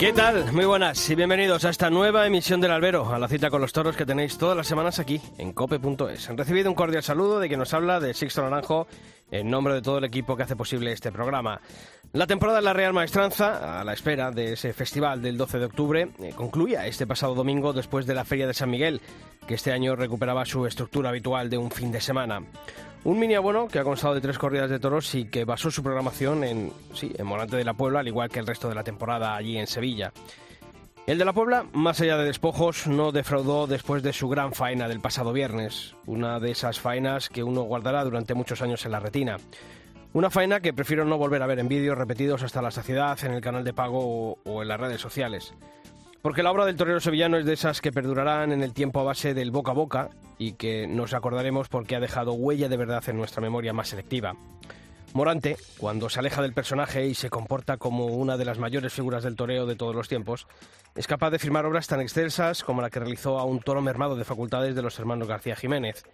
¿Qué 0.00 0.14
tal? 0.14 0.50
Muy 0.54 0.64
buenas 0.64 1.10
y 1.10 1.14
bienvenidos 1.14 1.66
a 1.66 1.68
esta 1.68 1.90
nueva 1.90 2.26
emisión 2.26 2.58
del 2.58 2.70
Albero, 2.70 3.12
a 3.12 3.18
la 3.18 3.28
cita 3.28 3.50
con 3.50 3.60
los 3.60 3.74
toros 3.74 3.98
que 3.98 4.06
tenéis 4.06 4.38
todas 4.38 4.56
las 4.56 4.66
semanas 4.66 4.98
aquí 4.98 5.20
en 5.36 5.52
cope.es. 5.52 6.30
Han 6.30 6.38
recibido 6.38 6.70
un 6.70 6.74
cordial 6.74 7.02
saludo 7.02 7.38
de 7.38 7.48
quien 7.48 7.60
nos 7.60 7.74
habla 7.74 8.00
de 8.00 8.14
Sixto 8.14 8.40
Naranjo 8.40 8.86
en 9.30 9.50
nombre 9.50 9.74
de 9.74 9.82
todo 9.82 9.98
el 9.98 10.04
equipo 10.04 10.38
que 10.38 10.44
hace 10.44 10.56
posible 10.56 10.90
este 10.92 11.12
programa. 11.12 11.60
La 12.14 12.26
temporada 12.26 12.60
de 12.60 12.64
la 12.64 12.72
Real 12.72 12.94
Maestranza, 12.94 13.78
a 13.78 13.84
la 13.84 13.92
espera 13.92 14.30
de 14.30 14.54
ese 14.54 14.72
festival 14.72 15.20
del 15.20 15.36
12 15.36 15.58
de 15.58 15.64
octubre, 15.66 16.08
eh, 16.22 16.32
concluía 16.34 16.86
este 16.86 17.06
pasado 17.06 17.34
domingo 17.34 17.74
después 17.74 18.06
de 18.06 18.14
la 18.14 18.24
Feria 18.24 18.46
de 18.46 18.54
San 18.54 18.70
Miguel, 18.70 19.02
que 19.46 19.52
este 19.52 19.70
año 19.70 19.96
recuperaba 19.96 20.46
su 20.46 20.64
estructura 20.64 21.10
habitual 21.10 21.50
de 21.50 21.58
un 21.58 21.70
fin 21.70 21.92
de 21.92 22.00
semana. 22.00 22.42
Un 23.02 23.18
mini 23.18 23.34
abono 23.34 23.66
que 23.66 23.78
ha 23.78 23.84
constado 23.84 24.14
de 24.14 24.20
tres 24.20 24.36
corridas 24.36 24.68
de 24.68 24.78
toros 24.78 25.14
y 25.14 25.24
que 25.24 25.46
basó 25.46 25.70
su 25.70 25.82
programación 25.82 26.44
en, 26.44 26.70
sí, 26.92 27.10
en 27.16 27.26
Morante 27.26 27.56
de 27.56 27.64
la 27.64 27.72
Puebla, 27.72 28.00
al 28.00 28.08
igual 28.08 28.28
que 28.28 28.40
el 28.40 28.46
resto 28.46 28.68
de 28.68 28.74
la 28.74 28.84
temporada 28.84 29.34
allí 29.34 29.56
en 29.56 29.66
Sevilla. 29.66 30.12
El 31.06 31.16
de 31.16 31.24
la 31.24 31.32
Puebla, 31.32 31.64
más 31.72 31.98
allá 32.02 32.18
de 32.18 32.26
despojos, 32.26 32.86
no 32.86 33.10
defraudó 33.10 33.66
después 33.66 34.02
de 34.02 34.12
su 34.12 34.28
gran 34.28 34.52
faena 34.52 34.86
del 34.86 35.00
pasado 35.00 35.32
viernes, 35.32 35.94
una 36.04 36.38
de 36.40 36.50
esas 36.50 36.78
faenas 36.78 37.30
que 37.30 37.42
uno 37.42 37.62
guardará 37.62 38.04
durante 38.04 38.34
muchos 38.34 38.60
años 38.60 38.84
en 38.84 38.92
la 38.92 39.00
retina. 39.00 39.38
Una 40.12 40.28
faena 40.28 40.60
que 40.60 40.74
prefiero 40.74 41.06
no 41.06 41.16
volver 41.16 41.42
a 41.42 41.46
ver 41.46 41.58
en 41.58 41.68
vídeos 41.68 41.96
repetidos 41.96 42.42
hasta 42.42 42.60
la 42.60 42.70
saciedad 42.70 43.18
en 43.24 43.32
el 43.32 43.40
canal 43.40 43.64
de 43.64 43.72
pago 43.72 44.00
o, 44.00 44.38
o 44.44 44.62
en 44.62 44.68
las 44.68 44.78
redes 44.78 45.00
sociales. 45.00 45.54
Porque 46.22 46.42
la 46.42 46.50
obra 46.50 46.66
del 46.66 46.76
torero 46.76 47.00
sevillano 47.00 47.38
es 47.38 47.46
de 47.46 47.54
esas 47.54 47.80
que 47.80 47.92
perdurarán 47.92 48.52
en 48.52 48.62
el 48.62 48.74
tiempo 48.74 49.00
a 49.00 49.04
base 49.04 49.32
del 49.32 49.50
boca 49.50 49.70
a 49.70 49.74
boca 49.74 50.10
y 50.36 50.52
que 50.52 50.86
nos 50.86 51.14
acordaremos 51.14 51.68
porque 51.68 51.96
ha 51.96 52.00
dejado 52.00 52.34
huella 52.34 52.68
de 52.68 52.76
verdad 52.76 53.02
en 53.08 53.16
nuestra 53.16 53.40
memoria 53.40 53.72
más 53.72 53.88
selectiva. 53.88 54.34
Morante, 55.14 55.56
cuando 55.78 56.08
se 56.08 56.20
aleja 56.20 56.42
del 56.42 56.52
personaje 56.52 57.06
y 57.06 57.14
se 57.14 57.30
comporta 57.30 57.78
como 57.78 58.06
una 58.06 58.36
de 58.36 58.44
las 58.44 58.58
mayores 58.58 58.92
figuras 58.92 59.24
del 59.24 59.34
toreo 59.34 59.66
de 59.66 59.76
todos 59.76 59.94
los 59.94 60.08
tiempos, 60.08 60.46
es 60.94 61.06
capaz 61.06 61.30
de 61.30 61.38
firmar 61.38 61.66
obras 61.66 61.86
tan 61.86 62.00
extensas 62.00 62.62
como 62.62 62.82
la 62.82 62.90
que 62.90 63.00
realizó 63.00 63.38
a 63.38 63.44
un 63.44 63.60
toro 63.60 63.80
mermado 63.80 64.14
de 64.14 64.24
facultades 64.24 64.74
de 64.74 64.82
los 64.82 64.98
hermanos 64.98 65.26
García 65.26 65.56
Jiménez. 65.56 66.04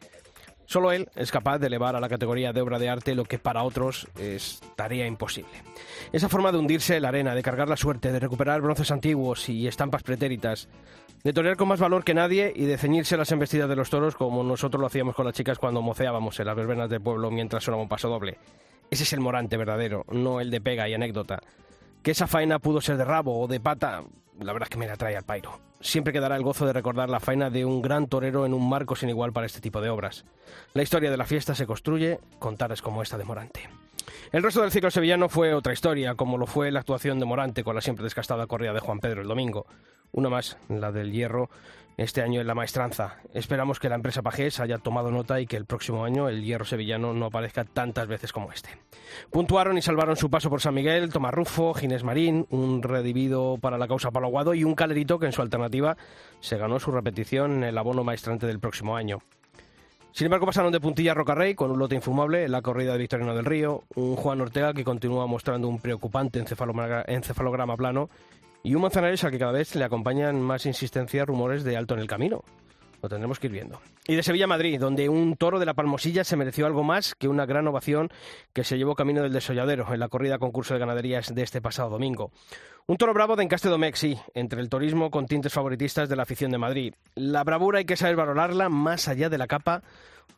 Solo 0.67 0.93
él 0.93 1.09
es 1.15 1.31
capaz 1.31 1.59
de 1.59 1.69
elevar 1.69 1.97
a 1.97 2.01
la 2.01 2.09
categoría 2.09 2.53
de 2.53 2.61
obra 2.61 2.79
de 2.79 2.89
arte 2.89 3.15
lo 3.15 3.25
que 3.25 3.39
para 3.39 3.63
otros 3.63 4.09
es 4.19 4.61
tarea 4.75 5.07
imposible. 5.07 5.63
Esa 6.13 6.29
forma 6.29 6.51
de 6.53 6.59
hundirse 6.59 6.97
en 6.97 7.03
la 7.03 7.09
arena, 7.09 7.35
de 7.35 7.43
cargar 7.43 7.69
la 7.69 7.77
suerte, 7.77 8.13
de 8.13 8.19
recuperar 8.19 8.61
bronces 8.61 8.91
antiguos 8.91 9.49
y 9.49 9.69
estampas 9.69 10.03
pretéritas, 10.03 10.69
de 11.23 11.33
torear 11.33 11.57
con 11.57 11.69
más 11.69 11.81
valor 11.81 12.05
que 12.05 12.15
nadie 12.15 12.53
y 12.55 12.65
de 12.65 12.79
ceñirse 12.79 13.17
las 13.17 13.33
embestidas 13.33 13.69
de 13.69 13.77
los 13.77 13.91
toros 13.91 14.17
como 14.17 14.43
nosotros 14.43 14.81
lo 14.81 14.87
hacíamos 14.87 15.15
con 15.15 15.25
las 15.25 15.35
chicas 15.35 15.59
cuando 15.59 15.83
moceábamos 15.83 16.39
en 16.41 16.47
las 16.47 16.57
verbenas 16.57 16.91
del 16.91 17.01
pueblo 17.01 17.31
mientras 17.31 17.65
sonaba 17.65 17.87
paso 17.89 18.09
doble. 18.09 18.39
Ese 18.91 19.05
es 19.05 19.13
el 19.13 19.21
morante 19.21 19.57
verdadero, 19.57 20.05
no 20.11 20.41
el 20.41 20.51
de 20.51 20.61
pega 20.61 20.89
y 20.89 20.95
anécdota. 20.95 21.41
Que 22.03 22.13
esa 22.13 22.27
faena 22.27 22.59
pudo 22.59 22.81
ser 22.81 22.97
de 22.97 23.05
rabo 23.05 23.41
o 23.41 23.49
de 23.49 23.59
pata, 23.59 24.05
la 24.41 24.53
verdad 24.53 24.67
es 24.67 24.71
que 24.71 24.79
me 24.79 24.87
la 24.87 24.97
trae 24.97 25.17
al 25.17 25.25
pairo. 25.25 25.61
Siempre 25.81 26.13
quedará 26.13 26.37
el 26.37 26.43
gozo 26.43 26.67
de 26.67 26.73
recordar 26.73 27.11
la 27.11 27.21
faena 27.21 27.51
de 27.51 27.65
un 27.65 27.83
gran 27.83 28.07
torero 28.07 28.47
en 28.47 28.55
un 28.55 28.69
marco 28.69 28.97
sin 28.97 29.09
igual 29.09 29.33
para 29.33 29.47
este 29.47 29.61
tipo 29.61 29.81
de 29.81 29.91
obras. 29.91 30.25
La 30.75 30.83
historia 30.83 31.11
de 31.11 31.17
la 31.17 31.27
fiesta 31.27 31.55
se 31.55 31.67
construye 31.67 32.19
con 32.39 32.57
tardes 32.57 32.83
como 32.83 33.03
esta 33.03 33.19
de 33.19 33.25
Morante. 33.25 33.69
El 34.33 34.43
resto 34.43 34.61
del 34.61 34.71
ciclo 34.71 34.91
sevillano 34.91 35.29
fue 35.29 35.55
otra 35.55 35.73
historia, 35.73 36.15
como 36.15 36.39
lo 36.39 36.47
fue 36.47 36.71
la 36.71 36.81
actuación 36.81 37.19
de 37.19 37.27
Morante 37.27 37.65
con 37.65 37.75
la 37.75 37.81
siempre 37.81 38.05
descastada 38.05 38.47
corrida 38.47 38.73
de 38.73 38.81
Juan 38.81 39.01
Pedro 39.01 39.23
el 39.23 39.29
domingo. 39.29 39.67
Una 40.13 40.29
más, 40.29 40.57
la 40.69 40.93
del 40.93 41.13
hierro, 41.13 41.51
este 41.97 42.23
año 42.23 42.41
en 42.41 42.47
la 42.47 42.55
maestranza. 42.55 43.17
Esperamos 43.33 43.81
que 43.81 43.89
la 43.89 43.95
empresa 43.95 44.23
Pajés 44.23 44.61
haya 44.61 44.79
tomado 44.79 45.11
nota 45.11 45.41
y 45.41 45.47
que 45.47 45.57
el 45.57 45.65
próximo 45.65 46.05
año 46.05 46.29
el 46.29 46.45
hierro 46.45 46.65
sevillano 46.65 47.15
no 47.15 47.27
aparezca 47.27 47.65
tantas 47.65 48.07
veces 48.07 48.33
como 48.33 48.53
este. 48.53 48.69
Puntuaron 49.31 49.79
y 49.79 49.83
salvaron 49.83 50.17
su 50.17 50.31
paso 50.31 50.51
por 50.51 50.61
San 50.61 50.75
Miguel, 50.75 51.13
Tomás 51.13 51.33
Rufo, 51.33 51.75
Ginés 51.75 52.05
Marín, 52.05 52.47
un 52.51 52.83
redivido 52.83 53.57
para 53.59 53.79
la 53.79 53.89
causa 53.89 54.11
Palo 54.11 54.27
Aguado 54.27 54.55
y 54.55 54.65
un 54.65 54.75
calerito 54.75 55.19
que 55.19 55.27
en 55.27 55.33
su 55.33 55.43
alternativa 55.43 55.97
se 56.41 56.59
ganó 56.59 56.79
su 56.79 56.91
repetición 56.91 57.59
en 57.59 57.65
el 57.65 57.79
abono 57.79 58.05
maestrante 58.05 58.47
del 58.47 58.61
próximo 58.61 58.97
año. 58.97 59.21
Sin 60.13 60.25
embargo, 60.25 60.47
pasaron 60.47 60.73
de 60.73 60.81
puntilla 60.81 61.13
a 61.13 61.15
Rocarrey 61.15 61.55
con 61.55 61.71
un 61.71 61.79
lote 61.79 61.95
infumable 61.95 62.45
en 62.45 62.53
la 62.53 62.63
corrida 62.63 62.93
de 62.93 62.99
Victoriano 62.99 63.35
del 63.35 63.45
Río, 63.45 63.85
un 63.97 64.17
Juan 64.17 64.41
Ortega 64.41 64.73
que 64.73 64.83
continúa 64.83 65.27
mostrando 65.27 65.69
un 65.69 65.79
preocupante 65.79 66.39
encefalograma 66.39 67.77
plano 67.77 68.09
y 68.67 68.75
un 68.75 68.83
Manzanares 68.83 69.23
al 69.23 69.31
que 69.31 69.39
cada 69.39 69.53
vez 69.53 69.77
le 69.77 69.85
acompañan 69.85 70.43
más 70.43 70.67
insistencia 70.67 71.25
rumores 71.25 71.63
de 71.63 71.77
alto 71.77 71.95
en 71.95 72.01
el 72.01 72.09
camino. 72.09 72.43
Lo 73.01 73.09
tendremos 73.09 73.39
que 73.39 73.47
ir 73.47 73.53
viendo. 73.53 73.81
Y 74.09 74.17
de 74.17 74.25
Sevilla 74.25 74.47
a 74.47 74.49
Madrid, 74.49 74.81
donde 74.81 75.09
un 75.09 75.37
toro 75.37 75.61
de 75.61 75.67
la 75.67 75.75
Palmosilla 75.75 76.25
se 76.25 76.35
mereció 76.35 76.67
algo 76.67 76.83
más 76.83 77.15
que 77.15 77.29
una 77.29 77.47
gran 77.47 77.69
ovación 77.69 78.11
que 78.53 78.65
se 78.65 78.77
llevó 78.77 78.97
camino 78.97 79.23
del 79.23 79.33
desolladero 79.33 79.87
en 79.95 80.01
la 80.01 80.09
corrida 80.09 80.41
concurso 80.41 80.75
de 80.75 80.81
ganaderías 80.81 81.33
de 81.33 81.45
este 81.45 81.63
pasado 81.63 81.91
domingo. 81.91 82.33
Un 82.89 82.97
toro 82.97 83.15
bravo 83.15 83.37
de 83.37 83.45
encaste 83.45 83.69
Domecq, 83.69 83.95
sí, 83.95 84.19
entre 84.35 84.61
el 84.61 84.69
turismo 84.69 85.13
con 85.13 85.27
tintes 85.27 85.53
favoritistas 85.53 86.09
de 86.09 86.17
la 86.17 86.25
afición 86.25 86.51
de 86.51 86.59
Madrid. 86.59 86.95
La 87.15 87.45
bravura 87.45 87.79
hay 87.79 87.85
que 87.85 87.97
saber 87.97 88.17
valorarla 88.17 88.69
más 88.69 89.07
allá 89.07 89.29
de 89.29 89.39
la 89.39 89.47
capa 89.47 89.85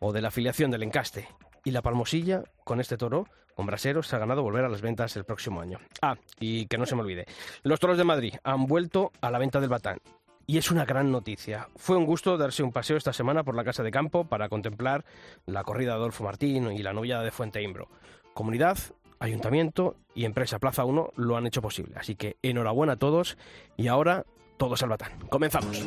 o 0.00 0.12
de 0.12 0.20
la 0.20 0.28
afiliación 0.28 0.70
del 0.70 0.82
encaste. 0.82 1.28
Y 1.64 1.70
la 1.70 1.82
Palmosilla, 1.82 2.44
con 2.64 2.80
este 2.80 2.96
toro, 2.96 3.26
con 3.54 3.66
Braseros, 3.66 4.06
se 4.06 4.16
ha 4.16 4.18
ganado 4.18 4.42
volver 4.42 4.64
a 4.64 4.68
las 4.68 4.80
ventas 4.80 5.16
el 5.16 5.24
próximo 5.24 5.60
año. 5.60 5.78
Ah, 6.00 6.16
y 6.38 6.66
que 6.66 6.78
no 6.78 6.86
se 6.86 6.94
me 6.94 7.02
olvide, 7.02 7.26
los 7.62 7.80
toros 7.80 7.98
de 7.98 8.04
Madrid 8.04 8.34
han 8.44 8.66
vuelto 8.66 9.12
a 9.20 9.30
la 9.30 9.38
venta 9.38 9.60
del 9.60 9.68
batán. 9.68 9.98
Y 10.46 10.56
es 10.56 10.70
una 10.70 10.86
gran 10.86 11.12
noticia. 11.12 11.68
Fue 11.76 11.96
un 11.96 12.06
gusto 12.06 12.38
darse 12.38 12.62
un 12.62 12.72
paseo 12.72 12.96
esta 12.96 13.12
semana 13.12 13.44
por 13.44 13.54
la 13.54 13.64
Casa 13.64 13.82
de 13.82 13.90
Campo 13.90 14.24
para 14.24 14.48
contemplar 14.48 15.04
la 15.44 15.62
corrida 15.62 15.90
de 15.90 15.96
Adolfo 15.96 16.24
Martín 16.24 16.72
y 16.72 16.78
la 16.78 16.94
novia 16.94 17.20
de 17.20 17.30
Fuente 17.30 17.60
Imbro. 17.60 17.88
Comunidad, 18.32 18.78
ayuntamiento 19.18 19.96
y 20.14 20.24
empresa 20.24 20.58
Plaza 20.58 20.84
1 20.84 21.12
lo 21.16 21.36
han 21.36 21.46
hecho 21.46 21.60
posible. 21.60 21.96
Así 21.98 22.14
que 22.14 22.36
enhorabuena 22.42 22.94
a 22.94 22.96
todos 22.96 23.36
y 23.76 23.88
ahora 23.88 24.24
todos 24.56 24.82
al 24.82 24.88
batán. 24.88 25.18
Comenzamos. 25.28 25.84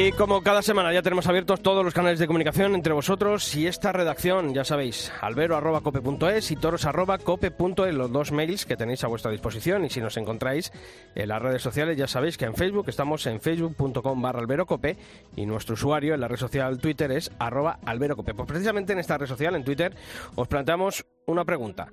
Y 0.00 0.12
como 0.12 0.42
cada 0.42 0.62
semana 0.62 0.92
ya 0.92 1.02
tenemos 1.02 1.26
abiertos 1.26 1.60
todos 1.60 1.84
los 1.84 1.92
canales 1.92 2.20
de 2.20 2.28
comunicación 2.28 2.76
entre 2.76 2.92
vosotros 2.92 3.52
y 3.56 3.66
esta 3.66 3.90
redacción, 3.90 4.54
ya 4.54 4.62
sabéis, 4.62 5.10
albero.cope.es 5.20 6.52
y 6.52 6.54
toros.cope.es, 6.54 7.94
los 7.94 8.12
dos 8.12 8.30
mails 8.30 8.64
que 8.64 8.76
tenéis 8.76 9.02
a 9.02 9.08
vuestra 9.08 9.32
disposición. 9.32 9.84
Y 9.84 9.90
si 9.90 10.00
nos 10.00 10.16
encontráis 10.16 10.70
en 11.16 11.28
las 11.28 11.42
redes 11.42 11.62
sociales, 11.62 11.96
ya 11.96 12.06
sabéis 12.06 12.38
que 12.38 12.44
en 12.44 12.54
Facebook 12.54 12.88
estamos 12.88 13.26
en 13.26 13.40
facebook.com 13.40 14.22
barra 14.22 14.38
alberocope 14.38 14.96
y 15.34 15.46
nuestro 15.46 15.74
usuario 15.74 16.14
en 16.14 16.20
la 16.20 16.28
red 16.28 16.36
social 16.36 16.78
Twitter 16.78 17.10
es 17.10 17.32
arroba 17.40 17.80
alberocope. 17.84 18.34
Pues 18.34 18.46
precisamente 18.46 18.92
en 18.92 19.00
esta 19.00 19.18
red 19.18 19.26
social, 19.26 19.56
en 19.56 19.64
Twitter, 19.64 19.96
os 20.36 20.46
planteamos 20.46 21.04
una 21.26 21.44
pregunta. 21.44 21.88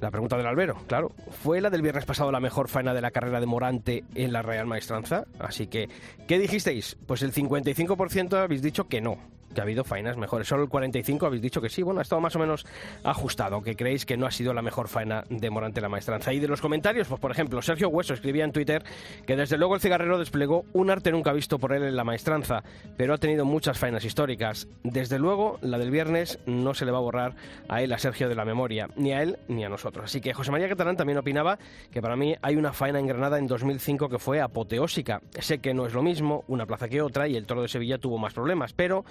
La 0.00 0.10
pregunta 0.10 0.36
del 0.36 0.46
albero, 0.46 0.76
claro. 0.86 1.12
¿Fue 1.42 1.60
la 1.60 1.68
del 1.68 1.82
viernes 1.82 2.06
pasado 2.06 2.32
la 2.32 2.40
mejor 2.40 2.68
faena 2.68 2.94
de 2.94 3.02
la 3.02 3.10
carrera 3.10 3.38
de 3.38 3.46
Morante 3.46 4.04
en 4.14 4.32
la 4.32 4.40
Real 4.40 4.66
Maestranza? 4.66 5.24
Así 5.38 5.66
que, 5.66 5.88
¿qué 6.26 6.38
dijisteis? 6.38 6.96
Pues 7.06 7.22
el 7.22 7.32
55% 7.32 8.34
habéis 8.34 8.62
dicho 8.62 8.88
que 8.88 9.02
no, 9.02 9.18
que 9.54 9.60
ha 9.60 9.64
habido 9.64 9.84
faenas 9.84 10.16
mejores. 10.16 10.48
Solo 10.48 10.64
el 10.64 10.68
45% 10.68 11.26
habéis 11.26 11.42
dicho 11.42 11.60
que 11.60 11.68
sí. 11.68 11.82
Bueno, 11.82 12.00
ha 12.00 12.02
estado 12.02 12.20
más 12.20 12.36
o 12.36 12.38
menos 12.38 12.66
ajustado, 13.04 13.62
que 13.62 13.76
creéis 13.76 14.06
que 14.06 14.16
no 14.16 14.26
ha 14.26 14.30
sido 14.30 14.54
la 14.54 14.62
mejor 14.62 14.88
faena 14.88 15.24
de 15.28 15.50
Morante 15.50 15.80
la 15.80 15.88
Maestranza. 15.88 16.32
Y 16.32 16.40
de 16.40 16.48
los 16.48 16.60
comentarios, 16.60 17.08
pues 17.08 17.20
por 17.20 17.30
ejemplo, 17.30 17.60
Sergio 17.62 17.88
Hueso 17.88 18.14
escribía 18.14 18.44
en 18.44 18.52
Twitter 18.52 18.84
que 19.26 19.36
desde 19.36 19.58
luego 19.58 19.74
el 19.74 19.80
cigarrero 19.80 20.18
desplegó 20.18 20.64
un 20.72 20.90
arte 20.90 21.12
nunca 21.12 21.32
visto 21.32 21.58
por 21.58 21.72
él 21.72 21.82
en 21.82 21.96
la 21.96 22.04
Maestranza, 22.04 22.62
pero 22.96 23.14
ha 23.14 23.18
tenido 23.18 23.44
muchas 23.44 23.78
faenas 23.78 24.04
históricas. 24.04 24.68
Desde 24.82 25.18
luego, 25.18 25.58
la 25.62 25.78
del 25.78 25.90
viernes 25.90 26.38
no 26.46 26.74
se 26.74 26.84
le 26.84 26.92
va 26.92 26.98
a 26.98 27.02
borrar 27.02 27.34
a 27.68 27.82
él, 27.82 27.92
a 27.92 27.98
Sergio, 27.98 28.28
de 28.28 28.34
la 28.34 28.44
memoria, 28.44 28.88
ni 28.96 29.12
a 29.12 29.22
él 29.22 29.38
ni 29.48 29.64
a 29.64 29.68
nosotros. 29.68 30.04
Así 30.06 30.20
que 30.20 30.32
José 30.32 30.50
María 30.50 30.68
Catalán 30.68 30.96
también 30.96 31.18
opinaba 31.18 31.58
que 31.90 32.02
para 32.02 32.16
mí 32.16 32.34
hay 32.42 32.56
una 32.56 32.72
faena 32.72 32.98
en 32.98 33.06
Granada 33.06 33.38
en 33.38 33.46
2005 33.46 34.08
que 34.08 34.18
fue 34.18 34.40
apoteósica. 34.40 35.20
Sé 35.38 35.58
que 35.58 35.74
no 35.74 35.86
es 35.86 35.94
lo 35.94 36.02
mismo 36.02 36.44
una 36.48 36.66
plaza 36.66 36.88
que 36.88 37.02
otra 37.02 37.28
y 37.28 37.36
el 37.36 37.46
toro 37.46 37.62
de 37.62 37.68
Sevilla 37.68 37.98
tuvo 37.98 38.18
más 38.18 38.34
problemas, 38.34 38.72
pero 38.72 39.04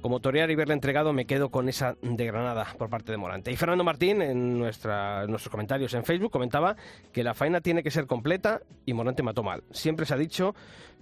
como 0.00 0.20
torear 0.20 0.50
y 0.50 0.54
verle 0.54 0.74
entregado 0.74 1.12
me 1.12 1.26
quedo 1.26 1.50
con 1.50 1.68
esa 1.68 1.96
de 2.02 2.26
Granada 2.26 2.66
por 2.78 2.90
parte 2.90 3.12
de 3.12 3.18
Morante. 3.18 3.50
Y 3.50 3.56
Fernando 3.56 3.84
Martín 3.84 4.22
en 4.22 4.58
nuestra, 4.58 5.26
nuestros 5.26 5.50
comentarios 5.50 5.94
en 5.94 6.04
Facebook 6.04 6.30
comentaba 6.30 6.76
que 7.12 7.24
la 7.24 7.34
faena 7.34 7.60
tiene 7.60 7.82
que 7.82 7.90
ser 7.90 8.06
completa 8.06 8.60
y 8.86 8.94
Morante 8.94 9.22
mató 9.22 9.42
mal. 9.42 9.64
Siempre 9.70 10.06
se 10.06 10.14
ha 10.14 10.18
dicho 10.18 10.54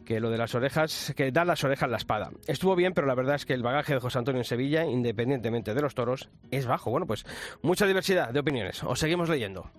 que 0.05 0.21
lo 0.21 0.31
de 0.31 0.39
las 0.39 0.55
orejas, 0.55 1.13
que 1.17 1.31
da 1.31 1.45
las 1.45 1.63
orejas 1.65 1.89
la 1.89 1.97
espada. 1.97 2.31
Estuvo 2.47 2.75
bien, 2.75 2.93
pero 2.93 3.07
la 3.07 3.15
verdad 3.15 3.37
es 3.37 3.47
que 3.47 3.55
el 3.55 3.63
bagaje 3.63 3.95
de 3.95 4.01
José 4.01 4.19
Antonio 4.19 4.41
en 4.41 4.45
Sevilla, 4.45 4.85
independientemente 4.85 5.75
de 5.75 5.81
los 5.81 5.95
toros, 5.95 6.29
es 6.51 6.67
bajo. 6.67 6.91
Bueno, 6.91 7.07
pues 7.07 7.25
mucha 7.63 7.87
diversidad 7.87 8.31
de 8.31 8.41
opiniones. 8.41 8.83
Os 8.83 8.99
seguimos 8.99 9.29
leyendo. 9.29 9.71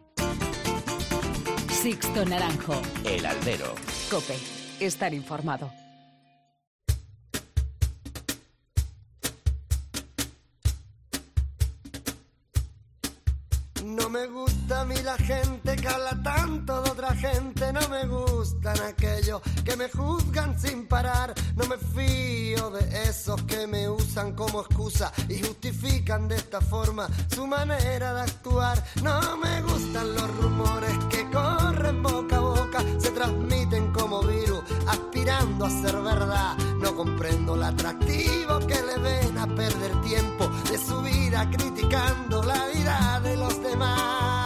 Sixto 1.70 2.24
Naranjo. 2.26 2.82
El 3.04 3.26
albero. 3.26 3.76
Cope. 4.10 4.36
Estar 4.80 5.14
informado. 5.14 5.83
No 13.84 14.10
me 14.10 14.28
gusta 14.28 14.82
a 14.82 14.86
mí 14.86 14.96
la 15.04 15.18
gente 15.18 15.76
que 15.76 15.88
habla 15.88 16.22
tanto 16.24 16.82
de 16.82 16.90
otra 16.90 17.14
gente. 17.16 17.74
No 17.74 17.82
me 17.90 18.06
gustan 18.08 18.80
aquellos 18.82 19.42
que 19.66 19.76
me 19.76 19.90
juzgan 19.90 20.58
sin 20.60 20.88
parar. 20.88 21.34
No 21.56 21.66
me 21.66 21.78
fío 21.78 22.70
de 22.70 23.04
esos 23.04 23.42
que 23.44 23.68
me 23.68 23.90
usan 23.90 24.34
como 24.34 24.62
excusa 24.62 25.12
y 25.28 25.40
justifican 25.40 26.28
de 26.28 26.36
esta 26.36 26.62
forma 26.62 27.10
su 27.28 27.46
manera 27.46 28.14
de 28.14 28.22
actuar. 28.22 28.84
No 29.02 29.38
me 29.38 29.62
gustan 29.64 30.16
los 30.16 30.38
rumores 30.38 30.98
que 31.10 31.30
corren 31.30 32.02
boca 32.02 32.38
a 32.38 32.40
boca, 32.40 32.80
se 33.00 33.12
transmiten 33.12 33.92
como 33.92 34.22
virus, 34.22 34.64
aspirando 34.88 35.66
a 35.66 35.70
ser 35.70 35.96
verdad. 36.02 36.58
Comprendo 36.96 37.56
el 37.56 37.64
atractivo 37.64 38.60
que 38.60 38.76
le 38.76 38.98
ven 39.00 39.38
a 39.38 39.48
perder 39.48 40.02
tiempo 40.02 40.50
de 40.70 40.78
su 40.78 41.02
vida 41.02 41.50
criticando 41.50 42.44
la 42.44 42.66
vida 42.68 43.20
de 43.24 43.36
los 43.36 43.62
demás. 43.62 44.43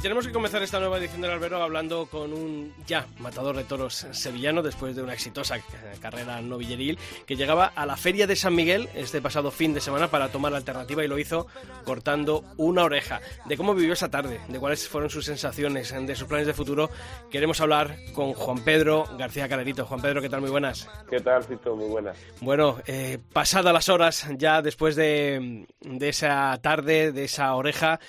Y 0.00 0.02
tenemos 0.02 0.26
que 0.26 0.32
comenzar 0.32 0.62
esta 0.62 0.80
nueva 0.80 0.96
edición 0.96 1.20
del 1.20 1.30
Albero 1.30 1.62
hablando 1.62 2.06
con 2.06 2.32
un 2.32 2.72
ya 2.86 3.06
matador 3.18 3.54
de 3.54 3.64
toros 3.64 4.06
sevillano 4.12 4.62
después 4.62 4.96
de 4.96 5.02
una 5.02 5.12
exitosa 5.12 5.58
carrera 6.00 6.40
novilleril 6.40 6.98
que 7.26 7.36
llegaba 7.36 7.66
a 7.66 7.84
la 7.84 7.98
Feria 7.98 8.26
de 8.26 8.34
San 8.34 8.54
Miguel 8.54 8.88
este 8.94 9.20
pasado 9.20 9.50
fin 9.50 9.74
de 9.74 9.82
semana 9.82 10.08
para 10.08 10.30
tomar 10.30 10.52
la 10.52 10.56
alternativa 10.56 11.04
y 11.04 11.06
lo 11.06 11.18
hizo 11.18 11.48
cortando 11.84 12.44
una 12.56 12.84
oreja. 12.84 13.20
De 13.44 13.58
cómo 13.58 13.74
vivió 13.74 13.92
esa 13.92 14.08
tarde, 14.08 14.40
de 14.48 14.58
cuáles 14.58 14.88
fueron 14.88 15.10
sus 15.10 15.26
sensaciones, 15.26 15.92
de 15.92 16.16
sus 16.16 16.26
planes 16.26 16.46
de 16.46 16.54
futuro, 16.54 16.88
queremos 17.30 17.60
hablar 17.60 17.94
con 18.14 18.32
Juan 18.32 18.64
Pedro 18.64 19.04
García 19.18 19.50
Calerito. 19.50 19.84
Juan 19.84 20.00
Pedro, 20.00 20.22
¿qué 20.22 20.30
tal? 20.30 20.40
Muy 20.40 20.50
buenas. 20.50 20.88
¿Qué 21.10 21.20
tal, 21.20 21.44
Cito? 21.44 21.76
Muy 21.76 21.88
buenas. 21.90 22.16
Bueno, 22.40 22.78
eh, 22.86 23.18
pasadas 23.34 23.74
las 23.74 23.90
horas 23.90 24.26
ya 24.38 24.62
después 24.62 24.96
de, 24.96 25.66
de 25.82 26.08
esa 26.08 26.58
tarde, 26.62 27.12
de 27.12 27.24
esa 27.24 27.54
oreja, 27.54 28.00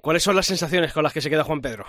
¿Cuáles 0.00 0.22
son 0.22 0.36
las 0.36 0.46
sensaciones 0.46 0.92
con 0.92 1.02
las 1.02 1.12
que 1.12 1.20
se 1.20 1.30
queda 1.30 1.44
Juan 1.44 1.60
Pedro? 1.60 1.84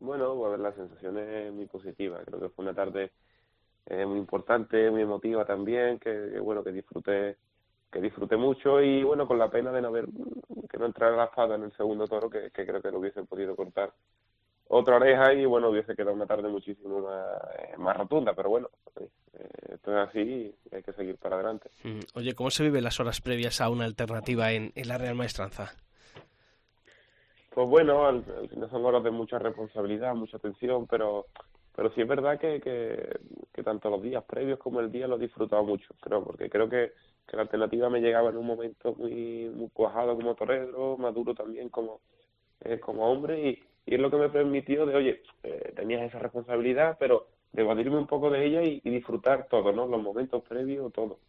Bueno, 0.00 0.34
pues 0.34 0.60
la 0.60 0.72
sensación 0.72 1.18
es 1.18 1.52
muy 1.52 1.66
positiva. 1.66 2.20
Creo 2.24 2.40
que 2.40 2.48
fue 2.50 2.64
una 2.64 2.74
tarde 2.74 3.12
eh, 3.86 4.04
muy 4.04 4.18
importante, 4.18 4.90
muy 4.90 5.02
emotiva 5.02 5.44
también, 5.44 5.98
que, 5.98 6.38
bueno, 6.40 6.62
que 6.62 6.72
disfruté 6.72 7.36
que 7.90 8.00
disfruté 8.00 8.36
mucho 8.36 8.82
y 8.82 9.04
bueno, 9.04 9.26
con 9.26 9.38
la 9.38 9.48
pena 9.48 9.72
de 9.72 9.80
no 9.80 9.88
haber, 9.88 10.06
que 10.68 10.76
no 10.76 10.86
entrara 10.86 11.16
la 11.16 11.26
espada 11.26 11.54
en 11.54 11.62
el 11.62 11.72
segundo 11.76 12.06
toro, 12.06 12.28
que, 12.28 12.50
creo 12.50 12.82
que 12.82 12.90
lo 12.90 12.98
hubiese 12.98 13.22
podido 13.22 13.54
cortar 13.54 13.92
otra 14.68 14.96
oreja 14.96 15.32
y 15.32 15.46
bueno, 15.46 15.70
hubiese 15.70 15.94
quedado 15.94 16.12
una 16.12 16.26
tarde 16.26 16.48
muchísimo 16.48 17.00
más, 17.00 17.24
eh, 17.58 17.76
más 17.78 17.96
rotunda, 17.96 18.34
pero 18.34 18.50
bueno, 18.50 18.68
eh, 19.00 19.08
esto 19.74 19.92
es 19.92 20.08
así 20.08 20.18
y 20.20 20.74
hay 20.74 20.82
que 20.82 20.92
seguir 20.92 21.16
para 21.16 21.36
adelante. 21.36 21.70
Mm, 21.84 22.00
oye, 22.14 22.34
¿cómo 22.34 22.50
se 22.50 22.64
viven 22.64 22.82
las 22.84 22.98
horas 22.98 23.20
previas 23.20 23.60
a 23.60 23.70
una 23.70 23.84
alternativa 23.84 24.52
en, 24.52 24.72
en 24.74 24.88
la 24.88 24.98
Real 24.98 25.14
Maestranza? 25.14 25.72
Pues 27.56 27.70
bueno, 27.70 28.04
al, 28.04 28.22
final 28.50 28.68
son 28.70 28.84
horas 28.84 29.02
de 29.02 29.10
mucha 29.10 29.38
responsabilidad, 29.38 30.14
mucha 30.14 30.38
tensión, 30.38 30.86
pero 30.86 31.24
pero 31.74 31.90
sí 31.94 32.02
es 32.02 32.06
verdad 32.06 32.38
que, 32.38 32.60
que, 32.60 33.62
tanto 33.62 33.88
los 33.88 34.02
días 34.02 34.22
previos 34.24 34.58
como 34.58 34.80
el 34.80 34.92
día 34.92 35.08
lo 35.08 35.16
he 35.16 35.20
disfrutado 35.20 35.64
mucho, 35.64 35.94
creo, 36.00 36.22
porque 36.22 36.50
creo 36.50 36.68
que, 36.68 36.92
la 37.32 37.42
alternativa 37.42 37.88
me 37.88 38.00
llegaba 38.02 38.28
en 38.28 38.36
un 38.36 38.46
momento 38.46 38.94
muy, 38.96 39.50
muy 39.54 39.70
cuajado 39.70 40.16
como 40.16 40.34
torero, 40.34 40.98
maduro 40.98 41.34
también 41.34 41.70
como, 41.70 42.02
eh, 42.60 42.78
como 42.78 43.10
hombre, 43.10 43.48
y, 43.48 43.64
y 43.86 43.94
es 43.94 44.00
lo 44.00 44.10
que 44.10 44.18
me 44.18 44.28
permitió 44.28 44.84
de, 44.84 44.94
oye, 44.94 45.22
eh, 45.42 45.72
tenías 45.74 46.02
esa 46.02 46.18
responsabilidad, 46.18 46.98
pero 47.00 47.28
de 47.52 47.62
evadirme 47.62 47.96
un 47.96 48.06
poco 48.06 48.28
de 48.28 48.44
ella 48.44 48.62
y 48.64 48.80
disfrutar 48.80 49.48
todo, 49.48 49.72
¿no? 49.72 49.86
Los 49.86 50.02
momentos 50.02 50.42
previos, 50.42 50.92
todo. 50.92 51.20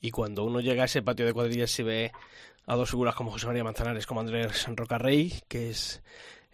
Y 0.00 0.10
cuando 0.10 0.44
uno 0.44 0.60
llega 0.60 0.82
a 0.82 0.86
ese 0.86 1.02
patio 1.02 1.26
de 1.26 1.34
cuadrillas 1.34 1.78
y 1.78 1.82
ve 1.82 2.12
a 2.66 2.74
dos 2.74 2.90
figuras 2.90 3.14
como 3.14 3.30
José 3.30 3.46
María 3.46 3.64
Manzanares, 3.64 4.06
como 4.06 4.20
Andrés 4.20 4.66
Rocarrey, 4.74 5.32
que 5.48 5.70
es, 5.70 6.02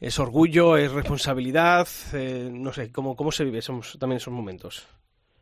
es 0.01 0.19
orgullo, 0.19 0.77
es 0.77 0.93
responsabilidad, 0.93 1.87
eh, 2.13 2.49
no 2.53 2.73
sé, 2.73 2.91
¿cómo, 2.91 3.15
¿cómo 3.15 3.31
se 3.31 3.45
vive 3.45 3.59
esos, 3.59 3.99
también 3.99 4.17
esos 4.17 4.33
momentos? 4.33 4.89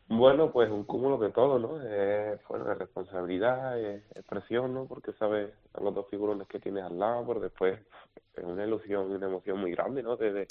Bueno, 0.09 0.53
pues 0.53 0.71
un 0.71 0.85
cúmulo 0.85 1.17
de 1.17 1.31
todo, 1.31 1.59
¿no? 1.59 1.79
Eh, 1.83 2.37
bueno, 2.49 2.75
responsabilidad, 2.75 3.81
es, 3.81 4.03
presión, 4.29 4.75
¿no? 4.75 4.85
Porque 4.87 5.13
sabes 5.15 5.51
a 5.73 5.81
los 5.81 5.95
dos 5.95 6.07
figurones 6.11 6.47
que 6.47 6.61
tienes 6.61 6.85
al 6.85 6.99
lado, 6.99 7.25
por 7.25 7.41
después 7.41 7.81
es 8.37 8.45
una 8.45 8.67
ilusión 8.67 9.11
una 9.11 9.27
emoción 9.27 9.59
muy 9.59 9.71
grande, 9.71 10.03
¿no? 10.03 10.17
De, 10.17 10.47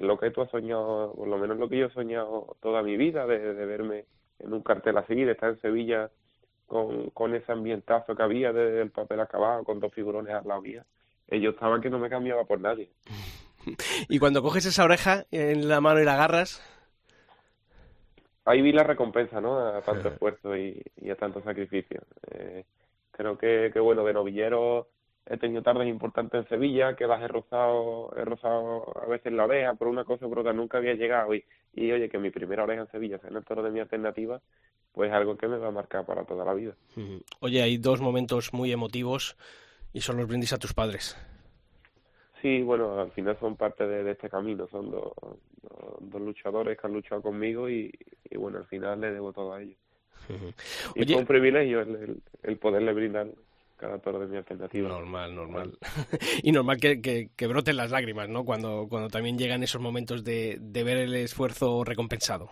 lo 0.00 0.18
que 0.18 0.30
tú 0.30 0.42
has 0.42 0.50
soñado, 0.50 1.14
por 1.14 1.28
lo 1.28 1.38
menos 1.38 1.56
lo 1.56 1.68
que 1.68 1.78
yo 1.78 1.86
he 1.86 1.92
soñado 1.92 2.56
toda 2.60 2.82
mi 2.82 2.96
vida, 2.96 3.26
de, 3.26 3.54
de 3.54 3.66
verme 3.66 4.04
en 4.38 4.52
un 4.52 4.62
cartel 4.62 4.98
así, 4.98 5.14
de 5.14 5.32
estar 5.32 5.50
en 5.50 5.60
Sevilla 5.60 6.10
con, 6.68 7.10
con 7.10 7.34
ese 7.34 7.50
ambientazo 7.50 8.14
que 8.14 8.22
había 8.22 8.52
del 8.52 8.90
papel 8.90 9.18
acabado, 9.18 9.64
con 9.64 9.80
dos 9.80 9.92
figurones 9.92 10.32
al 10.32 10.46
lado 10.46 10.62
mía. 10.62 10.84
Yo 11.26 11.50
estaba 11.50 11.80
que 11.80 11.90
no 11.90 11.98
me 11.98 12.08
cambiaba 12.08 12.44
por 12.44 12.60
nadie. 12.60 12.90
y 14.08 14.18
cuando 14.18 14.42
coges 14.42 14.66
esa 14.66 14.84
oreja 14.84 15.26
en 15.32 15.68
la 15.68 15.80
mano 15.80 16.00
y 16.00 16.04
la 16.04 16.14
agarras... 16.14 16.62
Ahí 18.44 18.62
vi 18.62 18.72
la 18.72 18.82
recompensa, 18.82 19.42
¿no? 19.42 19.58
A 19.58 19.82
tanto 19.82 20.08
esfuerzo 20.08 20.56
y, 20.56 20.82
a 21.10 21.16
tanto 21.16 21.42
sacrificio. 21.42 22.00
Eh, 22.30 22.64
creo 23.10 23.36
que, 23.36 23.70
que, 23.70 23.78
bueno, 23.78 24.04
de 24.04 24.14
novillero 24.14 24.88
he 25.30 25.36
tenido 25.36 25.62
tardes 25.62 25.88
importantes 25.88 26.40
en 26.40 26.48
Sevilla, 26.48 26.96
que 26.96 27.06
las 27.06 27.22
he 27.22 27.28
rozado, 27.28 28.12
he 28.16 28.24
rozado 28.24 28.84
a 29.02 29.06
veces 29.06 29.32
la 29.32 29.44
oreja 29.44 29.74
por 29.74 29.88
una 29.88 30.04
cosa 30.04 30.26
o 30.26 30.28
por 30.28 30.40
otra, 30.40 30.52
nunca 30.52 30.78
había 30.78 30.94
llegado. 30.94 31.34
Y, 31.34 31.44
y 31.74 31.92
oye, 31.92 32.08
que 32.08 32.18
mi 32.18 32.30
primera 32.30 32.64
oreja 32.64 32.82
en 32.82 32.90
Sevilla 32.90 33.18
sea 33.18 33.30
en 33.30 33.36
el 33.36 33.44
toro 33.44 33.62
de 33.62 33.70
mi 33.70 33.80
alternativa, 33.80 34.40
pues 34.92 35.12
algo 35.12 35.36
que 35.36 35.48
me 35.48 35.58
va 35.58 35.68
a 35.68 35.72
marcar 35.72 36.06
para 36.06 36.24
toda 36.24 36.44
la 36.44 36.54
vida. 36.54 36.74
Oye, 37.40 37.62
hay 37.62 37.76
dos 37.76 38.00
momentos 38.00 38.52
muy 38.52 38.72
emotivos 38.72 39.36
y 39.92 40.00
son 40.00 40.16
los 40.16 40.26
brindis 40.26 40.52
a 40.52 40.58
tus 40.58 40.72
padres. 40.72 41.16
Sí, 42.40 42.62
bueno, 42.62 43.00
al 43.00 43.10
final 43.12 43.36
son 43.38 43.56
parte 43.56 43.86
de, 43.86 44.10
este 44.10 44.30
camino, 44.30 44.66
son 44.68 44.90
dos, 44.90 45.12
dos, 46.00 46.20
luchadores 46.20 46.78
que 46.78 46.86
han 46.86 46.92
luchado 46.92 47.20
conmigo 47.20 47.68
y, 47.68 47.92
bueno, 48.36 48.58
al 48.58 48.66
final 48.66 49.00
le 49.00 49.12
debo 49.12 49.32
todo 49.32 49.52
a 49.52 49.62
ellos. 49.62 49.76
Y 50.94 51.02
Oye, 51.02 51.16
un 51.16 51.26
privilegio 51.26 51.80
el, 51.80 52.20
el, 52.42 52.56
poderle 52.58 52.92
brindar 52.92 53.28
cada 53.78 53.98
toro 53.98 54.18
de 54.18 54.26
mi 54.26 54.36
alternativa. 54.36 54.88
Normal, 54.88 55.34
normal. 55.34 55.78
y 56.42 56.52
normal 56.52 56.78
que, 56.78 57.00
que, 57.00 57.30
que, 57.34 57.46
broten 57.46 57.76
las 57.76 57.90
lágrimas, 57.90 58.28
¿no? 58.28 58.44
Cuando, 58.44 58.86
cuando 58.88 59.08
también 59.08 59.38
llegan 59.38 59.62
esos 59.62 59.80
momentos 59.80 60.24
de, 60.24 60.58
de 60.60 60.84
ver 60.84 60.98
el 60.98 61.14
esfuerzo 61.14 61.84
recompensado. 61.84 62.50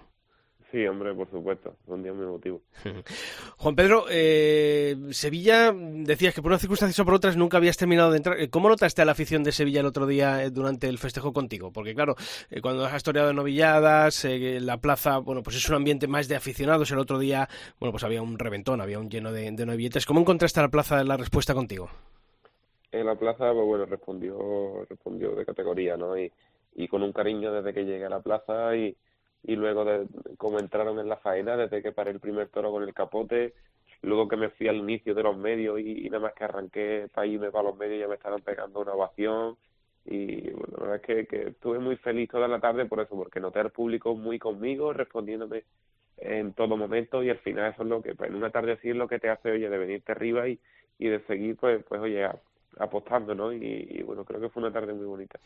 Sí, 0.73 0.85
hombre, 0.85 1.15
por 1.15 1.31
supuesto, 1.31 1.77
un 1.87 2.03
día 2.03 2.13
muy 2.13 2.25
emotivo. 2.25 2.61
Juan 3.57 3.77
Pedro, 3.77 4.07
eh, 4.11 4.97
Sevilla, 5.11 5.73
decías 5.73 6.35
que 6.35 6.43
por 6.43 6.51
unas 6.51 6.61
circunstancias 6.61 6.99
o 6.99 7.05
por 7.05 7.15
otras 7.15 7.37
nunca 7.37 7.59
habías 7.59 7.77
terminado 7.77 8.11
de 8.11 8.17
entrar. 8.17 8.51
¿Cómo 8.51 8.69
notaste 8.69 9.01
a 9.01 9.05
la 9.05 9.13
afición 9.13 9.45
de 9.45 9.53
Sevilla 9.53 9.81
el 9.81 9.87
otro 9.87 10.07
día 10.07 10.43
eh, 10.43 10.51
durante 10.51 10.89
el 10.89 10.99
festejo 10.99 11.33
contigo? 11.33 11.71
Porque 11.73 11.95
claro, 11.95 12.17
eh, 12.51 12.61
cuando 12.61 12.85
has 12.85 12.97
historiado 12.97 13.29
de 13.29 13.35
novilladas, 13.35 14.25
eh, 14.25 14.59
la 14.61 14.79
plaza, 14.79 15.19
bueno, 15.19 15.45
pues 15.45 15.57
es 15.57 15.69
un 15.69 15.77
ambiente 15.77 16.09
más 16.09 16.27
de 16.27 16.35
aficionados. 16.35 16.91
El 16.91 16.99
otro 16.99 17.21
día, 17.21 17.49
bueno, 17.79 17.93
pues 17.93 18.03
había 18.03 18.21
un 18.21 18.37
reventón, 18.37 18.81
había 18.81 18.99
un 18.99 19.09
lleno 19.09 19.31
de, 19.31 19.53
de 19.53 19.67
novilletes. 19.67 20.05
¿Cómo 20.05 20.21
encontraste 20.21 20.59
a 20.59 20.65
la 20.65 20.69
plaza 20.69 21.05
la 21.05 21.17
respuesta 21.17 21.55
contigo? 21.55 21.89
En 22.91 23.07
la 23.07 23.15
plaza, 23.15 23.53
pues 23.53 23.67
bueno, 23.67 23.87
respondió, 23.87 24.85
respondió 24.91 25.37
de 25.37 25.47
categoría, 25.47 25.97
¿no? 25.97 26.19
Y, 26.19 26.33
y 26.75 26.89
con 26.89 27.05
un 27.05 27.13
cariño 27.13 27.53
desde 27.53 27.73
que 27.73 27.85
llegué 27.85 28.07
a 28.07 28.11
la 28.11 28.21
plaza 28.21 28.75
y 28.75 28.97
y 29.43 29.57
luego 29.57 29.85
de 29.85 30.07
cómo 30.37 30.59
entraron 30.59 30.99
en 30.99 31.09
la 31.09 31.17
faena 31.17 31.57
desde 31.57 31.83
que 31.83 31.93
paré 31.93 32.11
el 32.11 32.21
primer 32.21 32.49
toro 32.49 32.71
con 32.71 32.83
el 32.83 32.95
capote, 32.95 33.55
luego 34.03 34.29
que 34.29 34.37
me 34.37 34.51
fui 34.51 34.69
al 34.69 34.77
inicio 34.77 35.15
de 35.15 35.23
los 35.23 35.37
medios 35.37 35.81
y, 35.81 36.09
nada 36.11 36.25
más 36.25 36.35
que 36.35 36.45
arranqué 36.45 37.09
para 37.13 37.27
irme 37.27 37.51
para 37.51 37.69
los 37.69 37.77
medios 37.77 38.01
ya 38.01 38.09
me 38.09 38.15
estaban 38.15 38.43
pegando 38.43 38.81
una 38.81 38.93
ovación 38.93 39.57
y 40.05 40.51
bueno, 40.51 40.75
la 40.79 40.83
verdad 40.83 40.97
es 40.97 41.03
que, 41.03 41.27
que 41.27 41.49
estuve 41.49 41.79
muy 41.79 41.97
feliz 41.97 42.31
toda 42.31 42.47
la 42.49 42.61
tarde 42.61 42.87
por 42.87 43.01
eso, 43.01 43.17
porque 43.17 43.41
noté 43.41 43.61
al 43.61 43.71
público 43.71 44.15
muy 44.15 44.39
conmigo, 44.39 44.93
respondiéndome 44.93 45.65
en 46.19 46.53
todo 46.55 46.77
momento 46.77 47.23
y 47.23 47.31
al 47.31 47.39
final 47.39 47.73
eso 47.73 47.83
es 47.83 47.89
lo 47.89 48.03
que, 48.03 48.15
pues, 48.15 48.31
en 48.31 48.37
una 48.37 48.51
tarde 48.51 48.73
así 48.73 48.91
es 48.91 48.97
lo 48.97 49.09
que 49.09 49.19
te 49.19 49.29
hace, 49.29 49.51
oye, 49.51 49.69
de 49.69 49.79
venirte 49.79 50.13
arriba 50.13 50.49
y, 50.49 50.61
y 50.99 51.09
de 51.09 51.21
seguir, 51.27 51.57
pues, 51.57 51.85
pues 51.89 52.01
oye, 52.01 52.27
apostando, 52.79 53.35
¿no? 53.35 53.53
Y, 53.53 54.03
bueno, 54.05 54.25
creo 54.25 54.41
que 54.41 54.49
fue 54.49 54.63
una 54.63 54.73
tarde 54.73 54.93
muy 54.93 55.07
bonita. 55.07 55.39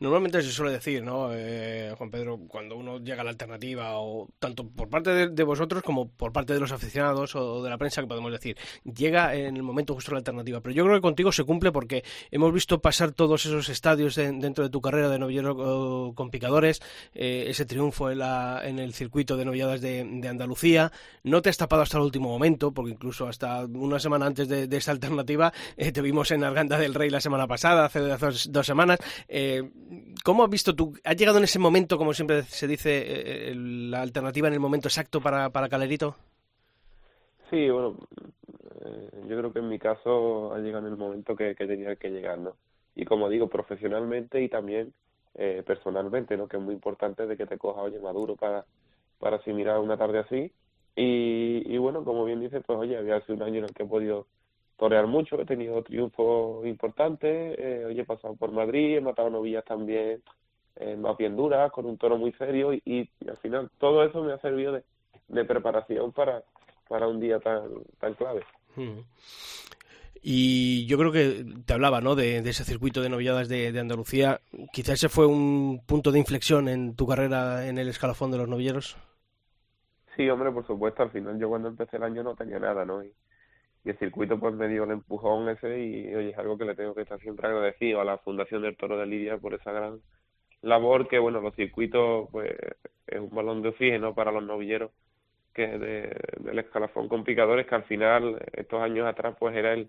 Normalmente 0.00 0.42
se 0.42 0.50
suele 0.50 0.72
decir, 0.72 1.02
¿no, 1.02 1.30
eh, 1.32 1.94
Juan 1.96 2.10
Pedro, 2.10 2.40
cuando 2.48 2.76
uno 2.76 2.98
llega 2.98 3.20
a 3.20 3.24
la 3.24 3.30
alternativa, 3.30 3.98
o 3.98 4.28
tanto 4.38 4.66
por 4.68 4.88
parte 4.88 5.28
de, 5.28 5.44
vosotros 5.44 5.82
como 5.82 6.08
por 6.08 6.32
parte 6.32 6.54
de 6.54 6.60
los 6.60 6.72
aficionados 6.72 7.34
o 7.36 7.62
de 7.62 7.70
la 7.70 7.78
prensa, 7.78 8.00
que 8.00 8.08
podemos 8.08 8.32
decir, 8.32 8.56
llega 8.84 9.34
en 9.34 9.56
el 9.56 9.62
momento 9.62 9.94
justo 9.94 10.12
la 10.12 10.18
alternativa. 10.18 10.60
Pero 10.60 10.74
yo 10.74 10.84
creo 10.84 10.96
que 10.96 11.02
contigo 11.02 11.30
se 11.32 11.44
cumple 11.44 11.70
porque 11.70 12.04
hemos 12.30 12.52
visto 12.52 12.80
pasar 12.80 13.12
todos 13.12 13.46
esos 13.46 13.68
estadios 13.68 14.16
dentro 14.16 14.64
de 14.64 14.70
tu 14.70 14.80
carrera 14.80 15.08
de 15.08 15.18
novillero 15.18 16.12
con 16.14 16.30
picadores, 16.30 16.82
eh, 17.14 17.44
ese 17.48 17.64
triunfo 17.64 18.10
en, 18.10 18.18
la, 18.18 18.60
en 18.64 18.78
el 18.78 18.92
circuito 18.92 19.36
de 19.36 19.44
novilladas 19.44 19.80
de, 19.80 20.00
Andalucía, 20.26 20.90
no 21.22 21.40
te 21.40 21.50
has 21.50 21.56
tapado 21.56 21.82
hasta 21.82 21.98
el 21.98 22.04
último 22.04 22.28
momento, 22.28 22.72
porque 22.72 22.90
incluso 22.90 23.28
hasta 23.28 23.64
una 23.64 24.00
semana 24.00 24.26
antes 24.26 24.48
de, 24.48 24.76
esa 24.76 24.90
alternativa 24.90 25.52
eh, 25.76 25.92
te 25.92 26.02
vimos 26.02 26.30
en 26.32 26.44
Garganta 26.56 26.78
del 26.78 26.94
Rey 26.94 27.10
la 27.10 27.20
semana 27.20 27.46
pasada, 27.46 27.84
hace 27.84 28.00
dos, 28.00 28.66
semanas. 28.66 28.98
Eh, 29.28 29.62
¿Cómo 30.24 30.42
has 30.42 30.48
visto 30.48 30.74
tú? 30.74 30.94
¿Ha 31.04 31.12
llegado 31.12 31.36
en 31.36 31.44
ese 31.44 31.58
momento, 31.58 31.98
como 31.98 32.14
siempre 32.14 32.44
se 32.44 32.66
dice, 32.66 33.50
eh, 33.50 33.54
la 33.54 34.00
alternativa 34.00 34.48
en 34.48 34.54
el 34.54 34.60
momento 34.60 34.88
exacto 34.88 35.20
para, 35.20 35.50
para 35.50 35.68
Calerito? 35.68 36.16
Sí, 37.50 37.68
bueno, 37.68 37.98
eh, 38.86 39.10
yo 39.28 39.36
creo 39.36 39.52
que 39.52 39.58
en 39.58 39.68
mi 39.68 39.78
caso 39.78 40.54
ha 40.54 40.58
llegado 40.60 40.86
en 40.86 40.94
el 40.94 40.98
momento 40.98 41.36
que, 41.36 41.54
tenía 41.54 41.94
que 41.96 42.08
llegar, 42.08 42.38
¿no? 42.38 42.56
Y 42.94 43.04
como 43.04 43.28
digo, 43.28 43.48
profesionalmente 43.48 44.40
y 44.40 44.48
también 44.48 44.94
eh, 45.34 45.62
personalmente, 45.66 46.38
¿no? 46.38 46.48
Que 46.48 46.56
es 46.56 46.62
muy 46.62 46.72
importante 46.72 47.26
de 47.26 47.36
que 47.36 47.44
te 47.44 47.58
coja, 47.58 47.82
oye, 47.82 48.00
maduro 48.00 48.34
para, 48.34 48.64
para 49.18 49.36
asimilar 49.36 49.78
una 49.78 49.98
tarde 49.98 50.20
así. 50.20 50.50
Y, 50.96 51.64
y 51.66 51.76
bueno, 51.76 52.02
como 52.02 52.24
bien 52.24 52.40
dice, 52.40 52.62
pues 52.62 52.78
oye, 52.78 52.96
había 52.96 53.20
sido 53.26 53.34
un 53.34 53.42
año 53.42 53.58
en 53.58 53.64
el 53.64 53.74
que 53.74 53.82
he 53.82 53.86
podido 53.86 54.26
torear 54.76 55.06
mucho, 55.06 55.40
he 55.40 55.46
tenido 55.46 55.82
triunfos 55.82 56.66
importantes, 56.66 57.56
eh, 57.58 57.84
oye, 57.86 58.02
he 58.02 58.04
pasado 58.04 58.34
por 58.34 58.52
Madrid, 58.52 58.96
he 58.96 59.00
matado 59.00 59.30
novillas 59.30 59.64
también 59.64 60.22
eh, 60.76 60.96
más 60.96 61.16
bien 61.16 61.36
duras, 61.36 61.72
con 61.72 61.86
un 61.86 61.96
toro 61.96 62.18
muy 62.18 62.32
serio 62.32 62.72
y, 62.72 62.82
y, 62.84 63.08
al 63.28 63.38
final 63.38 63.70
todo 63.78 64.04
eso 64.04 64.22
me 64.22 64.32
ha 64.32 64.38
servido 64.38 64.72
de, 64.72 64.82
de 65.28 65.44
preparación 65.44 66.12
para, 66.12 66.42
para 66.88 67.08
un 67.08 67.18
día 67.18 67.40
tan, 67.40 67.62
tan 67.98 68.14
clave. 68.14 68.44
Mm. 68.76 69.00
Y 70.28 70.86
yo 70.86 70.98
creo 70.98 71.12
que 71.12 71.46
te 71.64 71.72
hablaba, 71.72 72.00
¿no? 72.00 72.14
De, 72.14 72.42
de 72.42 72.50
ese 72.50 72.64
circuito 72.64 73.00
de 73.00 73.08
novilladas 73.08 73.48
de, 73.48 73.70
de, 73.70 73.80
Andalucía. 73.80 74.40
Quizás 74.72 74.94
ese 74.94 75.08
fue 75.08 75.24
un 75.24 75.82
punto 75.86 76.10
de 76.10 76.18
inflexión 76.18 76.68
en 76.68 76.96
tu 76.96 77.06
carrera 77.06 77.66
en 77.66 77.78
el 77.78 77.88
escalafón 77.88 78.32
de 78.32 78.38
los 78.38 78.48
novilleros. 78.48 78.96
Sí, 80.16 80.28
hombre, 80.28 80.50
por 80.50 80.66
supuesto. 80.66 81.04
Al 81.04 81.10
final 81.10 81.38
yo 81.38 81.48
cuando 81.48 81.68
empecé 81.68 81.96
el 81.96 82.02
año 82.02 82.22
no 82.22 82.34
tenía 82.34 82.58
nada, 82.58 82.84
¿no? 82.84 83.04
Y, 83.04 83.12
y 83.86 83.90
el 83.90 83.98
circuito 83.98 84.40
pues 84.40 84.52
me 84.54 84.66
dio 84.66 84.82
el 84.82 84.90
empujón 84.90 85.48
ese 85.48 85.78
y 85.78 86.12
oye, 86.12 86.30
es 86.30 86.38
algo 86.38 86.58
que 86.58 86.64
le 86.64 86.74
tengo 86.74 86.92
que 86.92 87.02
estar 87.02 87.20
siempre 87.20 87.46
agradecido 87.46 88.00
a 88.00 88.04
la 88.04 88.18
Fundación 88.18 88.62
del 88.62 88.76
Toro 88.76 88.98
de 88.98 89.06
Lidia 89.06 89.38
por 89.38 89.54
esa 89.54 89.70
gran 89.70 90.00
labor 90.60 91.06
que, 91.06 91.20
bueno, 91.20 91.40
los 91.40 91.54
circuitos 91.54 92.28
pues 92.32 92.50
es 93.06 93.20
un 93.20 93.30
balón 93.30 93.62
de 93.62 93.68
oxígeno 93.68 94.12
para 94.12 94.32
los 94.32 94.42
novilleros 94.42 94.90
que 95.54 95.68
de, 95.68 96.20
del 96.40 96.58
escalafón 96.58 97.08
con 97.08 97.22
picadores 97.22 97.68
que 97.68 97.76
al 97.76 97.84
final 97.84 98.42
estos 98.54 98.82
años 98.82 99.06
atrás 99.06 99.36
pues 99.38 99.54
era 99.54 99.72
el 99.72 99.88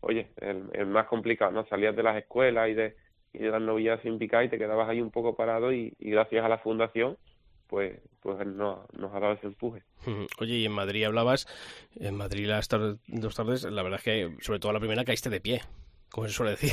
oye 0.00 0.30
el, 0.40 0.70
el 0.72 0.86
más 0.86 1.06
complicado 1.06 1.52
no 1.52 1.66
salías 1.66 1.94
de 1.94 2.02
las 2.02 2.16
escuelas 2.16 2.70
y 2.70 2.74
de 2.74 2.96
y 3.34 3.38
de 3.40 3.50
las 3.50 3.60
novillas 3.60 4.00
sin 4.00 4.18
picar 4.18 4.44
y 4.44 4.48
te 4.48 4.56
quedabas 4.56 4.88
ahí 4.88 5.02
un 5.02 5.10
poco 5.10 5.36
parado 5.36 5.74
y, 5.74 5.94
y 5.98 6.10
gracias 6.10 6.42
a 6.42 6.48
la 6.48 6.58
fundación 6.58 7.18
pues 7.66 7.98
pues 8.20 8.44
no, 8.44 8.86
nos 8.98 9.14
ha 9.14 9.20
dado 9.20 9.34
ese 9.34 9.46
empuje. 9.46 9.82
Oye, 10.40 10.54
y 10.54 10.66
en 10.66 10.72
Madrid 10.72 11.04
hablabas, 11.04 11.46
en 11.98 12.16
Madrid 12.16 12.46
las 12.46 12.68
tar 12.68 12.96
dos 13.06 13.34
tardes, 13.36 13.64
la 13.64 13.82
verdad 13.82 14.00
es 14.00 14.04
que 14.04 14.42
sobre 14.42 14.58
todo 14.58 14.72
la 14.72 14.80
primera 14.80 15.04
caíste 15.04 15.30
de 15.30 15.40
pie, 15.40 15.60
como 16.10 16.26
se 16.26 16.34
suele 16.34 16.52
decir. 16.52 16.72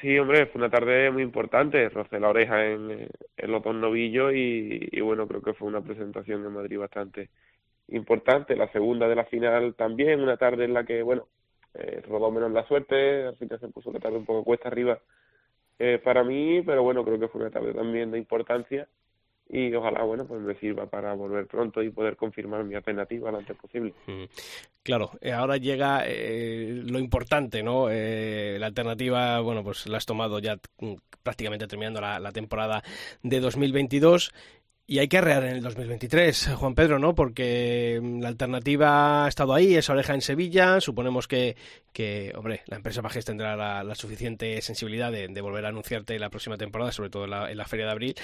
Sí, 0.00 0.18
hombre, 0.18 0.46
fue 0.46 0.58
una 0.60 0.70
tarde 0.70 1.10
muy 1.10 1.22
importante, 1.22 1.88
rocé 1.88 2.20
la 2.20 2.28
oreja 2.28 2.66
en, 2.66 3.08
en 3.36 3.50
los 3.50 3.62
dos 3.62 3.74
novillos 3.74 4.32
y, 4.34 4.88
y 4.92 5.00
bueno, 5.00 5.26
creo 5.26 5.42
que 5.42 5.54
fue 5.54 5.68
una 5.68 5.80
presentación 5.80 6.44
en 6.44 6.52
Madrid 6.52 6.78
bastante 6.78 7.30
importante. 7.88 8.56
La 8.56 8.70
segunda 8.72 9.08
de 9.08 9.16
la 9.16 9.24
final 9.24 9.74
también, 9.74 10.20
una 10.20 10.36
tarde 10.36 10.64
en 10.64 10.74
la 10.74 10.84
que, 10.84 11.02
bueno, 11.02 11.28
eh, 11.74 12.02
rodó 12.06 12.30
menos 12.30 12.52
la 12.52 12.66
suerte, 12.66 13.24
al 13.24 13.36
final 13.36 13.60
se 13.60 13.68
puso 13.68 13.92
la 13.92 14.00
tarde 14.00 14.18
un 14.18 14.24
poco 14.24 14.44
cuesta 14.44 14.68
arriba 14.68 14.98
eh, 15.78 16.00
para 16.02 16.24
mí, 16.24 16.62
pero 16.62 16.82
bueno, 16.82 17.04
creo 17.04 17.18
que 17.18 17.28
fue 17.28 17.40
una 17.42 17.50
tarde 17.50 17.74
también 17.74 18.10
de 18.10 18.18
importancia 18.18 18.88
y 19.48 19.72
ojalá, 19.74 20.02
bueno, 20.02 20.26
pues 20.26 20.40
me 20.40 20.54
sirva 20.56 20.86
para 20.86 21.14
volver 21.14 21.46
pronto 21.46 21.82
y 21.82 21.90
poder 21.90 22.16
confirmar 22.16 22.64
mi 22.64 22.74
alternativa 22.74 23.30
lo 23.30 23.38
antes 23.38 23.56
posible. 23.56 23.94
Claro, 24.82 25.12
eh, 25.20 25.32
ahora 25.32 25.56
llega 25.56 26.02
eh, 26.04 26.82
lo 26.84 26.98
importante, 26.98 27.62
¿no? 27.62 27.88
Eh, 27.90 28.56
la 28.58 28.66
alternativa, 28.66 29.40
bueno, 29.40 29.62
pues 29.62 29.86
la 29.86 29.98
has 29.98 30.06
tomado 30.06 30.38
ya 30.40 30.58
prácticamente 31.22 31.66
terminando 31.66 32.00
la 32.00 32.32
temporada 32.32 32.82
de 33.22 33.40
2022 33.40 34.32
y 34.88 35.00
hay 35.00 35.08
que 35.08 35.18
arrear 35.18 35.42
en 35.44 35.56
el 35.56 35.62
2023, 35.62 36.54
Juan 36.54 36.74
Pedro, 36.76 36.98
¿no? 37.00 37.14
Porque 37.14 37.98
mm, 38.00 38.20
la 38.20 38.28
alternativa 38.28 39.24
ha 39.24 39.28
estado 39.28 39.52
ahí, 39.52 39.74
esa 39.74 39.92
oreja 39.92 40.14
en 40.14 40.20
Sevilla. 40.20 40.80
Suponemos 40.80 41.26
que, 41.26 41.56
hombre, 42.36 42.62
la 42.66 42.76
empresa 42.76 43.02
Pajes 43.02 43.24
tendrá 43.24 43.56
la, 43.56 43.94
suficiente 43.96 44.60
sensibilidad 44.62 45.10
de, 45.10 45.26
de, 45.28 45.40
volver 45.40 45.64
a 45.64 45.70
anunciarte 45.70 46.18
la 46.18 46.30
próxima 46.30 46.56
temporada, 46.56 46.92
sobre 46.92 47.10
todo 47.10 47.24
en 47.24 47.30
la, 47.30 47.50
en 47.50 47.56
la, 47.56 47.64
Feria 47.64 47.86
de 47.86 47.92
Abril. 47.92 48.14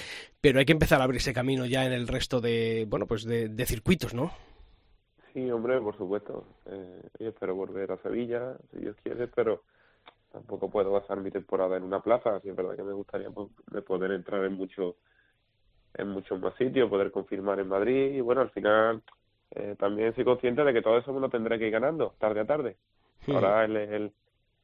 Pero 0.41 0.61
hay 0.61 0.65
que 0.65 0.73
empezar 0.73 1.01
a 1.01 1.05
abrirse 1.05 1.33
camino 1.33 1.67
ya 1.67 1.85
en 1.85 1.93
el 1.93 2.07
resto 2.07 2.41
de, 2.41 2.87
bueno, 2.89 3.07
pues 3.07 3.25
de, 3.25 3.49
de 3.49 3.67
circuitos, 3.67 4.15
¿no? 4.15 4.31
Sí, 5.33 5.51
hombre, 5.51 5.81
por 5.81 5.97
supuesto. 5.97 6.45
Eh, 6.67 7.03
espero 7.19 7.57
volver 7.57 7.91
a 7.91 8.03
Sevilla, 8.03 8.57
si 8.71 8.81
Dios 8.81 8.97
quiere, 9.03 9.27
pero 9.27 9.63
tampoco 10.31 10.71
puedo 10.71 10.93
basar 10.93 11.21
mi 11.21 11.31
temporada 11.31 11.77
en 11.77 11.83
una 11.83 12.01
plaza. 12.01 12.37
Así 12.37 12.51
es 12.51 12.55
verdad 12.57 12.77
que 12.77 12.83
me 12.83 12.93
gustaría 12.93 13.31
pues, 13.31 13.49
poder 13.85 14.13
entrar 14.13 14.45
en 14.45 14.53
muchos 14.53 14.95
en 15.95 16.09
muchos 16.09 16.41
más 16.41 16.55
sitios, 16.57 16.89
poder 16.89 17.11
confirmar 17.11 17.61
en 17.61 17.69
Madrid 17.69 18.15
y 18.15 18.21
bueno, 18.21 18.41
al 18.41 18.51
final 18.51 19.03
eh, 19.51 19.77
también 19.79 20.15
soy 20.15 20.25
consciente 20.25 20.65
de 20.65 20.73
que 20.73 20.83
todo 20.83 20.99
eso 20.99 21.13
me 21.13 21.21
lo 21.21 21.29
tendré 21.29 21.59
que 21.59 21.67
ir 21.67 21.73
ganando, 21.73 22.15
tarde 22.19 22.41
a 22.41 22.47
tarde. 22.47 22.77
Sí. 23.25 23.33
Ahora 23.33 23.65
el, 23.65 23.77
el, 23.77 24.13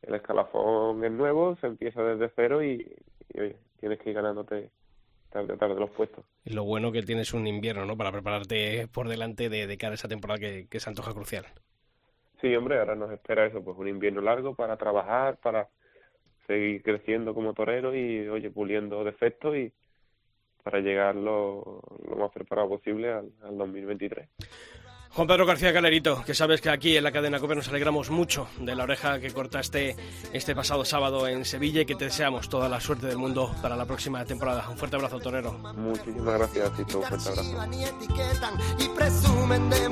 el, 0.02 0.14
escalafón 0.14 1.04
es 1.04 1.12
nuevo, 1.12 1.56
se 1.56 1.66
empieza 1.66 2.02
desde 2.02 2.32
cero 2.34 2.62
y, 2.62 2.90
y 3.34 3.40
oye, 3.40 3.56
tienes 3.78 3.98
que 4.00 4.10
ir 4.10 4.16
ganándote 4.16 4.70
tarde 5.30 5.52
a 5.52 5.56
tarde 5.56 5.78
los 5.78 5.90
puestos. 5.90 6.24
Y 6.44 6.54
lo 6.54 6.64
bueno 6.64 6.90
que 6.90 7.02
tienes 7.02 7.34
un 7.34 7.46
invierno, 7.46 7.84
¿no? 7.84 7.96
Para 7.96 8.12
prepararte 8.12 8.88
por 8.88 9.08
delante 9.08 9.48
de, 9.50 9.66
de 9.66 9.78
cara 9.78 9.92
a 9.92 9.94
esa 9.94 10.08
temporada 10.08 10.40
que, 10.40 10.66
que 10.68 10.80
se 10.80 10.88
antoja 10.88 11.12
crucial. 11.12 11.44
Sí, 12.40 12.54
hombre, 12.56 12.78
ahora 12.78 12.94
nos 12.94 13.10
espera 13.10 13.46
eso, 13.46 13.62
pues 13.62 13.76
un 13.76 13.88
invierno 13.88 14.20
largo 14.20 14.54
para 14.54 14.76
trabajar, 14.76 15.36
para 15.38 15.68
seguir 16.46 16.82
creciendo 16.82 17.34
como 17.34 17.52
torero 17.52 17.94
y, 17.94 18.26
oye, 18.28 18.50
puliendo 18.50 19.04
defectos 19.04 19.54
y, 19.56 19.72
para 20.70 20.82
llegar 20.82 21.14
lo, 21.14 21.80
lo 22.06 22.16
más 22.16 22.30
preparado 22.30 22.68
posible 22.68 23.10
al, 23.10 23.32
al 23.42 23.56
2023. 23.56 24.28
Juan 25.12 25.26
Pedro 25.26 25.46
García 25.46 25.72
Calerito, 25.72 26.22
que 26.26 26.34
sabes 26.34 26.60
que 26.60 26.68
aquí 26.68 26.94
en 26.94 27.04
la 27.04 27.10
cadena 27.10 27.40
COPE 27.40 27.54
nos 27.54 27.68
alegramos 27.68 28.10
mucho 28.10 28.46
de 28.60 28.74
la 28.74 28.84
oreja 28.84 29.18
que 29.18 29.30
cortaste 29.30 29.96
este 30.34 30.54
pasado 30.54 30.84
sábado 30.84 31.26
en 31.26 31.46
Sevilla 31.46 31.80
y 31.80 31.86
que 31.86 31.94
te 31.94 32.04
deseamos 32.04 32.50
toda 32.50 32.68
la 32.68 32.80
suerte 32.80 33.06
del 33.06 33.16
mundo 33.16 33.50
para 33.62 33.76
la 33.76 33.86
próxima 33.86 34.22
temporada. 34.26 34.68
Un 34.68 34.76
fuerte 34.76 34.96
abrazo, 34.96 35.18
torero. 35.18 35.52
Muchísimas 35.52 36.34
gracias, 36.38 36.76
Tito. 36.76 36.98
Un 36.98 37.04
fuerte 37.04 37.28
abrazo. 37.30 37.72
Y 38.78 38.88
presumen 38.90 39.70
de 39.70 39.88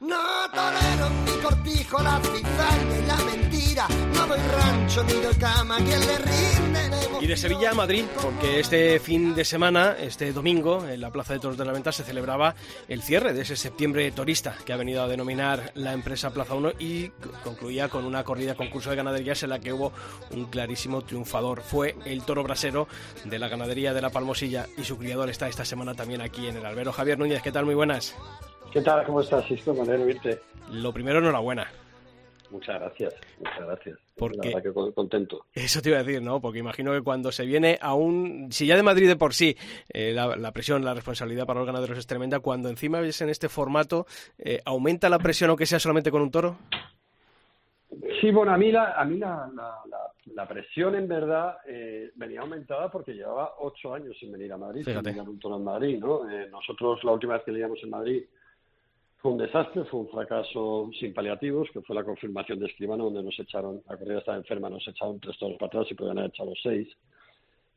no 0.00 0.16
tolero 0.54 1.10
mi 1.26 1.42
cortijo, 1.42 2.00
la 2.00 2.20
cizaña 2.20 2.98
y 2.98 3.06
la 3.06 3.16
mentira. 3.16 3.88
No 4.14 4.26
doy 4.28 4.38
rancho 4.38 5.02
ni 5.02 5.14
doy 5.14 5.34
cama, 5.34 5.76
quien 5.78 6.00
le 6.00 6.18
rinde. 6.18 7.07
Y 7.20 7.26
de 7.26 7.36
Sevilla 7.36 7.72
a 7.72 7.74
Madrid, 7.74 8.04
porque 8.22 8.60
este 8.60 9.00
fin 9.00 9.34
de 9.34 9.44
semana, 9.44 9.96
este 9.98 10.32
domingo, 10.32 10.86
en 10.86 11.00
la 11.00 11.10
Plaza 11.10 11.32
de 11.32 11.40
Toros 11.40 11.58
de 11.58 11.64
la 11.64 11.72
Venta 11.72 11.90
se 11.90 12.04
celebraba 12.04 12.54
el 12.86 13.02
cierre 13.02 13.32
de 13.32 13.42
ese 13.42 13.56
septiembre 13.56 14.08
torista 14.12 14.54
que 14.64 14.72
ha 14.72 14.76
venido 14.76 15.02
a 15.02 15.08
denominar 15.08 15.72
la 15.74 15.92
empresa 15.92 16.30
Plaza 16.30 16.54
1 16.54 16.72
y 16.78 17.08
concluía 17.42 17.88
con 17.88 18.04
una 18.04 18.22
corrida 18.22 18.54
concurso 18.54 18.90
de 18.90 18.96
ganaderías 18.96 19.42
en 19.42 19.50
la 19.50 19.58
que 19.58 19.72
hubo 19.72 19.92
un 20.30 20.44
clarísimo 20.44 21.02
triunfador. 21.02 21.62
Fue 21.62 21.96
el 22.04 22.22
toro 22.22 22.44
brasero 22.44 22.86
de 23.24 23.38
la 23.40 23.48
ganadería 23.48 23.92
de 23.92 24.02
la 24.02 24.10
Palmosilla 24.10 24.66
y 24.76 24.84
su 24.84 24.96
criador 24.96 25.28
está 25.28 25.48
esta 25.48 25.64
semana 25.64 25.94
también 25.94 26.20
aquí 26.20 26.46
en 26.46 26.56
el 26.56 26.66
albero. 26.66 26.92
Javier 26.92 27.18
Núñez, 27.18 27.42
¿qué 27.42 27.50
tal? 27.50 27.64
Muy 27.64 27.74
buenas. 27.74 28.14
¿Qué 28.72 28.80
tal? 28.80 29.04
¿Cómo 29.04 29.22
estás, 29.22 29.44
Sisto? 29.46 29.74
Me 29.74 29.80
alegro 29.80 30.08
irte. 30.08 30.40
Lo 30.70 30.92
primero, 30.92 31.18
enhorabuena. 31.18 31.68
Muchas 32.50 32.80
gracias, 32.80 33.14
muchas 33.38 33.60
gracias. 33.60 33.98
Porque, 34.16 34.50
la 34.50 34.62
que 34.62 34.72
contento. 34.72 35.44
Eso 35.52 35.82
te 35.82 35.90
iba 35.90 35.98
a 35.98 36.02
decir, 36.02 36.22
¿no? 36.22 36.40
Porque 36.40 36.58
imagino 36.58 36.92
que 36.92 37.02
cuando 37.02 37.30
se 37.30 37.44
viene 37.44 37.78
a 37.80 37.94
un... 37.94 38.48
Si 38.50 38.66
ya 38.66 38.76
de 38.76 38.82
Madrid 38.82 39.06
de 39.06 39.16
por 39.16 39.34
sí 39.34 39.56
eh, 39.92 40.12
la, 40.12 40.34
la, 40.36 40.52
presión, 40.52 40.84
la 40.84 40.94
responsabilidad 40.94 41.46
para 41.46 41.60
los 41.60 41.66
ganaderos 41.66 41.98
es 41.98 42.06
tremenda, 42.06 42.40
cuando 42.40 42.68
encima 42.68 43.00
ves 43.00 43.20
en 43.20 43.28
este 43.28 43.48
formato, 43.48 44.06
eh, 44.38 44.60
¿aumenta 44.64 45.08
la 45.08 45.18
presión 45.18 45.50
aunque 45.50 45.66
sea 45.66 45.78
solamente 45.78 46.10
con 46.10 46.22
un 46.22 46.30
toro? 46.30 46.56
Sí, 48.20 48.30
bueno, 48.30 48.52
a 48.52 48.58
mí 48.58 48.72
la, 48.72 48.92
a 48.92 49.04
mí 49.04 49.18
la, 49.18 49.48
la, 49.54 49.78
la 50.34 50.46
presión 50.46 50.94
en 50.94 51.08
verdad 51.08 51.58
eh, 51.66 52.10
venía 52.16 52.40
aumentada 52.40 52.90
porque 52.90 53.14
llevaba 53.14 53.54
ocho 53.60 53.94
años 53.94 54.16
sin 54.18 54.32
venir 54.32 54.52
a 54.52 54.56
Madrid, 54.58 54.84
Fíjate. 54.84 55.10
sin 55.10 55.16
venir 55.16 55.26
a 55.26 55.30
un 55.30 55.38
toro 55.38 55.56
en 55.56 55.64
Madrid, 55.64 55.98
¿no? 55.98 56.28
Eh, 56.28 56.48
nosotros 56.50 57.02
la 57.04 57.12
última 57.12 57.34
vez 57.34 57.44
que 57.44 57.52
leíamos 57.52 57.78
en 57.82 57.90
Madrid 57.90 58.24
fue 59.18 59.32
un 59.32 59.38
desastre, 59.38 59.84
fue 59.84 60.00
un 60.00 60.08
fracaso 60.08 60.90
sin 60.98 61.12
paliativos, 61.12 61.68
que 61.72 61.82
fue 61.82 61.94
la 61.94 62.04
confirmación 62.04 62.58
de 62.60 62.66
Escribano, 62.66 63.04
donde 63.04 63.22
nos 63.22 63.38
echaron, 63.38 63.82
la 63.88 63.96
corrida 63.96 64.18
estaba 64.18 64.38
enferma, 64.38 64.70
nos 64.70 64.86
echaron 64.86 65.18
tres 65.18 65.36
toros 65.38 65.56
para 65.58 65.66
atrás 65.66 65.86
y 65.90 65.94
podían 65.94 66.18
haber 66.18 66.30
echado 66.30 66.52
seis. 66.62 66.88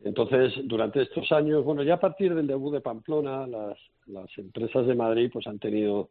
Entonces, 0.03 0.53
durante 0.65 1.01
estos 1.01 1.31
años, 1.31 1.63
bueno, 1.63 1.83
ya 1.83 1.95
a 1.95 1.99
partir 1.99 2.33
del 2.33 2.47
debut 2.47 2.73
de 2.73 2.81
Pamplona, 2.81 3.45
las, 3.47 3.77
las 4.07 4.37
empresas 4.37 4.85
de 4.85 4.95
Madrid 4.95 5.29
pues 5.31 5.45
han 5.47 5.59
tenido 5.59 6.09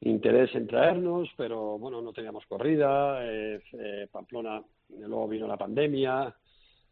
interés 0.00 0.54
en 0.54 0.66
traernos, 0.66 1.28
pero 1.36 1.78
bueno, 1.78 2.02
no 2.02 2.12
teníamos 2.12 2.44
corrida, 2.46 3.24
eh, 3.24 3.62
eh, 3.72 4.08
Pamplona, 4.10 4.62
luego 4.98 5.28
vino 5.28 5.46
la 5.46 5.56
pandemia, 5.56 6.34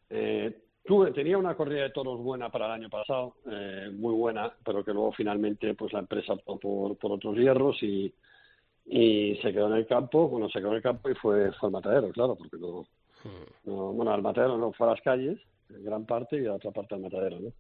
eh, 0.09 0.59
Tuve, 0.85 1.13
tenía 1.13 1.39
una 1.39 1.57
corrida 1.57 1.85
de 1.85 1.91
toros 1.91 2.21
buena 2.21 2.51
para 2.51 2.67
el 2.67 2.73
año 2.73 2.91
pasado, 2.91 3.37
eh, 3.51 3.91
muy 3.93 4.15
buena, 4.15 4.53
pero 4.65 4.85
que 4.85 4.93
luego 4.93 5.13
finalmente 5.13 5.75
pues 5.75 5.93
la 5.93 6.01
empresa 6.01 6.35
optó 6.35 6.59
por, 6.59 6.97
por 6.99 7.13
otros 7.13 7.37
hierros 7.37 7.83
y, 7.83 8.13
y 8.87 9.37
se 9.37 9.53
quedó 9.53 9.69
en 9.69 9.79
el 9.79 9.87
campo, 9.87 10.29
bueno, 10.29 10.49
se 10.51 10.59
quedó 10.59 10.71
en 10.71 10.77
el 10.77 10.83
campo 10.83 11.09
y 11.09 11.15
fue, 11.15 11.53
fue 11.53 11.69
al 11.69 11.73
matadero, 11.73 12.11
claro, 12.11 12.37
porque 12.37 12.59
no, 12.59 12.87
no, 13.65 13.93
bueno, 13.93 14.13
al 14.13 14.21
matadero 14.21 14.59
no 14.59 14.73
fue 14.73 14.87
a 14.87 14.91
las 14.91 15.01
calles, 15.01 15.41
en 15.71 15.85
gran 15.85 16.05
parte, 16.05 16.43
y 16.43 16.47
a 16.47 16.53
otra 16.53 16.71
parte 16.71 16.95
al 16.95 17.01
matadero, 17.01 17.41
¿no? 17.41 17.51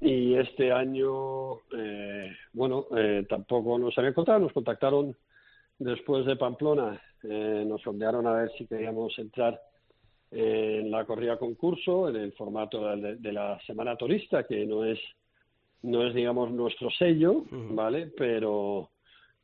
y 0.00 0.34
este 0.34 0.72
año, 0.72 1.56
eh, 1.76 2.32
bueno, 2.52 2.86
eh, 2.96 3.26
tampoco 3.28 3.78
nos 3.78 3.96
habían 3.98 4.14
contado, 4.14 4.38
nos 4.38 4.52
contactaron 4.52 5.14
después 5.78 6.24
de 6.24 6.36
Pamplona, 6.36 7.00
eh, 7.22 7.64
nos 7.66 7.82
sondearon 7.82 8.26
a 8.26 8.32
ver 8.32 8.50
si 8.56 8.66
queríamos 8.66 9.18
entrar 9.18 9.60
en 10.30 10.90
la 10.90 11.04
corrida 11.04 11.38
concurso, 11.38 12.08
en 12.08 12.16
el 12.16 12.32
formato 12.32 12.96
de, 12.96 13.32
la 13.32 13.58
semana 13.66 13.96
turista, 13.96 14.44
que 14.44 14.66
no 14.66 14.84
es, 14.84 14.98
no 15.82 16.06
es 16.06 16.14
digamos, 16.14 16.50
nuestro 16.52 16.90
sello, 16.90 17.44
¿vale? 17.50 18.12
Pero, 18.16 18.90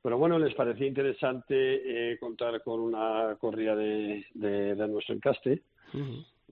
pero 0.01 0.19
bueno, 0.19 0.39
les 0.39 0.55
parecía 0.55 0.87
interesante 0.87 2.17
contar 2.21 2.63
con 2.63 2.81
una 2.81 3.37
corrida 3.39 3.75
de, 3.75 4.25
de, 4.35 4.89
nuestro 4.89 5.15
encaste 5.15 5.63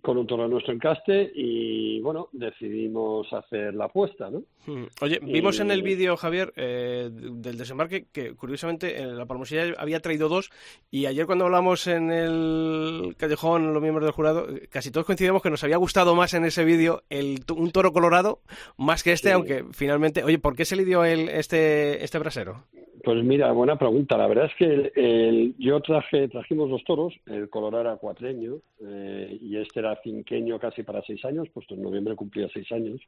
con 0.04 0.18
un 0.18 0.26
toro 0.26 0.46
nuestro 0.46 0.74
encaste 0.74 1.32
y 1.34 1.98
bueno, 2.00 2.28
decidimos 2.32 3.32
hacer 3.32 3.74
la 3.74 3.86
apuesta, 3.86 4.28
¿no? 4.28 4.42
Hmm. 4.66 4.84
Oye, 5.00 5.18
vimos 5.22 5.60
en 5.60 5.70
el 5.70 5.82
vídeo, 5.82 6.18
Javier, 6.18 6.52
eh, 6.56 7.08
del 7.10 7.56
desembarque 7.56 8.06
que 8.12 8.34
curiosamente 8.34 9.00
en 9.00 9.16
la 9.16 9.24
Palmosilla 9.24 9.74
había 9.78 10.00
traído 10.00 10.28
dos 10.28 10.50
y 10.90 11.06
ayer 11.06 11.24
cuando 11.24 11.46
hablamos 11.46 11.86
en 11.86 12.12
el 12.12 13.14
callejón, 13.16 13.72
los 13.72 13.82
miembros 13.82 14.04
del 14.04 14.12
jurado, 14.12 14.46
casi 14.68 14.90
todos 14.90 15.06
coincidimos 15.06 15.42
que 15.42 15.48
nos 15.48 15.64
había 15.64 15.78
gustado 15.78 16.14
más 16.14 16.34
en 16.34 16.44
ese 16.44 16.66
vídeo 16.66 17.02
el, 17.08 17.42
un 17.56 17.70
toro 17.70 17.94
colorado 17.94 18.40
más 18.76 19.02
que 19.02 19.12
este, 19.12 19.32
aunque 19.32 19.64
finalmente, 19.72 20.22
oye, 20.22 20.38
¿por 20.38 20.54
qué 20.54 20.66
se 20.66 20.76
le 20.76 20.84
dio 20.84 21.06
el, 21.06 21.30
este, 21.30 22.04
este 22.04 22.18
brasero? 22.18 22.64
Pues 23.04 23.22
mira, 23.22 23.52
buena 23.52 23.76
pregunta. 23.76 24.16
La 24.16 24.26
verdad 24.26 24.46
es 24.46 24.54
que 24.54 24.92
el, 24.94 25.54
yo 25.58 25.80
traje, 25.80 26.26
trajimos 26.28 26.70
los 26.70 26.82
toros, 26.84 27.12
el 27.26 27.50
colorado 27.50 27.82
era 27.82 27.96
cuatreño 27.96 28.60
eh, 28.80 29.38
y 29.42 29.58
este 29.58 29.80
era 29.80 30.00
cinqueño 30.02 30.58
casi 30.58 30.82
para 30.84 31.02
seis 31.02 31.22
años, 31.26 31.48
puesto 31.52 31.74
en 31.74 31.82
noviembre 31.82 32.16
cumplía 32.16 32.48
seis 32.52 32.70
años. 32.72 33.02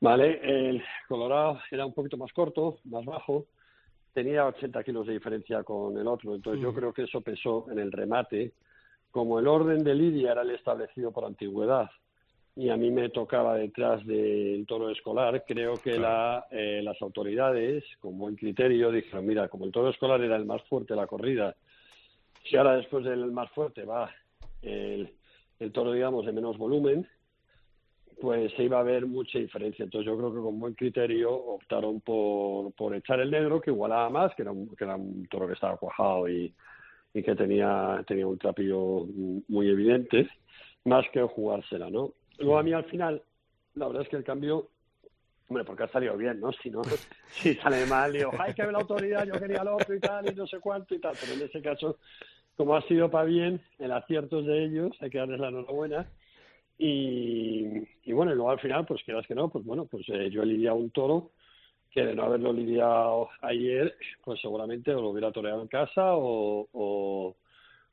Vale, 0.00 0.38
el 0.42 0.82
colorado 1.08 1.60
era 1.70 1.86
un 1.86 1.94
poquito 1.94 2.18
más 2.18 2.30
corto, 2.34 2.80
más 2.84 3.06
bajo, 3.06 3.46
tenía 4.12 4.46
80 4.46 4.84
kilos 4.84 5.06
de 5.06 5.14
diferencia 5.14 5.62
con 5.62 5.96
el 5.96 6.06
otro, 6.06 6.34
entonces 6.34 6.62
yo 6.62 6.74
creo 6.74 6.92
que 6.92 7.04
eso 7.04 7.22
pesó 7.22 7.66
en 7.70 7.78
el 7.78 7.90
remate. 7.90 8.52
Como 9.10 9.38
el 9.38 9.48
orden 9.48 9.82
de 9.82 9.94
lidia 9.94 10.32
era 10.32 10.42
el 10.42 10.50
establecido 10.50 11.10
por 11.10 11.24
antigüedad 11.24 11.88
y 12.56 12.68
a 12.68 12.76
mí 12.76 12.90
me 12.90 13.08
tocaba 13.08 13.56
detrás 13.56 14.06
del 14.06 14.64
toro 14.66 14.90
escolar, 14.90 15.44
creo 15.46 15.74
que 15.74 15.98
la, 15.98 16.46
eh, 16.50 16.80
las 16.84 17.00
autoridades, 17.02 17.84
con 17.98 18.16
buen 18.16 18.36
criterio, 18.36 18.92
dijeron, 18.92 19.26
mira, 19.26 19.48
como 19.48 19.64
el 19.64 19.72
toro 19.72 19.90
escolar 19.90 20.20
era 20.22 20.36
el 20.36 20.44
más 20.44 20.62
fuerte 20.64 20.94
de 20.94 21.00
la 21.00 21.08
corrida, 21.08 21.56
si 22.44 22.56
ahora 22.56 22.76
después 22.76 23.04
del 23.04 23.32
más 23.32 23.50
fuerte 23.50 23.84
va 23.84 24.10
el, 24.62 25.12
el 25.58 25.72
toro, 25.72 25.92
digamos, 25.92 26.26
de 26.26 26.32
menos 26.32 26.56
volumen, 26.56 27.06
pues 28.20 28.52
se 28.52 28.62
iba 28.62 28.78
a 28.78 28.84
ver 28.84 29.06
mucha 29.06 29.38
diferencia. 29.38 29.84
Entonces 29.84 30.06
yo 30.06 30.16
creo 30.16 30.32
que 30.32 30.40
con 30.40 30.60
buen 30.60 30.74
criterio 30.74 31.34
optaron 31.34 32.00
por, 32.00 32.72
por 32.74 32.94
echar 32.94 33.18
el 33.18 33.30
negro, 33.30 33.60
que 33.60 33.70
igualaba 33.70 34.08
más, 34.10 34.34
que 34.36 34.42
era 34.42 34.52
un, 34.52 34.68
que 34.76 34.84
era 34.84 34.94
un 34.94 35.26
toro 35.26 35.48
que 35.48 35.54
estaba 35.54 35.76
cuajado 35.76 36.28
y, 36.28 36.54
y 37.12 37.22
que 37.22 37.34
tenía, 37.34 38.04
tenía 38.06 38.26
un 38.26 38.38
trapillo 38.38 39.06
muy 39.48 39.68
evidente, 39.68 40.28
más 40.84 41.04
que 41.12 41.22
jugársela, 41.22 41.90
¿no? 41.90 42.12
Luego 42.38 42.58
a 42.58 42.62
mí 42.62 42.72
al 42.72 42.84
final, 42.84 43.22
la 43.74 43.86
verdad 43.86 44.02
es 44.02 44.08
que 44.08 44.16
el 44.16 44.24
cambio, 44.24 44.68
hombre, 45.48 45.64
porque 45.64 45.84
ha 45.84 45.88
salido 45.88 46.16
bien, 46.16 46.40
¿no? 46.40 46.52
Si 46.52 46.70
no, 46.70 46.82
si 47.28 47.54
sale 47.56 47.86
mal, 47.86 48.12
digo, 48.12 48.30
hay 48.38 48.54
que 48.54 48.64
la 48.64 48.78
autoridad, 48.78 49.26
yo 49.26 49.34
quería 49.34 49.64
lo 49.64 49.76
otro 49.76 49.94
y 49.94 50.00
tal, 50.00 50.30
y 50.30 50.34
no 50.34 50.46
sé 50.46 50.58
cuánto 50.60 50.94
y 50.94 50.98
tal, 50.98 51.14
pero 51.20 51.32
en 51.32 51.42
ese 51.42 51.62
caso, 51.62 51.98
como 52.56 52.76
ha 52.76 52.82
sido 52.82 53.10
para 53.10 53.24
bien, 53.24 53.60
el 53.78 53.92
acierto 53.92 54.40
es 54.40 54.46
de 54.46 54.64
ellos, 54.64 54.96
hay 55.00 55.10
que 55.10 55.18
darles 55.18 55.40
la 55.40 55.48
enhorabuena. 55.48 56.06
Y, 56.76 57.86
y 58.04 58.12
bueno, 58.12 58.32
y 58.32 58.34
luego 58.34 58.50
al 58.50 58.58
final, 58.58 58.84
pues 58.84 59.02
quieras 59.04 59.26
que 59.26 59.34
no, 59.34 59.48
pues 59.48 59.64
bueno, 59.64 59.86
pues 59.86 60.04
eh, 60.08 60.28
yo 60.30 60.42
he 60.42 60.46
lidiado 60.46 60.76
un 60.76 60.90
toro 60.90 61.30
que 61.94 62.04
de 62.04 62.14
no 62.14 62.24
haberlo 62.24 62.52
lidiado 62.52 63.28
ayer, 63.40 63.96
pues 64.24 64.40
seguramente 64.40 64.92
o 64.92 65.00
lo 65.00 65.10
hubiera 65.10 65.30
toreado 65.30 65.62
en 65.62 65.68
casa 65.68 66.16
o, 66.16 66.68
o, 66.72 67.36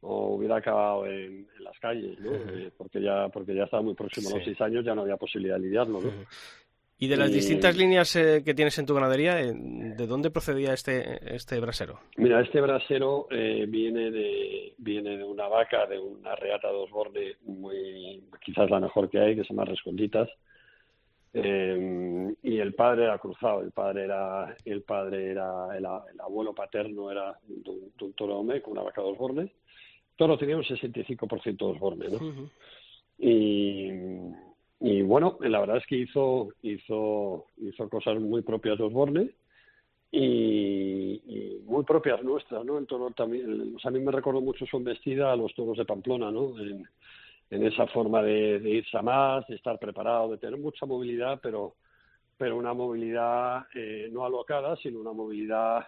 o 0.02 0.36
hubiera 0.36 0.58
acabado 0.58 1.06
en, 1.06 1.48
las 1.60 1.78
calles, 1.80 2.20
¿no? 2.20 2.34
Eh, 2.34 2.72
porque 2.76 3.02
ya 3.02 3.30
porque 3.30 3.56
ya 3.56 3.64
estaba 3.64 3.84
muy 3.84 3.94
próximo 3.94 4.30
a 4.30 4.36
los 4.36 4.44
seis 4.44 4.60
años, 4.62 4.84
ya 4.84 4.96
no 4.96 5.02
había 5.02 5.18
posibilidad 5.18 5.56
de 5.56 5.62
lidiarlo, 5.62 6.02
¿no? 6.02 6.12
Y 6.98 7.08
de 7.08 7.18
las 7.18 7.32
distintas 7.32 7.76
líneas 7.76 8.16
eh, 8.16 8.44
que 8.46 8.54
tienes 8.54 8.78
en 8.78 8.86
tu 8.86 8.94
ganadería, 8.94 9.42
eh, 9.42 9.54
¿de 9.56 10.06
dónde 10.06 10.30
procedía 10.30 10.74
este 10.74 11.36
este 11.36 11.60
brasero? 11.60 12.00
Mira, 12.18 12.42
este 12.42 12.62
brasero 12.62 13.28
viene 13.30 14.12
de 14.12 14.74
viene 14.78 15.18
de 15.18 15.24
una 15.24 15.48
vaca 15.48 15.86
de 15.88 16.00
una 16.00 16.36
reata 16.36 16.72
dos 16.72 16.90
bordes 16.92 17.42
muy 17.44 18.24
quizás 18.44 18.70
la 18.70 18.80
mejor 18.80 19.10
que 19.10 19.20
hay, 19.20 19.36
que 19.36 19.44
se 19.44 19.50
llama 19.50 19.66
Resconditas. 19.66 20.30
y 21.34 22.58
el 22.60 22.74
padre 22.76 23.06
era 23.06 23.18
cruzado, 23.18 23.62
el 23.62 23.72
padre 23.72 24.04
era 24.06 24.56
el 24.66 24.82
padre 24.82 25.32
era 25.32 25.76
el, 25.76 25.86
abuelo 26.20 26.54
paterno 26.54 27.12
era 27.12 27.36
de 27.48 27.70
un, 27.70 27.92
de 27.98 28.06
un 28.06 28.14
toro 28.14 28.44
con 28.62 28.74
una 28.74 28.84
vaca 28.84 29.02
dos 29.02 29.18
bordes 29.18 29.50
Toro 30.16 30.38
tenía 30.38 30.58
un 30.58 30.64
65% 30.64 31.58
de 31.58 31.66
Osborne, 31.66 32.06
¿no? 32.10 32.50
y, 33.18 33.90
y, 34.80 35.02
bueno, 35.02 35.38
la 35.42 35.60
verdad 35.60 35.78
es 35.78 35.86
que 35.86 35.98
hizo, 35.98 36.50
hizo, 36.62 37.46
hizo 37.58 37.90
cosas 37.90 38.20
muy 38.20 38.42
propias 38.42 38.78
de 38.78 38.84
Osborne 38.84 39.32
y, 40.12 41.62
muy 41.66 41.84
propias 41.84 42.22
nuestras, 42.24 42.66
¿no? 42.66 42.78
El 42.78 42.86
toro 42.86 43.12
también, 43.12 43.78
a 43.82 43.90
mí 43.90 44.00
me 44.00 44.12
recordó 44.12 44.42
mucho 44.42 44.66
su 44.66 44.80
vestida 44.84 45.32
a 45.32 45.36
los 45.36 45.54
toros 45.56 45.78
de 45.78 45.86
Pamplona, 45.86 46.32
¿no? 46.32 46.54
En, 46.60 46.86
esa 47.50 47.86
forma 47.88 48.22
de, 48.22 48.62
irse 48.64 48.98
a 48.98 49.02
más, 49.02 49.46
de 49.48 49.56
estar 49.56 49.78
preparado, 49.78 50.32
de 50.32 50.38
tener 50.38 50.58
mucha 50.58 50.86
movilidad, 50.86 51.40
pero 51.42 51.76
pero 52.38 52.58
una 52.58 52.74
movilidad 52.74 53.68
eh, 53.76 54.10
no 54.12 54.26
alocada, 54.26 54.76
sino 54.78 55.00
una 55.00 55.12
movilidad 55.12 55.86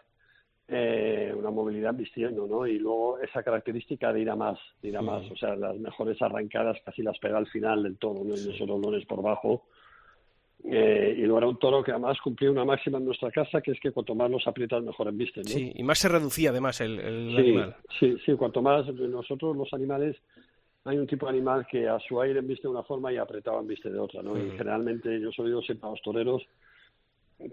eh, 0.67 1.33
una 1.35 1.51
movilidad 1.51 1.93
vistiendo, 1.93 2.47
¿no? 2.47 2.65
Y 2.65 2.79
luego 2.79 3.19
esa 3.19 3.43
característica 3.43 4.13
de 4.13 4.21
ir 4.21 4.29
a 4.29 4.35
más, 4.35 4.57
de 4.81 4.89
ir 4.89 4.97
a 4.97 5.01
más, 5.01 5.29
o 5.29 5.35
sea, 5.35 5.55
las 5.55 5.77
mejores 5.77 6.21
arrancadas 6.21 6.77
casi 6.85 7.03
las 7.03 7.19
pega 7.19 7.37
al 7.37 7.47
final 7.47 7.83
del 7.83 7.97
toro, 7.97 8.23
¿no? 8.23 8.33
esos 8.33 8.67
dolores 8.67 9.05
por 9.05 9.21
bajo. 9.21 9.63
Eh, 10.63 11.15
y 11.17 11.21
luego 11.23 11.39
era 11.39 11.47
un 11.49 11.59
toro 11.59 11.83
que 11.83 11.91
además 11.91 12.17
cumplía 12.23 12.49
una 12.49 12.63
máxima 12.63 12.97
en 12.97 13.05
nuestra 13.05 13.29
casa, 13.29 13.59
que 13.59 13.71
es 13.71 13.79
que 13.81 13.91
cuanto 13.91 14.15
más 14.15 14.31
los 14.31 14.47
aprietas, 14.47 14.81
mejor 14.81 15.09
embisten, 15.09 15.43
¿no? 15.43 15.49
Sí, 15.49 15.73
y 15.75 15.83
más 15.83 15.99
se 15.99 16.07
reducía 16.07 16.51
además 16.51 16.79
el, 16.79 16.97
el 16.99 17.37
animal. 17.37 17.75
Sí, 17.99 18.15
sí, 18.25 18.33
cuanto 18.35 18.61
más 18.61 18.87
nosotros 18.87 19.57
los 19.57 19.73
animales 19.73 20.15
hay 20.85 20.97
un 20.97 21.07
tipo 21.07 21.25
de 21.25 21.31
animal 21.33 21.65
que 21.69 21.87
a 21.87 21.99
su 21.99 22.19
aire 22.21 22.39
embiste 22.39 22.67
de 22.67 22.73
una 22.73 22.83
forma 22.83 23.11
y 23.11 23.17
apretado 23.17 23.59
embiste 23.59 23.89
de 23.89 23.99
otra, 23.99 24.21
¿no? 24.21 24.37
Y 24.37 24.51
generalmente 24.51 25.19
yo 25.19 25.31
soy 25.31 25.47
oído 25.47 25.61
siempre 25.61 25.87
a 25.87 25.91
los 25.91 26.01
toreros 26.01 26.43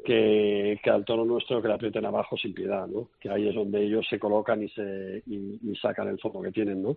que, 0.05 0.79
que, 0.83 0.90
al 0.90 1.05
toro 1.05 1.24
nuestro 1.24 1.61
que 1.61 1.68
le 1.68 1.74
aprieten 1.74 2.05
abajo 2.05 2.37
sin 2.37 2.55
piedad, 2.55 2.87
¿no? 2.87 3.09
Que 3.20 3.31
ahí 3.31 3.48
es 3.48 3.55
donde 3.55 3.83
ellos 3.83 4.07
se 4.09 4.18
colocan 4.18 4.62
y 4.62 4.68
se 4.68 5.22
y, 5.26 5.74
sacan 5.76 6.09
el 6.09 6.18
fondo 6.18 6.42
que 6.42 6.53
tienen, 6.53 6.83
¿no? 6.83 6.96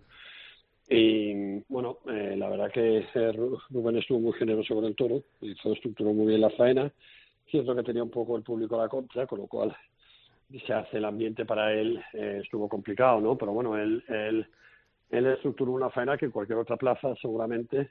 Y 0.90 1.60
bueno, 1.70 2.00
eh, 2.08 2.36
la 2.38 2.50
verdad 2.50 2.72
que 2.72 3.06
Rubén 3.70 3.98
estuvo 3.98 4.20
muy 4.20 4.34
generoso 4.34 4.76
con 4.76 4.86
el 4.86 4.96
toro, 4.96 5.24
hizo 5.42 5.74
estructuró 5.74 6.14
muy 6.14 6.28
bien 6.28 6.42
la 6.42 6.50
faena. 6.52 6.92
Cierto 7.50 7.76
que 7.76 7.84
tenía 7.84 8.04
un 8.04 8.10
poco 8.10 8.36
el 8.36 8.44
público 8.44 8.76
a 8.76 8.84
la 8.84 8.90
contra, 8.90 9.26
con 9.26 9.40
lo 9.40 9.48
cual 9.48 9.76
se 10.66 10.74
hace 10.74 10.98
el 10.98 11.06
ambiente 11.06 11.46
para 11.46 11.74
él 11.74 12.04
eh, 12.14 12.42
estuvo 12.44 12.68
complicado, 12.68 13.22
¿no? 13.22 13.38
Pero 13.38 13.54
bueno, 13.54 13.78
él, 13.78 14.04
él, 14.08 14.46
él 15.10 15.26
estructuró 15.28 15.72
una 15.72 15.90
faena 15.90 16.18
que 16.18 16.26
en 16.26 16.32
cualquier 16.32 16.60
otra 16.60 16.78
plaza 16.78 17.16
seguramente 17.22 17.90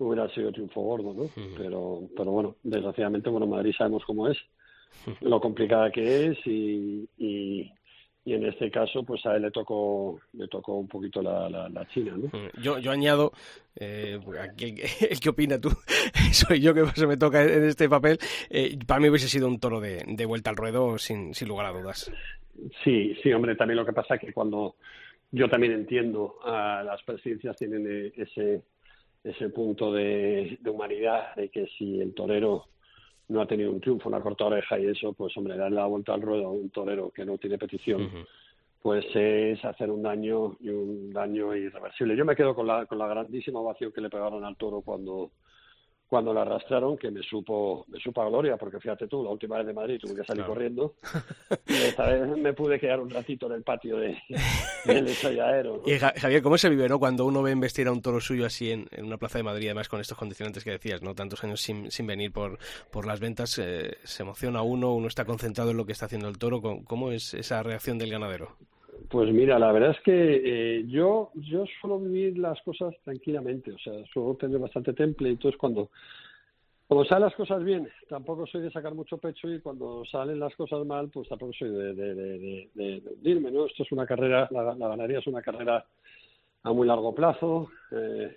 hubiera 0.00 0.28
sido 0.30 0.50
triunfo 0.50 0.80
gordo, 0.80 1.14
¿no? 1.14 1.30
Pero, 1.56 2.02
pero 2.16 2.30
bueno, 2.30 2.56
desgraciadamente, 2.62 3.30
bueno, 3.30 3.46
Madrid 3.46 3.74
sabemos 3.76 4.02
cómo 4.04 4.28
es, 4.28 4.38
lo 5.20 5.40
complicada 5.40 5.90
que 5.90 6.26
es 6.26 6.38
y, 6.46 7.08
y, 7.18 7.70
en 8.24 8.46
este 8.46 8.70
caso, 8.70 9.02
pues 9.02 9.24
a 9.26 9.36
él 9.36 9.42
le 9.42 9.50
tocó, 9.50 10.20
le 10.34 10.46
tocó 10.48 10.74
un 10.78 10.86
poquito 10.86 11.20
la, 11.20 11.48
la, 11.48 11.88
China, 11.88 12.16
¿no? 12.16 12.30
Yo, 12.62 12.78
yo 12.78 12.92
añado, 12.92 13.32
eh, 13.74 14.18
el 14.58 15.20
que 15.20 15.28
opina 15.28 15.60
tú, 15.60 15.70
soy 16.32 16.60
yo 16.60 16.72
que 16.72 16.86
se 16.94 17.06
me 17.06 17.16
toca 17.16 17.42
en 17.42 17.64
este 17.64 17.88
papel, 17.88 18.18
eh, 18.48 18.78
para 18.86 19.00
mí 19.00 19.08
hubiese 19.08 19.28
sido 19.28 19.48
un 19.48 19.58
toro 19.58 19.80
de, 19.80 20.04
de 20.06 20.26
vuelta 20.26 20.50
al 20.50 20.56
ruedo 20.56 20.96
sin, 20.98 21.34
sin 21.34 21.48
lugar 21.48 21.66
a 21.66 21.72
dudas. 21.72 22.10
Sí, 22.84 23.14
sí, 23.22 23.32
hombre, 23.32 23.56
también 23.56 23.78
lo 23.78 23.86
que 23.86 23.92
pasa 23.92 24.14
es 24.14 24.20
que 24.20 24.32
cuando 24.32 24.76
yo 25.32 25.48
también 25.48 25.72
entiendo, 25.72 26.36
a 26.44 26.82
las 26.84 27.02
presidencias 27.02 27.56
tienen 27.56 27.86
eh, 27.88 28.12
ese 28.16 28.62
ese 29.22 29.50
punto 29.50 29.92
de, 29.92 30.58
humanidad 30.66 31.34
de 31.34 31.48
que 31.48 31.66
si 31.78 32.00
el 32.00 32.14
torero 32.14 32.66
no 33.28 33.40
ha 33.40 33.46
tenido 33.46 33.70
un 33.70 33.80
triunfo, 33.80 34.08
una 34.08 34.20
corta 34.20 34.46
oreja 34.46 34.78
y 34.78 34.86
eso, 34.86 35.12
pues 35.12 35.36
hombre, 35.36 35.56
darle 35.56 35.76
la 35.76 35.86
vuelta 35.86 36.14
al 36.14 36.22
ruedo 36.22 36.46
a 36.46 36.50
un 36.50 36.70
torero 36.70 37.10
que 37.10 37.24
no 37.24 37.38
tiene 37.38 37.58
petición, 37.58 38.26
pues 38.82 39.04
es 39.14 39.64
hacer 39.64 39.90
un 39.90 40.02
daño 40.02 40.56
y 40.60 40.70
un 40.70 41.12
daño 41.12 41.54
irreversible. 41.54 42.16
Yo 42.16 42.24
me 42.24 42.34
quedo 42.34 42.54
con 42.54 42.66
la, 42.66 42.86
con 42.86 42.98
la 42.98 43.06
grandísima 43.06 43.60
ovación 43.60 43.92
que 43.92 44.00
le 44.00 44.10
pegaron 44.10 44.44
al 44.44 44.56
toro 44.56 44.80
cuando 44.80 45.30
cuando 46.10 46.34
la 46.34 46.42
arrastraron 46.42 46.98
que 46.98 47.08
me 47.08 47.22
supo 47.22 47.84
me 47.86 48.00
supo 48.00 48.20
a 48.20 48.28
gloria 48.28 48.56
porque 48.56 48.80
fíjate 48.80 49.06
tú 49.06 49.22
la 49.22 49.30
última 49.30 49.58
vez 49.58 49.66
de 49.68 49.72
Madrid 49.72 50.00
tuve 50.00 50.16
que 50.16 50.24
salir 50.24 50.44
corriendo. 50.44 50.96
Y 51.66 51.74
esta 51.74 52.06
vez 52.06 52.36
me 52.36 52.52
pude 52.52 52.80
quedar 52.80 53.00
un 53.00 53.10
ratito 53.10 53.46
en 53.46 53.52
el 53.52 53.62
patio 53.62 53.96
de, 53.96 54.16
del 54.84 55.06
ensayadero 55.06 55.82
y 55.86 55.98
Javier 55.98 56.42
cómo 56.42 56.58
se 56.58 56.68
vive 56.68 56.88
no 56.88 56.98
cuando 56.98 57.24
uno 57.24 57.42
ve 57.42 57.52
investir 57.52 57.86
a 57.86 57.92
un 57.92 58.02
toro 58.02 58.20
suyo 58.20 58.46
así 58.46 58.72
en, 58.72 58.88
una 58.98 59.18
plaza 59.18 59.38
de 59.38 59.44
Madrid 59.44 59.66
además 59.66 59.88
con 59.88 60.00
estos 60.00 60.18
condicionantes 60.18 60.64
que 60.64 60.72
decías 60.72 61.02
no 61.02 61.14
tantos 61.14 61.44
años 61.44 61.60
sin, 61.60 61.90
sin 61.90 62.06
venir 62.06 62.32
por 62.32 62.58
por 62.90 63.06
las 63.06 63.20
ventas 63.20 63.58
eh, 63.58 63.98
se 64.02 64.22
emociona 64.22 64.62
uno 64.62 64.94
uno 64.94 65.06
está 65.06 65.24
concentrado 65.24 65.70
en 65.70 65.76
lo 65.76 65.86
que 65.86 65.92
está 65.92 66.06
haciendo 66.06 66.28
el 66.28 66.38
toro. 66.38 66.60
Cómo 66.84 67.12
es 67.12 67.34
esa 67.34 67.62
reacción 67.62 67.98
del 67.98 68.10
ganadero 68.10 68.56
pues 69.08 69.32
mira, 69.32 69.58
la 69.58 69.72
verdad 69.72 69.90
es 69.90 70.00
que 70.00 70.12
eh, 70.12 70.84
yo 70.86 71.30
yo 71.34 71.64
suelo 71.80 71.98
vivir 71.98 72.38
las 72.38 72.60
cosas 72.62 72.94
tranquilamente, 73.04 73.72
o 73.72 73.78
sea, 73.78 73.92
suelo 74.12 74.34
tener 74.34 74.58
bastante 74.58 74.92
temple, 74.92 75.30
entonces 75.30 75.58
cuando 75.58 75.90
cuando 76.90 77.04
salen 77.04 77.26
las 77.26 77.36
cosas 77.36 77.62
bien, 77.62 77.88
tampoco 78.08 78.48
soy 78.48 78.62
de 78.62 78.72
sacar 78.72 78.94
mucho 78.94 79.16
pecho 79.18 79.48
y 79.48 79.60
cuando 79.60 80.04
salen 80.06 80.40
las 80.40 80.52
cosas 80.56 80.84
mal, 80.84 81.08
pues 81.08 81.28
tampoco 81.28 81.52
soy 81.52 81.70
de, 81.70 81.94
de, 81.94 83.02
hundirme, 83.14 83.52
¿no? 83.52 83.66
Esto 83.66 83.84
es 83.84 83.92
una 83.92 84.04
carrera, 84.04 84.48
la, 84.50 84.74
ganadería 84.74 85.20
es 85.20 85.26
una 85.28 85.40
carrera 85.40 85.86
a 86.64 86.72
muy 86.72 86.88
largo 86.88 87.14
plazo. 87.14 87.70
Eh, 87.92 88.36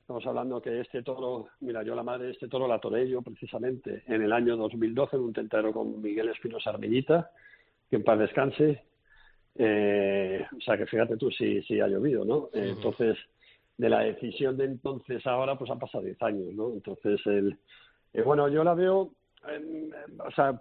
estamos 0.00 0.26
hablando 0.26 0.62
que 0.62 0.80
este 0.80 1.02
toro, 1.02 1.48
mira, 1.60 1.82
yo 1.82 1.94
la 1.94 2.02
madre 2.02 2.28
de 2.28 2.32
este 2.32 2.48
toro 2.48 2.66
la 2.66 2.78
toré 2.78 3.06
yo 3.06 3.20
precisamente 3.20 4.04
en 4.06 4.22
el 4.22 4.32
año 4.32 4.56
2012 4.56 5.16
en 5.16 5.22
un 5.24 5.32
tentadero 5.34 5.74
con 5.74 6.00
Miguel 6.00 6.30
Espinosa 6.30 6.70
Armillita, 6.70 7.30
que 7.90 7.96
en 7.96 8.04
paz 8.04 8.18
descanse, 8.18 8.84
eh, 9.54 10.46
o 10.56 10.60
sea 10.60 10.76
que 10.76 10.86
fíjate 10.86 11.16
tú 11.16 11.30
si, 11.30 11.62
si 11.62 11.80
ha 11.80 11.88
llovido, 11.88 12.24
¿no? 12.24 12.48
Entonces, 12.52 13.16
de 13.76 13.88
la 13.88 14.00
decisión 14.00 14.56
de 14.56 14.64
entonces 14.64 15.26
ahora, 15.26 15.56
pues 15.56 15.70
han 15.70 15.78
pasado 15.78 16.04
10 16.04 16.22
años, 16.22 16.54
¿no? 16.54 16.72
Entonces, 16.72 17.20
el, 17.26 17.58
eh, 18.12 18.22
bueno, 18.22 18.48
yo 18.48 18.64
la 18.64 18.74
veo, 18.74 19.12
o 20.18 20.30
sea, 20.34 20.58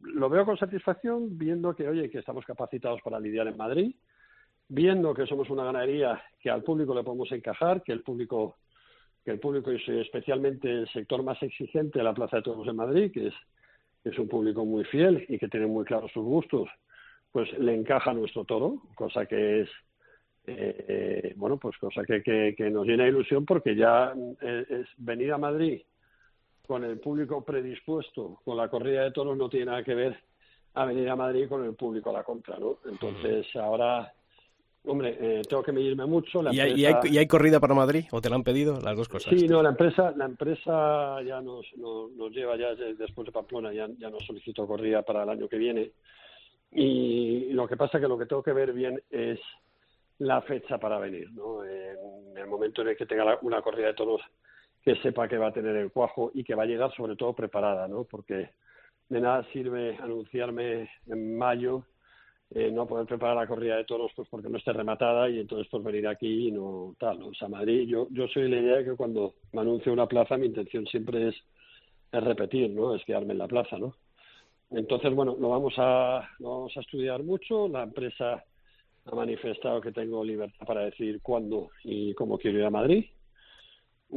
lo 0.00 0.28
veo 0.28 0.44
con 0.44 0.56
satisfacción 0.56 1.36
viendo 1.36 1.74
que, 1.74 1.88
oye, 1.88 2.10
que 2.10 2.18
estamos 2.18 2.44
capacitados 2.44 3.00
para 3.02 3.20
lidiar 3.20 3.48
en 3.48 3.56
Madrid, 3.56 3.94
viendo 4.68 5.12
que 5.14 5.26
somos 5.26 5.50
una 5.50 5.64
ganadería 5.64 6.22
que 6.40 6.50
al 6.50 6.62
público 6.62 6.94
le 6.94 7.02
podemos 7.02 7.30
encajar, 7.32 7.82
que 7.82 7.92
el 7.92 8.02
público 8.02 8.56
que 9.24 9.30
el 9.30 9.40
público 9.40 9.70
es 9.70 9.88
especialmente 9.88 10.70
el 10.70 10.88
sector 10.90 11.22
más 11.22 11.42
exigente 11.42 11.98
de 11.98 12.04
la 12.04 12.12
Plaza 12.12 12.36
de 12.36 12.42
Toros 12.42 12.68
en 12.68 12.76
Madrid, 12.76 13.10
que 13.10 13.28
es, 13.28 13.34
que 14.02 14.10
es 14.10 14.18
un 14.18 14.28
público 14.28 14.66
muy 14.66 14.84
fiel 14.84 15.24
y 15.30 15.38
que 15.38 15.48
tiene 15.48 15.66
muy 15.66 15.86
claros 15.86 16.12
sus 16.12 16.22
gustos 16.22 16.68
pues 17.34 17.52
le 17.58 17.74
encaja 17.74 18.12
nuestro 18.12 18.44
toro, 18.44 18.76
cosa 18.94 19.26
que 19.26 19.62
es, 19.62 19.68
eh, 20.46 21.34
bueno, 21.34 21.56
pues 21.56 21.76
cosa 21.78 22.04
que, 22.04 22.22
que, 22.22 22.70
nos 22.70 22.86
llena 22.86 23.02
de 23.02 23.10
ilusión 23.10 23.44
porque 23.44 23.74
ya 23.74 24.14
eh, 24.40 24.64
es, 24.68 24.86
venir 24.98 25.32
a 25.32 25.38
Madrid 25.38 25.82
con 26.64 26.84
el 26.84 27.00
público 27.00 27.44
predispuesto 27.44 28.38
con 28.44 28.56
la 28.56 28.68
corrida 28.68 29.02
de 29.02 29.10
toros 29.10 29.36
no 29.36 29.48
tiene 29.48 29.66
nada 29.66 29.82
que 29.82 29.96
ver 29.96 30.16
a 30.74 30.84
venir 30.84 31.10
a 31.10 31.16
Madrid 31.16 31.48
con 31.48 31.64
el 31.64 31.74
público 31.74 32.10
a 32.10 32.12
la 32.12 32.22
contra, 32.22 32.56
¿no? 32.56 32.78
Entonces 32.88 33.44
ahora, 33.56 34.14
hombre, 34.84 35.18
eh, 35.20 35.42
tengo 35.48 35.64
que 35.64 35.72
medirme 35.72 36.06
mucho. 36.06 36.40
¿Y, 36.52 36.60
hay, 36.60 36.80
¿Y, 36.80 37.18
hay, 37.18 37.26
corrida 37.26 37.58
para 37.58 37.74
Madrid 37.74 38.04
o 38.12 38.20
te 38.20 38.30
la 38.30 38.36
han 38.36 38.44
pedido 38.44 38.80
las 38.80 38.96
dos 38.96 39.08
cosas? 39.08 39.34
Sí, 39.36 39.48
no, 39.48 39.60
la 39.60 39.70
empresa, 39.70 40.12
la 40.16 40.26
empresa 40.26 41.20
ya 41.22 41.40
nos, 41.40 41.66
nos, 41.76 42.30
lleva 42.30 42.56
ya 42.56 42.76
después 42.76 43.26
de 43.26 43.32
Pamplona, 43.32 43.72
ya, 43.72 43.88
ya 43.98 44.08
nos 44.08 44.24
solicitó 44.24 44.68
corrida 44.68 45.02
para 45.02 45.24
el 45.24 45.30
año 45.30 45.48
que 45.48 45.58
viene 45.58 45.90
y 46.74 47.52
lo 47.52 47.68
que 47.68 47.76
pasa 47.76 48.00
que 48.00 48.08
lo 48.08 48.18
que 48.18 48.26
tengo 48.26 48.42
que 48.42 48.52
ver 48.52 48.72
bien 48.72 49.00
es 49.10 49.40
la 50.18 50.42
fecha 50.42 50.78
para 50.78 50.98
venir, 50.98 51.30
¿no? 51.32 51.64
En 51.64 52.36
el 52.36 52.46
momento 52.46 52.82
en 52.82 52.88
el 52.88 52.96
que 52.96 53.06
tenga 53.06 53.38
una 53.42 53.62
corrida 53.62 53.88
de 53.88 53.94
toros 53.94 54.20
que 54.82 54.96
sepa 54.96 55.28
que 55.28 55.38
va 55.38 55.48
a 55.48 55.52
tener 55.52 55.76
el 55.76 55.90
cuajo 55.90 56.30
y 56.34 56.44
que 56.44 56.54
va 56.54 56.64
a 56.64 56.66
llegar 56.66 56.94
sobre 56.94 57.16
todo 57.16 57.32
preparada, 57.32 57.88
¿no? 57.88 58.04
Porque 58.04 58.50
de 59.08 59.20
nada 59.20 59.46
sirve 59.52 59.96
anunciarme 59.96 60.90
en 61.06 61.38
mayo 61.38 61.84
eh, 62.50 62.70
no 62.70 62.86
poder 62.86 63.06
preparar 63.06 63.36
la 63.36 63.46
corrida 63.46 63.76
de 63.76 63.84
toros 63.84 64.12
pues 64.14 64.28
porque 64.28 64.48
no 64.48 64.58
esté 64.58 64.72
rematada 64.72 65.28
y 65.28 65.40
entonces 65.40 65.66
pues 65.70 65.82
venir 65.82 66.06
aquí 66.06 66.48
y 66.48 66.52
no 66.52 66.94
tal, 67.00 67.18
¿no? 67.18 67.28
o 67.28 67.34
sea, 67.34 67.48
Madrid, 67.48 67.88
yo, 67.88 68.06
yo 68.10 68.28
soy 68.28 68.48
la 68.48 68.60
idea 68.60 68.76
de 68.76 68.84
que 68.84 68.96
cuando 68.96 69.34
me 69.52 69.62
anuncio 69.62 69.92
una 69.92 70.06
plaza 70.06 70.36
mi 70.36 70.46
intención 70.46 70.86
siempre 70.86 71.28
es, 71.28 71.34
es 72.12 72.22
repetir, 72.22 72.70
¿no? 72.70 72.94
Es 72.94 73.04
quedarme 73.04 73.32
en 73.32 73.38
la 73.38 73.48
plaza, 73.48 73.76
¿no? 73.78 73.96
Entonces, 74.70 75.14
bueno, 75.14 75.36
lo 75.38 75.50
vamos 75.50 75.74
a, 75.76 76.28
lo 76.38 76.50
vamos 76.50 76.76
a 76.76 76.80
estudiar 76.80 77.22
mucho. 77.22 77.68
La 77.68 77.82
empresa 77.82 78.44
ha 79.04 79.14
manifestado 79.14 79.80
que 79.80 79.92
tengo 79.92 80.24
libertad 80.24 80.66
para 80.66 80.82
decir 80.82 81.20
cuándo 81.22 81.70
y 81.82 82.14
cómo 82.14 82.38
quiero 82.38 82.58
ir 82.58 82.64
a 82.64 82.70
Madrid, 82.70 83.04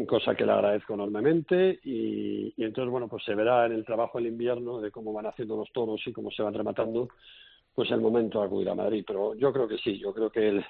cosa 0.07 0.35
que 0.35 0.45
le 0.45 0.51
agradezco 0.51 0.93
enormemente. 0.93 1.79
Y, 1.83 2.53
y 2.55 2.63
entonces, 2.63 2.91
bueno, 2.91 3.07
pues 3.07 3.23
se 3.23 3.35
verá 3.35 3.65
en 3.65 3.73
el 3.73 3.85
trabajo 3.85 4.17
del 4.17 4.27
invierno 4.27 4.79
de 4.79 4.91
cómo 4.91 5.13
van 5.13 5.27
haciendo 5.27 5.57
los 5.57 5.71
toros 5.71 6.01
y 6.05 6.13
cómo 6.13 6.31
se 6.31 6.43
van 6.43 6.53
rematando, 6.53 7.09
pues 7.73 7.91
el 7.91 8.01
momento 8.01 8.39
de 8.39 8.45
acudir 8.47 8.69
a 8.69 8.75
Madrid. 8.75 9.03
Pero 9.05 9.35
yo 9.35 9.51
creo 9.53 9.67
que 9.67 9.77
sí, 9.77 9.99
yo 9.99 10.13
creo 10.13 10.31
que 10.31 10.47
el, 10.47 10.65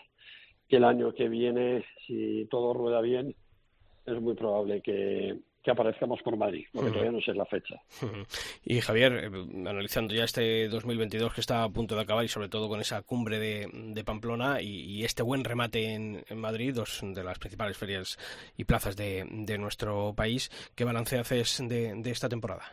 que 0.68 0.78
el 0.78 0.84
año 0.84 1.14
que 1.14 1.30
viene, 1.30 1.86
si 2.06 2.46
todo 2.50 2.74
rueda 2.74 3.02
bien, 3.02 3.36
es 4.06 4.22
muy 4.22 4.36
probable 4.36 4.82
que, 4.82 5.40
que 5.68 5.72
aparezcamos 5.72 6.22
por 6.22 6.38
Madrid, 6.38 6.66
porque 6.72 6.92
todavía 6.92 7.12
no 7.12 7.20
sé 7.20 7.34
la 7.34 7.44
fecha. 7.44 7.76
Y 8.64 8.80
Javier, 8.80 9.12
eh, 9.26 9.30
analizando 9.70 10.14
ya 10.14 10.24
este 10.24 10.70
2022 10.70 11.34
que 11.34 11.42
está 11.42 11.66
a 11.66 11.70
punto 11.70 11.94
de 11.94 12.04
acabar 12.04 12.24
y 12.24 12.30
sobre 12.30 12.48
todo 12.48 12.70
con 12.70 12.80
esa 12.80 13.02
cumbre 13.02 13.38
de, 13.38 14.04
Pamplona 14.06 14.62
y, 14.62 15.04
este 15.04 15.24
buen 15.24 15.44
remate 15.44 15.94
en, 15.94 16.24
Madrid, 16.38 16.74
dos 16.74 17.02
de 17.04 17.22
las 17.22 17.38
principales 17.38 17.78
ferias 17.78 18.18
y 18.56 18.64
plazas 18.64 18.96
de, 18.96 19.58
nuestro 19.60 20.14
país, 20.16 20.50
¿qué 20.74 20.86
balance 20.86 21.20
haces 21.20 21.62
de, 21.68 21.96
de 21.96 22.12
esta 22.12 22.30
temporada? 22.30 22.64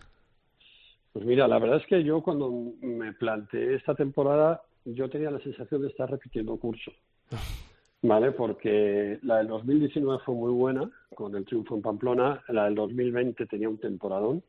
Pues 1.13 1.25
mira, 1.27 1.49
la 1.49 1.59
verdad 1.59 1.79
es 1.79 1.87
que 1.87 2.05
yo 2.05 2.23
cuando 2.23 2.49
me 2.81 3.13
planteé 3.13 3.75
esta 3.75 3.97
temporada, 3.97 4.63
yo 4.85 5.11
tenía 5.11 5.33
la 5.33 5.41
sensación 5.41 5.83
de 5.83 5.89
estar 5.89 6.09
repitiendo 6.09 6.57
curso. 6.59 6.93
¿vale? 8.05 8.33
Porque 8.33 9.19
la 9.23 9.39
del 9.39 9.49
2019 9.49 10.23
fue 10.25 10.35
muy 10.35 10.53
buena, 10.53 10.91
con 11.15 11.35
el 11.35 11.45
triunfo 11.47 11.75
en 11.75 11.83
Pamplona, 11.83 12.45
la 12.49 12.65
del 12.67 12.75
2020 12.75 13.47
tenía 13.47 13.69
un 13.69 13.79
temporadón, 13.79 14.43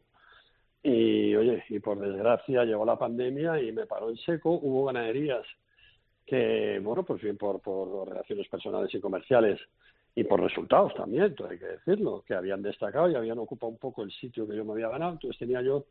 y 0.83 1.33
oye, 1.35 1.63
y 1.69 1.79
por 1.79 1.97
desgracia 1.99 2.65
llegó 2.65 2.85
la 2.85 2.99
pandemia 2.99 3.61
y 3.61 3.71
me 3.71 3.85
paró 3.85 4.09
en 4.09 4.17
seco, 4.17 4.51
hubo 4.61 4.85
ganaderías 4.85 5.45
que, 6.25 6.79
bueno, 6.83 7.03
pues 7.03 7.21
bien 7.21 7.37
por, 7.37 7.61
por 7.61 8.09
relaciones 8.09 8.47
personales 8.49 8.93
y 8.93 8.99
comerciales 8.99 9.59
y 10.13 10.25
por 10.25 10.41
resultados 10.41 10.93
también, 10.93 11.23
hay 11.49 11.57
que 11.57 11.65
decirlo, 11.65 12.25
que 12.27 12.33
habían 12.35 12.61
destacado 12.61 13.09
y 13.09 13.15
habían 13.15 13.39
ocupado 13.39 13.71
un 13.71 13.77
poco 13.77 14.03
el 14.03 14.11
sitio 14.11 14.45
que 14.45 14.57
yo 14.57 14.65
me 14.65 14.73
había 14.73 14.89
ganado, 14.89 15.13
entonces 15.13 15.39
tenía 15.39 15.61
yo 15.61 15.85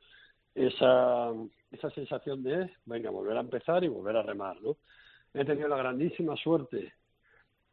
esa, 0.55 1.33
esa 1.73 1.91
sensación 1.91 2.43
de, 2.43 2.71
venga, 2.85 3.09
volver 3.09 3.39
a 3.39 3.41
empezar 3.41 3.83
y 3.85 3.89
volver 3.89 4.17
a 4.19 4.23
remar, 4.23 4.61
¿no? 4.61 4.77
He 5.33 5.47
tenido 5.47 5.69
la 5.69 5.79
grandísima 5.79 6.37
suerte 6.37 6.93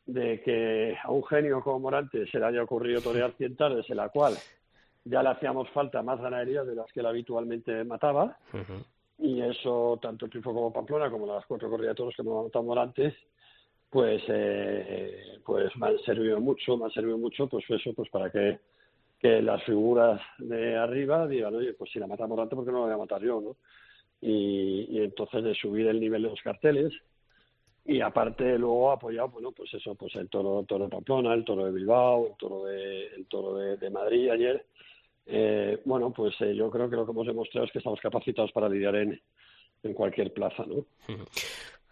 de 0.05 0.41
que 0.41 0.97
a 1.01 1.11
un 1.11 1.23
genio 1.23 1.61
como 1.61 1.79
Morante 1.79 2.25
se 2.27 2.39
le 2.39 2.45
haya 2.45 2.63
ocurrido 2.63 3.01
torear 3.01 3.33
100 3.37 3.55
tardes 3.55 3.89
en 3.89 3.97
la 3.97 4.09
cual 4.09 4.33
ya 5.05 5.23
le 5.23 5.29
hacíamos 5.29 5.69
falta 5.69 6.01
más 6.01 6.19
ganaderías 6.19 6.65
de 6.67 6.75
las 6.75 6.91
que 6.91 6.99
él 6.99 7.05
habitualmente 7.05 7.83
mataba. 7.83 8.37
Y 9.17 9.41
eso, 9.41 9.99
tanto 10.01 10.25
el 10.25 10.31
triunfo 10.31 10.53
como 10.53 10.73
Pamplona, 10.73 11.09
como 11.09 11.27
las 11.27 11.45
cuatro 11.45 11.69
corridas 11.69 11.95
toros 11.95 12.15
que 12.15 12.21
hemos 12.21 12.45
matado 12.45 12.65
Morante, 12.65 13.15
pues, 13.89 14.23
eh, 14.27 15.39
pues 15.45 15.75
me 15.77 15.87
han 15.87 15.99
servido 15.99 16.39
mucho, 16.39 16.77
me 16.77 16.85
han 16.85 16.91
servido 16.91 17.17
mucho, 17.17 17.47
pues 17.47 17.63
eso, 17.69 17.93
pues 17.93 18.09
para 18.09 18.31
que, 18.31 18.59
que 19.19 19.41
las 19.41 19.63
figuras 19.63 20.19
de 20.39 20.75
arriba 20.75 21.27
digan, 21.27 21.55
oye, 21.55 21.73
pues 21.73 21.91
si 21.91 21.99
la 21.99 22.07
mata 22.07 22.25
Morante, 22.25 22.55
¿por 22.55 22.65
qué 22.65 22.71
no 22.71 22.79
la 22.79 22.85
voy 22.85 22.93
a 22.93 22.97
matar 22.97 23.21
yo, 23.21 23.41
no? 23.41 23.57
Y, 24.21 24.87
y 24.89 25.03
entonces 25.03 25.43
de 25.43 25.55
subir 25.55 25.87
el 25.87 25.99
nivel 25.99 26.23
de 26.23 26.29
los 26.29 26.41
carteles, 26.41 26.93
y 27.85 28.01
aparte 28.01 28.57
luego 28.57 28.91
apoyado 28.91 29.29
bueno 29.29 29.51
pues 29.51 29.73
eso 29.73 29.95
pues 29.95 30.15
el 30.15 30.29
toro 30.29 30.63
toro 30.67 30.85
de 30.85 30.91
Pamplona 30.91 31.33
el 31.33 31.43
toro 31.43 31.65
de 31.65 31.71
Bilbao 31.71 32.27
el 32.27 32.35
toro 32.37 32.65
de 32.65 33.07
el 33.07 33.25
toro 33.25 33.55
de, 33.55 33.89
Madrid 33.89 34.29
ayer 34.29 34.65
eh, 35.25 35.81
bueno 35.85 36.11
pues 36.11 36.35
eh, 36.41 36.55
yo 36.55 36.69
creo 36.69 36.89
que 36.89 36.95
lo 36.95 37.05
que 37.05 37.11
hemos 37.11 37.27
demostrado 37.27 37.65
es 37.65 37.71
que 37.71 37.79
estamos 37.79 37.99
capacitados 37.99 38.51
para 38.51 38.69
lidiar 38.69 38.95
en, 38.97 39.19
en 39.83 39.93
cualquier 39.93 40.31
plaza 40.31 40.63
no 40.65 40.85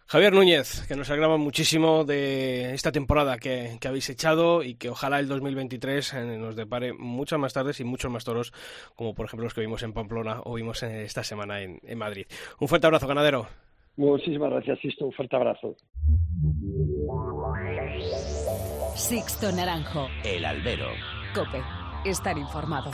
Javier 0.06 0.32
Núñez, 0.32 0.88
que 0.88 0.96
nos 0.96 1.08
agrava 1.08 1.36
muchísimo 1.36 2.04
de 2.04 2.74
esta 2.74 2.90
temporada 2.90 3.38
que, 3.38 3.78
habéis 3.86 4.10
echado 4.10 4.64
y 4.64 4.74
que 4.74 4.88
ojalá 4.88 5.20
el 5.20 5.28
2023 5.28 6.14
eh, 6.14 6.24
nos 6.36 6.56
depare 6.56 6.92
muchas 6.92 7.38
más 7.38 7.52
tardes 7.52 7.78
y 7.78 7.84
muchos 7.84 8.10
más 8.10 8.24
toros, 8.24 8.52
como 8.96 9.14
por 9.14 9.26
ejemplo 9.26 9.44
los 9.44 9.54
que 9.54 9.60
vimos 9.60 9.84
en 9.84 9.92
Pamplona 9.92 10.40
o 10.42 10.54
vimos 10.54 10.82
esta 10.82 11.22
semana 11.22 11.62
en, 11.62 11.78
en 11.84 11.96
Madrid. 11.96 12.26
Un 12.58 12.66
fuerte 12.66 12.88
abrazo, 12.88 13.06
ganadero. 13.06 13.69
Muchísimas 13.96 14.50
gracias, 14.50 14.78
Sisto. 14.80 15.06
Un 15.06 15.12
fuerte 15.12 15.36
abrazo. 15.36 15.76
Sixto 18.94 19.52
Naranjo. 19.52 20.08
El 20.24 20.44
albero. 20.44 20.88
Cope. 21.34 21.62
Estar 22.04 22.38
informado. 22.38 22.90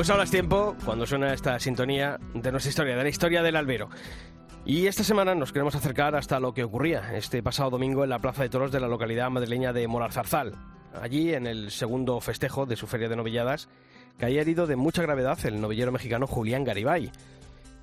Pues 0.00 0.08
ahora 0.08 0.24
tiempo, 0.24 0.74
cuando 0.82 1.04
suena 1.04 1.34
esta 1.34 1.60
sintonía, 1.60 2.18
de 2.32 2.50
nuestra 2.50 2.70
historia, 2.70 2.96
de 2.96 3.02
la 3.02 3.08
historia 3.10 3.42
del 3.42 3.54
albero. 3.54 3.90
Y 4.64 4.86
esta 4.86 5.04
semana 5.04 5.34
nos 5.34 5.52
queremos 5.52 5.74
acercar 5.74 6.16
hasta 6.16 6.40
lo 6.40 6.54
que 6.54 6.64
ocurría 6.64 7.14
este 7.14 7.42
pasado 7.42 7.68
domingo 7.68 8.02
en 8.02 8.08
la 8.08 8.18
Plaza 8.18 8.42
de 8.42 8.48
Toros 8.48 8.72
de 8.72 8.80
la 8.80 8.88
localidad 8.88 9.28
madrileña 9.28 9.74
de 9.74 9.86
Moralzarzal. 9.86 10.54
Allí, 10.98 11.34
en 11.34 11.46
el 11.46 11.70
segundo 11.70 12.18
festejo 12.22 12.64
de 12.64 12.76
su 12.76 12.86
feria 12.86 13.10
de 13.10 13.16
novilladas, 13.16 13.68
caía 14.16 14.40
herido 14.40 14.66
de 14.66 14.76
mucha 14.76 15.02
gravedad 15.02 15.38
el 15.44 15.60
novillero 15.60 15.92
mexicano 15.92 16.26
Julián 16.26 16.64
Garibay. 16.64 17.12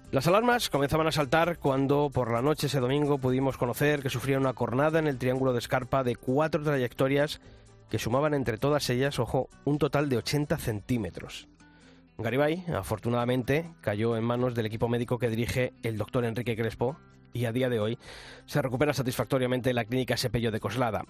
Las 0.10 0.25
alarmas 0.25 0.71
comenzaban 0.71 1.06
a 1.06 1.12
saltar 1.12 1.60
cuando 1.60 2.10
por 2.12 2.32
la 2.32 2.41
noche 2.41 2.65
ese 2.65 2.80
domingo 2.80 3.19
pudimos 3.19 3.58
conocer 3.58 4.01
que 4.01 4.10
sufría 4.10 4.39
una 4.39 4.53
cornada 4.53 4.97
en 4.97 5.06
el 5.06 5.19
triángulo 5.19 5.53
de 5.53 5.60
escarpa 5.60 6.03
de 6.03 6.15
cuatro 6.15 6.63
trayectorias 6.63 7.41
que 7.91 7.99
sumaban 7.99 8.34
entre 8.34 8.58
todas 8.58 8.89
ellas, 8.89 9.19
ojo, 9.19 9.49
un 9.65 9.77
total 9.77 10.10
de 10.10 10.17
80 10.17 10.58
centímetros. 10.58 11.47
Garibay, 12.17 12.65
afortunadamente, 12.73 13.69
cayó 13.82 14.17
en 14.17 14.23
manos 14.23 14.56
del 14.56 14.65
equipo 14.65 14.89
médico 14.89 15.19
que 15.19 15.30
dirige 15.30 15.73
el 15.84 15.97
doctor 15.97 16.25
Enrique 16.25 16.56
Crespo 16.56 16.97
y 17.32 17.45
a 17.45 17.51
día 17.51 17.69
de 17.69 17.80
hoy 17.80 17.99
se 18.47 18.60
recupera 18.62 18.91
satisfactoriamente 18.91 19.69
en 19.69 19.75
la 19.75 19.86
clínica 19.86 20.17
Sepello 20.17 20.49
de 20.51 20.60
Coslada. 20.60 21.06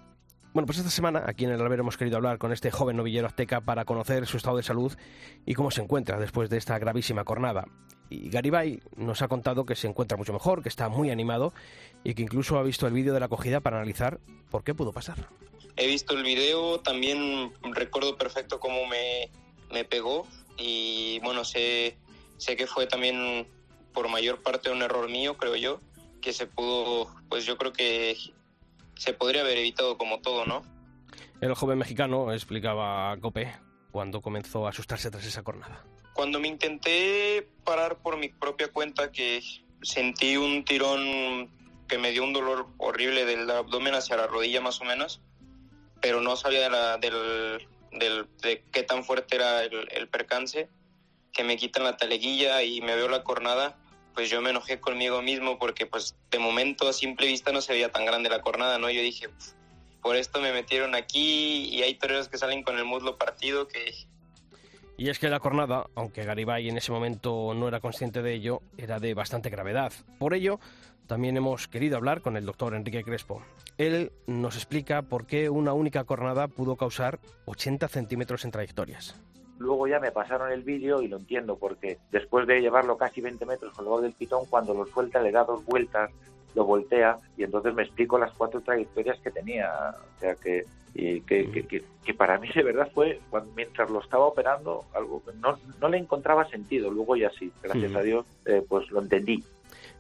Bueno, 0.54 0.66
pues 0.66 0.80
esta 0.80 0.90
semana 0.90 1.24
aquí 1.26 1.46
en 1.46 1.52
el 1.52 1.62
albero 1.62 1.84
hemos 1.84 1.96
querido 1.96 2.18
hablar 2.18 2.38
con 2.38 2.52
este 2.52 2.72
joven 2.72 2.98
novillero 2.98 3.28
azteca 3.28 3.62
para 3.62 3.86
conocer 3.86 4.26
su 4.26 4.36
estado 4.36 4.58
de 4.58 4.64
salud 4.64 4.92
y 5.46 5.54
cómo 5.54 5.72
se 5.72 5.82
encuentra 5.82 6.20
después 6.20 6.50
de 6.50 6.58
esta 6.58 6.78
gravísima 6.78 7.24
cornada. 7.24 7.66
Y 8.10 8.30
Garibay 8.30 8.82
nos 8.98 9.22
ha 9.22 9.30
contado 9.30 9.66
que 9.66 9.76
se 9.76 9.88
encuentra 9.88 10.18
mucho 10.18 10.34
mejor, 10.34 10.62
que 10.62 10.70
está 10.70 10.90
muy 10.90 11.10
animado 11.10 11.54
y 12.04 12.16
que 12.16 12.24
incluso 12.24 12.58
ha 12.58 12.64
visto 12.64 12.86
el 12.86 12.94
vídeo 12.94 13.14
de 13.14 13.22
la 13.22 13.28
acogida 13.28 13.62
para 13.62 13.78
analizar 13.78 14.20
por 14.50 14.66
qué 14.66 14.74
pudo 14.74 14.92
pasar. 14.92 15.30
He 15.78 15.88
visto 15.88 16.18
el 16.18 16.24
vídeo, 16.24 16.80
también 16.82 17.54
recuerdo 17.74 18.18
perfecto 18.18 18.60
cómo 18.60 18.88
me, 18.88 19.30
me 19.72 19.86
pegó 19.86 20.26
y 20.58 21.20
bueno, 21.20 21.46
sé, 21.46 21.98
sé 22.38 22.56
que 22.56 22.68
fue 22.68 22.88
también 22.88 23.48
por 23.94 24.10
mayor 24.10 24.42
parte 24.42 24.72
un 24.72 24.82
error 24.82 25.10
mío, 25.10 25.38
creo 25.38 25.56
yo, 25.56 25.82
que 26.22 26.34
se 26.34 26.48
pudo, 26.48 27.08
pues 27.30 27.46
yo 27.46 27.58
creo 27.58 27.74
que 27.74 28.18
se 28.96 29.14
podría 29.14 29.42
haber 29.42 29.58
evitado 29.58 29.98
como 29.98 30.20
todo, 30.20 30.46
¿no? 30.46 30.64
El 31.42 31.54
joven 31.54 31.78
mexicano 31.78 32.34
explicaba 32.34 33.12
a 33.12 33.18
Cope 33.20 33.54
cuando 33.92 34.22
comenzó 34.22 34.66
a 34.66 34.70
asustarse 34.70 35.12
tras 35.12 35.26
esa 35.26 35.44
cornada. 35.44 35.84
Cuando 36.14 36.40
me 36.40 36.48
intenté 36.48 37.48
parar 37.64 37.98
por 37.98 38.18
mi 38.18 38.30
propia 38.30 38.70
cuenta, 38.70 39.12
que 39.12 39.42
sentí 39.82 40.36
un 40.38 40.66
tirón 40.66 41.50
que 41.88 41.98
me 41.98 42.12
dio 42.12 42.24
un 42.24 42.34
dolor 42.34 42.68
horrible 42.78 43.26
del 43.26 43.50
abdomen 43.50 43.94
hacia 43.96 44.18
la 44.18 44.28
rodilla 44.28 44.62
más 44.62 44.82
o 44.82 44.86
menos, 44.86 45.22
pero 46.02 46.22
no 46.22 46.36
sabía 46.36 46.62
de, 46.62 46.70
la, 46.70 46.98
del, 46.98 47.68
del, 48.00 48.28
de 48.42 48.64
qué 48.72 48.84
tan 48.84 49.04
fuerte 49.04 49.36
era 49.36 49.64
el, 49.64 50.08
percance, 50.10 50.70
que 51.34 51.44
me 51.44 51.58
quitan 51.58 51.84
la 51.84 51.98
taleguilla 51.98 52.64
y 52.64 52.82
me 52.82 52.96
veo 52.96 53.08
la 53.08 53.24
cornada, 53.24 53.78
pues 54.14 54.30
yo 54.30 54.42
me 54.42 54.50
enojé 54.50 54.80
conmigo 54.80 55.22
mismo 55.22 55.60
porque 55.60 55.86
pues 55.86 56.16
de 56.32 56.40
momento 56.40 56.88
a 56.88 56.94
simple 56.94 57.28
vista 57.28 57.52
no 57.52 57.62
se 57.62 57.74
veía 57.74 57.92
tan 57.92 58.06
grande 58.06 58.30
la 58.30 58.42
cornada, 58.42 58.78
¿no? 58.78 58.90
Yo 58.90 59.02
dije, 59.02 59.30
por 60.02 60.16
esto 60.16 60.42
me 60.42 60.52
metieron 60.52 60.96
aquí 60.96 61.66
y 61.66 61.84
hay 61.84 61.96
toreros 61.96 62.30
que 62.30 62.38
salen 62.38 62.64
con 62.64 62.78
el 62.78 62.86
muslo 62.86 63.18
partido 63.18 63.68
que... 63.68 63.94
Y 65.00 65.10
es 65.10 65.20
que 65.20 65.30
la 65.30 65.40
cornada, 65.40 65.86
aunque 65.94 66.24
Garibay 66.24 66.70
en 66.70 66.78
ese 66.78 66.92
momento 66.92 67.54
no 67.54 67.68
era 67.68 67.80
consciente 67.80 68.24
de 68.24 68.34
ello, 68.34 68.62
era 68.78 69.00
de 69.00 69.14
bastante 69.14 69.52
gravedad. 69.52 69.94
Por 70.18 70.34
ello, 70.34 70.60
también 71.08 71.38
hemos 71.38 71.68
querido 71.68 71.98
hablar 71.98 72.22
con 72.22 72.38
el 72.38 72.46
doctor 72.46 72.76
Enrique 72.76 73.04
Crespo. 73.04 73.42
Él 73.78 74.12
nos 74.28 74.56
explica 74.56 75.02
por 75.04 75.26
qué 75.26 75.50
una 75.50 75.74
única 75.74 76.04
cornada 76.04 76.48
pudo 76.48 76.76
causar 76.76 77.20
80 77.46 77.88
centímetros 77.88 78.46
en 78.46 78.52
trayectorias. 78.52 79.20
Luego 79.60 79.88
ya 79.88 80.00
me 80.00 80.12
pasaron 80.12 80.52
el 80.52 80.62
vídeo 80.62 81.02
y 81.02 81.08
lo 81.08 81.18
entiendo, 81.18 81.58
porque 81.58 81.98
después 82.12 82.46
de 82.46 82.62
llevarlo 82.62 82.98
casi 82.98 83.22
20 83.22 83.46
metros 83.46 83.74
colgado 83.74 84.02
del 84.02 84.14
pitón, 84.14 84.46
cuando 84.50 84.74
lo 84.74 84.86
suelta 84.86 85.20
le 85.20 85.32
da 85.32 85.44
dos 85.46 85.66
vueltas, 85.66 86.12
lo 86.54 86.66
voltea 86.66 87.18
y 87.38 87.44
entonces 87.44 87.74
me 87.74 87.84
explico 87.84 88.18
las 88.18 88.34
cuatro 88.34 88.62
trayectorias 88.62 89.20
que 89.20 89.32
tenía. 89.32 89.72
O 90.16 90.20
sea 90.20 90.36
que, 90.36 90.64
y 90.94 91.22
que, 91.22 91.50
que, 91.52 91.68
que, 91.68 91.84
que, 92.04 92.14
para 92.14 92.40
mí 92.40 92.50
de 92.54 92.64
verdad 92.64 92.90
fue, 92.94 93.20
cuando, 93.30 93.52
mientras 93.56 93.90
lo 93.90 94.02
estaba 94.02 94.26
operando, 94.26 94.86
algo 94.94 95.24
que 95.24 95.34
no, 95.38 95.58
no 95.80 95.90
le 95.90 95.98
encontraba 95.98 96.50
sentido. 96.50 96.92
Luego 96.92 97.16
ya 97.16 97.30
sí, 97.32 97.52
gracias 97.62 97.96
a 97.96 98.02
Dios, 98.02 98.26
eh, 98.46 98.64
pues 98.68 98.90
lo 98.92 99.02
entendí. 99.02 99.44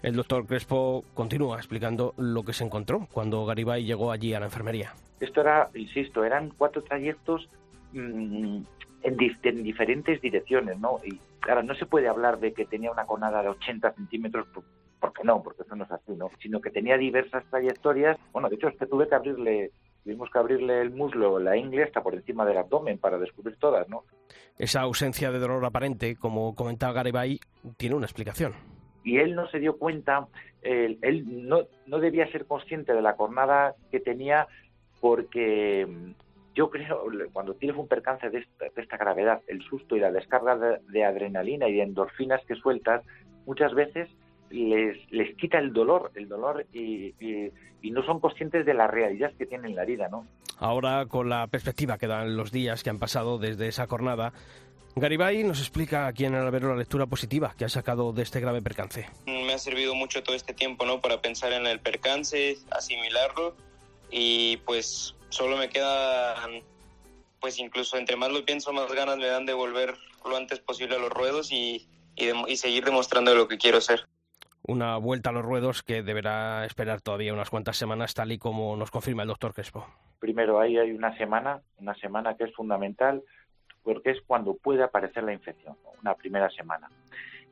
El 0.03 0.15
doctor 0.15 0.45
Crespo 0.45 1.03
continúa 1.13 1.57
explicando 1.57 2.13
lo 2.17 2.43
que 2.43 2.53
se 2.53 2.63
encontró 2.63 3.07
cuando 3.11 3.45
Garibay 3.45 3.83
llegó 3.83 4.11
allí 4.11 4.33
a 4.33 4.39
la 4.39 4.45
enfermería. 4.45 4.93
Esto 5.19 5.41
era, 5.41 5.69
insisto, 5.73 6.23
eran 6.23 6.51
cuatro 6.55 6.83
trayectos 6.83 7.49
mmm, 7.93 8.61
en, 9.01 9.17
di 9.17 9.31
en, 9.43 9.63
diferentes 9.63 10.21
direcciones, 10.21 10.79
¿no? 10.79 10.99
Y 11.03 11.19
claro, 11.39 11.63
no 11.63 11.73
se 11.73 11.87
puede 11.87 12.07
hablar 12.07 12.39
de 12.39 12.53
que 12.53 12.65
tenía 12.65 12.91
una 12.91 13.05
conada 13.05 13.41
de 13.41 13.49
80 13.49 13.93
centímetros, 13.93 14.47
porque 14.99 15.23
no, 15.23 15.41
porque 15.41 15.63
eso 15.63 15.75
no 15.75 15.85
es 15.85 15.91
así, 15.91 16.11
¿no? 16.11 16.29
Sino 16.41 16.61
que 16.61 16.69
tenía 16.69 16.97
diversas 16.97 17.43
trayectorias. 17.49 18.17
Bueno, 18.31 18.49
de 18.49 18.55
hecho, 18.55 18.67
es 18.67 18.77
que 18.77 18.85
tuve 18.85 19.07
que 19.07 19.15
abrirle 19.15 19.71
tuvimos 20.03 20.29
que 20.31 20.39
abrirle 20.39 20.81
el 20.81 20.91
muslo, 20.91 21.37
la 21.37 21.57
ingle, 21.57 21.83
hasta 21.83 22.01
por 22.01 22.15
encima 22.15 22.45
del 22.45 22.57
abdomen 22.57 22.97
para 22.97 23.17
descubrir 23.17 23.57
todas, 23.57 23.89
¿no? 23.89 24.05
Esa 24.57 24.81
ausencia 24.81 25.31
de 25.31 25.39
dolor 25.39 25.65
aparente, 25.65 26.15
como 26.15 26.55
comentaba 26.55 26.93
Garibay, 26.93 27.41
tiene 27.75 27.95
una 27.95 28.05
explicación 28.05 28.53
y 29.07 29.19
él 29.19 29.35
no 29.35 29.47
se 29.47 29.59
dio 29.59 29.77
cuenta, 29.77 30.27
él, 30.61 30.99
él 31.01 31.47
no, 31.47 31.61
no, 31.85 31.99
debía 31.99 32.29
ser 32.29 32.45
consciente 32.45 32.93
de 32.93 33.01
la 33.01 33.15
cornada 33.15 33.73
que 33.89 34.01
tenía 34.01 34.47
porque 34.99 35.87
yo 36.53 36.69
creo, 36.69 37.05
cuando 37.31 37.53
tienes 37.53 37.77
un 37.77 37.87
percance 37.87 38.29
de 38.29 38.39
esta, 38.39 38.65
de 38.65 38.81
esta 38.81 38.97
gravedad, 38.97 39.41
el 39.47 39.61
susto 39.61 39.95
y 39.95 40.01
la 40.01 40.11
descarga 40.11 40.57
de, 40.57 40.79
de, 40.89 41.05
adrenalina 41.05 41.69
y 41.69 41.75
de 41.75 41.83
endorfinas 41.83 42.43
que 42.45 42.55
sueltas, 42.55 43.01
muchas 43.45 43.73
veces 43.73 44.09
les, 44.49 44.97
les 45.09 45.37
quita 45.37 45.57
el 45.57 45.71
dolor, 45.71 46.11
el 46.15 46.27
dolor 46.27 46.65
y, 46.73 47.13
y, 47.17 47.49
y, 47.81 47.91
no 47.91 48.03
son 48.03 48.19
conscientes 48.19 48.65
de 48.65 48.73
la 48.73 48.87
realidad 48.87 49.31
que 49.37 49.45
tienen 49.45 49.73
la 49.73 49.83
herida, 49.83 50.09
¿no? 50.09 50.27
Ahora, 50.59 51.05
con 51.05 51.29
la 51.29 51.47
perspectiva 51.47 51.97
que 51.97 52.07
dan 52.07 52.35
los 52.35 52.51
días 52.51 52.83
que 52.83 52.89
han 52.89 52.99
pasado 52.99 53.37
desde 53.37 53.69
esa 53.69 53.87
cornada, 53.87 54.33
Garibay 54.99 55.43
nos 55.43 55.59
explica 55.59 56.07
aquí 56.07 56.25
en 56.25 56.33
el 56.33 56.41
albero 56.41 56.69
la 56.69 56.75
lectura 56.75 57.05
positiva 57.05 57.53
que 57.55 57.65
ha 57.65 57.69
sacado 57.69 58.13
de 58.13 58.23
este 58.23 58.39
grave 58.39 58.63
percance. 58.63 59.07
Me 59.27 59.53
ha 59.53 59.57
servido 59.59 59.93
mucho 59.93 60.23
todo 60.23 60.35
este 60.35 60.53
tiempo, 60.53 60.85
¿no? 60.85 60.99
Para 60.99 61.21
pensar 61.21 61.53
en 61.53 61.67
el 61.67 61.79
percance, 61.79 62.57
asimilarlo 62.71 63.55
y 64.09 64.57
pues 64.57 65.15
solo 65.29 65.57
me 65.57 65.69
queda, 65.69 66.35
pues 67.39 67.59
incluso 67.59 67.97
entre 67.97 68.15
más 68.15 68.31
lo 68.31 68.43
pienso, 68.43 68.73
más 68.73 68.91
ganas 68.91 69.17
me 69.17 69.27
dan 69.27 69.45
de 69.45 69.53
volver 69.53 69.93
lo 70.25 70.35
antes 70.35 70.59
posible 70.59 70.95
a 70.95 70.99
los 70.99 71.11
ruedos 71.11 71.51
y, 71.51 71.87
y, 72.15 72.25
de, 72.25 72.33
y 72.47 72.57
seguir 72.57 72.83
demostrando 72.83 73.35
lo 73.35 73.47
que 73.47 73.57
quiero 73.57 73.79
ser 73.79 74.07
una 74.63 74.97
vuelta 74.97 75.29
a 75.29 75.33
los 75.33 75.45
ruedos 75.45 75.81
que 75.81 76.03
deberá 76.03 76.65
esperar 76.65 76.99
todavía 76.99 77.33
unas 77.33 77.49
cuantas 77.49 77.77
semanas, 77.77 78.13
tal 78.13 78.33
y 78.33 78.37
como 78.37 78.75
nos 78.75 78.91
confirma 78.91 79.23
el 79.23 79.29
doctor 79.29 79.53
Crespo. 79.53 79.87
Primero, 80.19 80.59
ahí 80.59 80.77
hay 80.77 80.91
una 80.91 81.17
semana, 81.17 81.61
una 81.77 81.95
semana 81.95 82.35
que 82.35 82.43
es 82.43 82.53
fundamental 82.53 83.23
porque 83.87 84.11
es 84.11 84.21
cuando 84.27 84.53
puede 84.53 84.83
aparecer 84.83 85.23
la 85.23 85.31
infección, 85.31 85.77
una 86.01 86.13
primera 86.13 86.49
semana. 86.49 86.89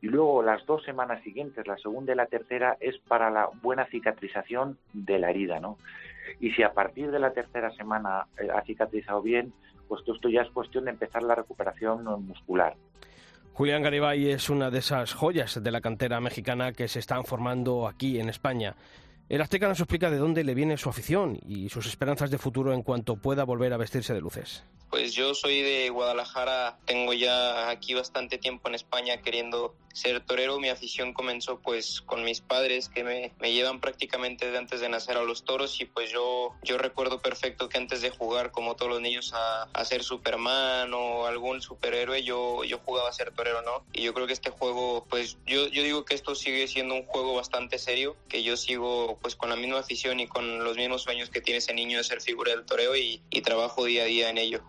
Y 0.02 0.08
luego 0.08 0.44
las 0.44 0.66
dos 0.66 0.84
semanas 0.84 1.24
siguientes, 1.24 1.66
la 1.66 1.78
segunda 1.78 2.12
y 2.12 2.16
la 2.18 2.26
tercera, 2.26 2.76
es 2.82 2.98
para 3.08 3.30
la 3.30 3.48
buena 3.62 3.86
cicatrización 3.86 4.78
de 4.92 5.18
la 5.18 5.30
herida, 5.30 5.62
¿no? 5.62 5.78
Y 6.42 6.52
si 6.52 6.62
a 6.62 6.74
partir 6.74 7.10
de 7.10 7.20
la 7.20 7.32
tercera 7.32 7.72
semana 7.72 8.28
ha 8.54 8.62
cicatrizado 8.64 9.22
bien, 9.22 9.54
pues 9.88 10.02
esto 10.06 10.28
ya 10.28 10.42
es 10.42 10.50
cuestión 10.50 10.84
de 10.84 10.92
empezar 10.92 11.24
la 11.24 11.36
recuperación 11.36 12.04
muscular. 12.28 12.76
Julián 13.54 13.82
Garibay 13.82 14.32
es 14.32 14.50
una 14.50 14.70
de 14.70 14.80
esas 14.80 15.14
joyas 15.14 15.64
de 15.64 15.72
la 15.72 15.80
cantera 15.80 16.20
mexicana 16.20 16.74
que 16.74 16.90
se 16.90 17.00
están 17.00 17.24
formando 17.24 17.88
aquí 17.88 18.20
en 18.20 18.28
España. 18.28 18.76
El 19.28 19.42
azteca 19.42 19.68
nos 19.68 19.80
explica 19.80 20.12
de 20.12 20.18
dónde 20.18 20.44
le 20.44 20.54
viene 20.54 20.78
su 20.78 20.88
afición 20.88 21.40
y 21.48 21.70
sus 21.70 21.88
esperanzas 21.88 22.30
de 22.30 22.38
futuro 22.38 22.74
en 22.74 22.84
cuanto 22.84 23.16
pueda 23.16 23.44
volver 23.44 23.74
a 23.74 23.78
vestirse 23.78 24.14
de 24.14 24.22
luces. 24.22 24.64
Pues 24.92 25.14
yo 25.14 25.34
soy 25.34 25.62
de 25.62 25.90
Guadalajara, 25.90 26.78
tengo 26.86 27.12
ya 27.12 27.70
aquí 27.70 27.96
bastante 27.96 28.38
tiempo 28.38 28.70
en 28.70 28.76
España 28.76 29.22
queriendo 29.24 29.74
ser 29.96 30.20
torero. 30.22 30.60
Mi 30.60 30.70
afición 30.70 31.14
comenzó 31.14 31.60
pues 31.60 32.02
con 32.02 32.24
mis 32.24 32.42
padres 32.42 32.90
que 32.90 33.04
me, 33.04 33.32
me 33.40 33.54
llevan 33.54 33.80
prácticamente 33.80 34.52
de 34.52 34.58
antes 34.58 34.82
de 34.82 34.90
nacer 34.90 35.18
a 35.18 35.24
los 35.24 35.44
toros 35.46 35.80
y 35.80 35.86
pues 35.86 36.12
yo, 36.12 36.54
yo 36.64 36.78
recuerdo 36.78 37.20
perfecto 37.20 37.70
que 37.70 37.78
antes 37.78 38.02
de 38.02 38.10
jugar 38.10 38.52
como 38.52 38.76
todos 38.76 38.92
los 38.92 39.02
niños 39.02 39.34
a, 39.34 39.86
ser 39.86 40.04
Superman 40.04 40.92
o 40.94 41.28
algún 41.28 41.62
superhéroe, 41.62 42.24
yo, 42.24 42.64
yo 42.64 42.80
jugaba 42.80 43.10
a 43.10 43.14
ser 43.14 43.32
torero, 43.32 43.62
¿no? 43.62 43.86
Y 43.94 44.02
yo 44.02 44.14
creo 44.16 44.26
que 44.26 44.34
este 44.34 44.50
juego, 44.50 45.06
pues 45.10 45.38
yo, 45.46 45.68
yo 45.68 45.84
digo 45.84 46.06
que 46.06 46.16
esto 46.16 46.34
sigue 46.34 46.68
siendo 46.68 46.96
un 46.96 47.06
juego 47.06 47.36
bastante 47.36 47.78
serio, 47.78 48.18
que 48.28 48.42
yo 48.42 48.58
sigo 48.58 49.20
pues 49.22 49.36
con 49.36 49.50
la 49.50 49.56
misma 49.56 49.80
afición 49.80 50.20
y 50.20 50.28
con 50.28 50.64
los 50.64 50.76
mismos 50.76 51.04
sueños 51.04 51.30
que 51.30 51.42
tiene 51.42 51.60
ese 51.60 51.74
niño 51.74 52.00
de 52.00 52.04
ser 52.04 52.22
figura 52.22 52.52
del 52.52 52.66
toreo 52.66 52.96
y, 52.96 53.22
y 53.30 53.42
trabajo 53.42 53.86
día 53.86 54.04
a 54.04 54.08
día 54.08 54.30
en 54.30 54.40
ello. 54.40 54.64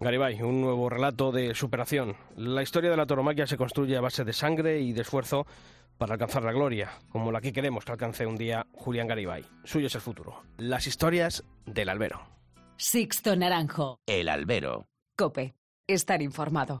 Garibay, 0.00 0.40
un 0.42 0.60
nuevo 0.60 0.88
relato 0.88 1.32
de 1.32 1.54
superación. 1.54 2.16
La 2.36 2.62
historia 2.62 2.90
de 2.90 2.96
la 2.96 3.06
toromaquia 3.06 3.46
se 3.46 3.56
construye 3.56 3.96
a 3.96 4.00
base 4.00 4.24
de 4.24 4.32
sangre 4.32 4.80
y 4.80 4.92
de 4.92 5.02
esfuerzo 5.02 5.46
para 5.98 6.14
alcanzar 6.14 6.44
la 6.44 6.52
gloria, 6.52 6.90
como 7.10 7.32
la 7.32 7.40
que 7.40 7.52
queremos 7.52 7.84
que 7.84 7.92
alcance 7.92 8.24
un 8.24 8.36
día 8.36 8.66
Julián 8.72 9.08
Garibay. 9.08 9.44
Suyo 9.64 9.88
es 9.88 9.94
el 9.96 10.00
futuro. 10.00 10.42
Las 10.56 10.86
historias 10.86 11.44
del 11.66 11.88
albero. 11.88 12.20
Sixto 12.76 13.34
Naranjo. 13.34 13.98
El 14.06 14.28
albero. 14.28 14.86
Cope. 15.16 15.54
Estar 15.88 16.22
informado. 16.22 16.78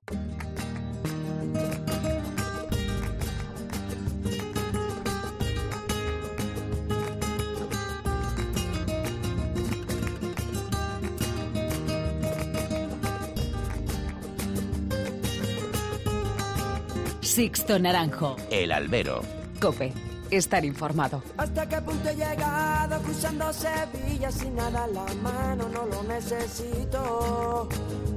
Sixto 17.38 17.78
Naranjo. 17.78 18.34
El 18.50 18.72
albero. 18.72 19.22
Cope. 19.60 19.92
Estar 20.28 20.64
informado. 20.64 21.22
Hasta 21.36 21.68
que 21.68 21.80
punto 21.82 22.08
he 22.08 22.16
llegado 22.16 23.00
cruzando 23.00 23.52
Sevilla 23.52 24.32
sin 24.32 24.56
nada 24.56 24.86
en 24.86 24.94
la 24.94 25.06
mano, 25.22 25.68
no 25.68 25.86
lo 25.86 26.02
necesito. 26.02 27.68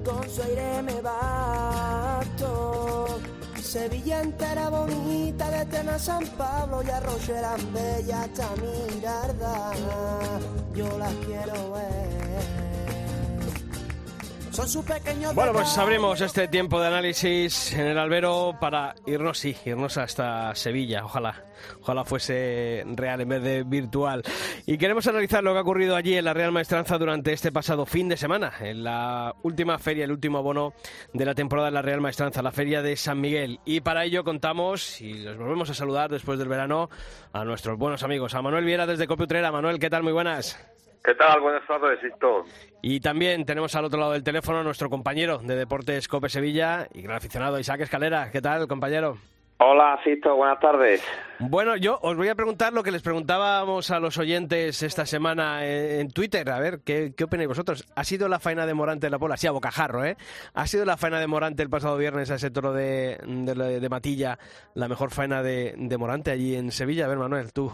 Con 0.03 0.27
su 0.27 0.41
aire 0.41 0.81
me 0.81 0.99
basto. 1.01 2.39
Sevilla 3.61 4.21
entera 4.21 4.69
bonita, 4.69 5.51
de 5.51 5.65
Tena 5.67 5.93
a 5.93 5.99
San 5.99 6.25
Pablo 6.29 6.81
y 6.81 6.89
Arroyo 6.89 7.35
eran 7.35 7.73
bellas 7.73 8.21
hasta 8.21 8.49
Mirarda. 8.55 9.71
Yo 10.73 10.97
las 10.97 11.13
quiero 11.27 11.73
ver. 11.73 12.70
Son 14.51 14.67
sus 14.67 14.83
pequeños 14.83 15.33
Bueno, 15.33 15.53
pues 15.53 15.77
abrimos 15.77 16.19
este 16.19 16.49
tiempo 16.49 16.81
de 16.81 16.87
análisis 16.87 17.71
en 17.71 17.87
el 17.87 17.97
albero 17.97 18.57
para 18.59 18.95
irnos, 19.05 19.37
sí, 19.39 19.55
irnos 19.65 19.97
hasta 19.97 20.53
Sevilla. 20.55 21.05
Ojalá, 21.05 21.45
ojalá 21.79 22.03
fuese 22.03 22.83
real 22.95 23.21
en 23.21 23.29
vez 23.29 23.41
de 23.41 23.63
virtual. 23.63 24.23
Y 24.65 24.77
queremos 24.77 25.07
analizar 25.07 25.41
lo 25.41 25.53
que 25.53 25.59
ha 25.59 25.61
ocurrido 25.61 25.95
allí 25.95 26.15
en 26.15 26.25
la 26.25 26.33
Real 26.33 26.51
Maestranza 26.51 26.97
durante 26.97 27.31
este 27.31 27.53
pasado 27.53 27.85
fin 27.85 28.09
de 28.09 28.17
semana, 28.17 28.51
en 28.59 28.83
la 28.83 29.33
última 29.43 29.79
feria, 29.79 30.03
el 30.03 30.11
último 30.11 30.39
abono 30.39 30.73
de 31.13 31.25
la 31.25 31.33
temporada 31.33 31.69
de 31.69 31.75
la 31.75 31.81
Real 31.81 32.01
Maestranza, 32.01 32.41
la 32.41 32.51
feria 32.51 32.81
de 32.81 32.97
San 32.97 33.21
Miguel. 33.21 33.61
Y 33.63 33.79
para 33.79 34.03
ello 34.03 34.25
contamos, 34.25 34.99
y 34.99 35.13
los 35.13 35.37
volvemos 35.37 35.69
a 35.69 35.73
saludar 35.73 36.11
después 36.11 36.37
del 36.37 36.49
verano, 36.49 36.89
a 37.31 37.45
nuestros 37.45 37.77
buenos 37.77 38.03
amigos, 38.03 38.35
a 38.35 38.41
Manuel 38.41 38.65
Viera 38.65 38.85
desde 38.85 39.07
Copiutrera. 39.07 39.49
Manuel, 39.49 39.79
¿qué 39.79 39.89
tal? 39.89 40.03
Muy 40.03 40.11
buenas. 40.11 40.59
¿Qué 41.03 41.15
tal? 41.15 41.41
Buenas 41.41 41.65
tardes, 41.67 41.99
Sisto. 41.99 42.43
Y 42.81 42.99
también 42.99 43.43
tenemos 43.45 43.73
al 43.75 43.85
otro 43.85 43.99
lado 43.99 44.11
del 44.11 44.23
teléfono 44.23 44.59
a 44.59 44.63
nuestro 44.63 44.89
compañero 44.89 45.39
de 45.39 45.55
Deportes 45.55 46.07
Cope 46.07 46.29
Sevilla 46.29 46.87
y 46.93 47.01
gran 47.01 47.17
aficionado 47.17 47.59
Isaac 47.59 47.81
Escalera. 47.81 48.29
¿Qué 48.31 48.39
tal, 48.41 48.67
compañero? 48.67 49.17
Hola, 49.63 49.99
Sisto, 50.03 50.35
buenas 50.35 50.59
tardes. 50.59 51.03
Bueno, 51.39 51.75
yo 51.75 51.99
os 52.01 52.15
voy 52.15 52.29
a 52.29 52.35
preguntar 52.35 52.73
lo 52.73 52.81
que 52.81 52.91
les 52.91 53.03
preguntábamos 53.03 53.91
a 53.91 53.99
los 53.99 54.17
oyentes 54.17 54.81
esta 54.81 55.05
semana 55.05 55.65
en, 55.65 56.01
en 56.01 56.11
Twitter. 56.11 56.49
A 56.49 56.59
ver, 56.59 56.81
¿qué, 56.83 57.13
¿qué 57.15 57.23
opináis 57.23 57.47
vosotros? 57.47 57.85
¿Ha 57.95 58.03
sido 58.03 58.27
la 58.27 58.39
faena 58.39 58.65
de 58.65 58.73
Morante 58.73 59.07
en 59.07 59.11
la 59.11 59.19
Pola? 59.19 59.37
Sí, 59.37 59.45
a 59.45 59.51
bocajarro, 59.51 60.03
¿eh? 60.03 60.17
¿Ha 60.53 60.65
sido 60.65 60.85
la 60.85 60.97
faena 60.97 61.19
de 61.19 61.27
Morante 61.27 61.61
el 61.61 61.69
pasado 61.69 61.97
viernes 61.97 62.31
a 62.31 62.35
ese 62.35 62.49
toro 62.49 62.73
de, 62.73 63.19
de, 63.23 63.79
de 63.79 63.89
Matilla 63.89 64.39
la 64.73 64.87
mejor 64.87 65.11
faena 65.11 65.43
de, 65.43 65.75
de 65.77 65.97
Morante 65.97 66.31
allí 66.31 66.55
en 66.55 66.71
Sevilla? 66.71 67.05
A 67.05 67.09
ver, 67.09 67.17
Manuel, 67.19 67.53
tú. 67.53 67.71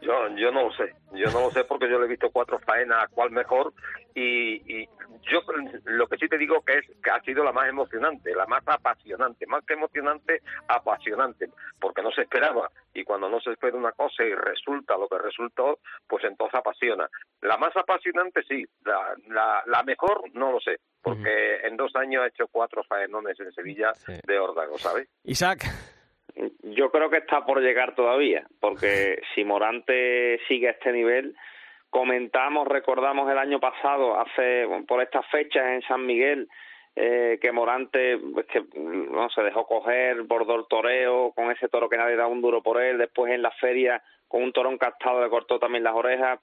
Yo, 0.00 0.28
yo 0.36 0.50
no 0.52 0.64
lo 0.64 0.72
sé, 0.72 0.94
yo 1.12 1.26
no 1.32 1.40
lo 1.40 1.50
sé 1.50 1.64
porque 1.64 1.88
yo 1.90 1.98
le 1.98 2.06
he 2.06 2.08
visto 2.08 2.30
cuatro 2.30 2.58
faenas, 2.60 3.08
cuál 3.10 3.30
mejor, 3.30 3.72
y, 4.14 4.82
y 4.82 4.88
yo 5.30 5.40
lo 5.84 6.06
que 6.06 6.16
sí 6.18 6.28
te 6.28 6.38
digo 6.38 6.62
que 6.64 6.78
es 6.78 6.86
que 7.02 7.10
ha 7.10 7.20
sido 7.22 7.42
la 7.44 7.52
más 7.52 7.68
emocionante, 7.68 8.34
la 8.34 8.46
más 8.46 8.62
apasionante, 8.66 9.46
más 9.46 9.64
que 9.64 9.74
emocionante, 9.74 10.42
apasionante, 10.68 11.50
porque 11.80 12.02
no 12.02 12.10
se 12.12 12.22
esperaba, 12.22 12.70
y 12.94 13.04
cuando 13.04 13.28
no 13.28 13.40
se 13.40 13.50
espera 13.50 13.76
una 13.76 13.92
cosa 13.92 14.22
y 14.24 14.34
resulta 14.34 14.96
lo 14.96 15.08
que 15.08 15.18
resultó, 15.18 15.78
pues 16.06 16.24
entonces 16.24 16.58
apasiona. 16.58 17.08
La 17.42 17.56
más 17.56 17.76
apasionante 17.76 18.42
sí, 18.48 18.64
la, 18.84 19.14
la, 19.28 19.62
la 19.66 19.82
mejor 19.82 20.22
no 20.34 20.52
lo 20.52 20.60
sé, 20.60 20.78
porque 21.02 21.56
en 21.64 21.76
dos 21.76 21.94
años 21.96 22.22
ha 22.22 22.28
hecho 22.28 22.46
cuatro 22.48 22.82
faenones 22.84 23.38
en 23.40 23.52
Sevilla 23.52 23.92
Sí. 23.94 24.12
de 24.26 24.38
órdago, 24.38 24.78
¿sabes? 24.78 25.08
Isaac. 25.24 25.64
Yo 26.62 26.90
creo 26.90 27.10
que 27.10 27.18
está 27.18 27.44
por 27.44 27.60
llegar 27.60 27.94
todavía, 27.94 28.46
porque 28.60 29.20
si 29.34 29.44
Morante 29.44 30.40
sigue 30.46 30.68
a 30.68 30.72
este 30.72 30.92
nivel, 30.92 31.34
comentamos, 31.90 32.68
recordamos 32.68 33.30
el 33.30 33.38
año 33.38 33.58
pasado, 33.60 34.18
hace 34.20 34.66
por 34.86 35.02
estas 35.02 35.26
fechas 35.30 35.64
en 35.66 35.82
San 35.82 36.06
Miguel, 36.06 36.48
eh, 36.94 37.38
que 37.40 37.52
Morante 37.52 38.18
pues, 38.18 38.46
que, 38.46 38.62
no 38.74 39.28
se 39.30 39.42
dejó 39.42 39.66
coger, 39.66 40.22
bordó 40.22 40.56
el 40.56 40.66
toreo 40.68 41.32
con 41.32 41.50
ese 41.50 41.68
toro 41.68 41.88
que 41.88 41.96
nadie 41.96 42.16
daba 42.16 42.28
un 42.28 42.42
duro 42.42 42.62
por 42.62 42.80
él, 42.80 42.98
después 42.98 43.32
en 43.32 43.42
la 43.42 43.50
feria 43.52 44.02
con 44.26 44.42
un 44.42 44.52
toro 44.52 44.70
encastado 44.70 45.22
le 45.22 45.30
cortó 45.30 45.58
también 45.58 45.84
las 45.84 45.94
orejas. 45.94 46.40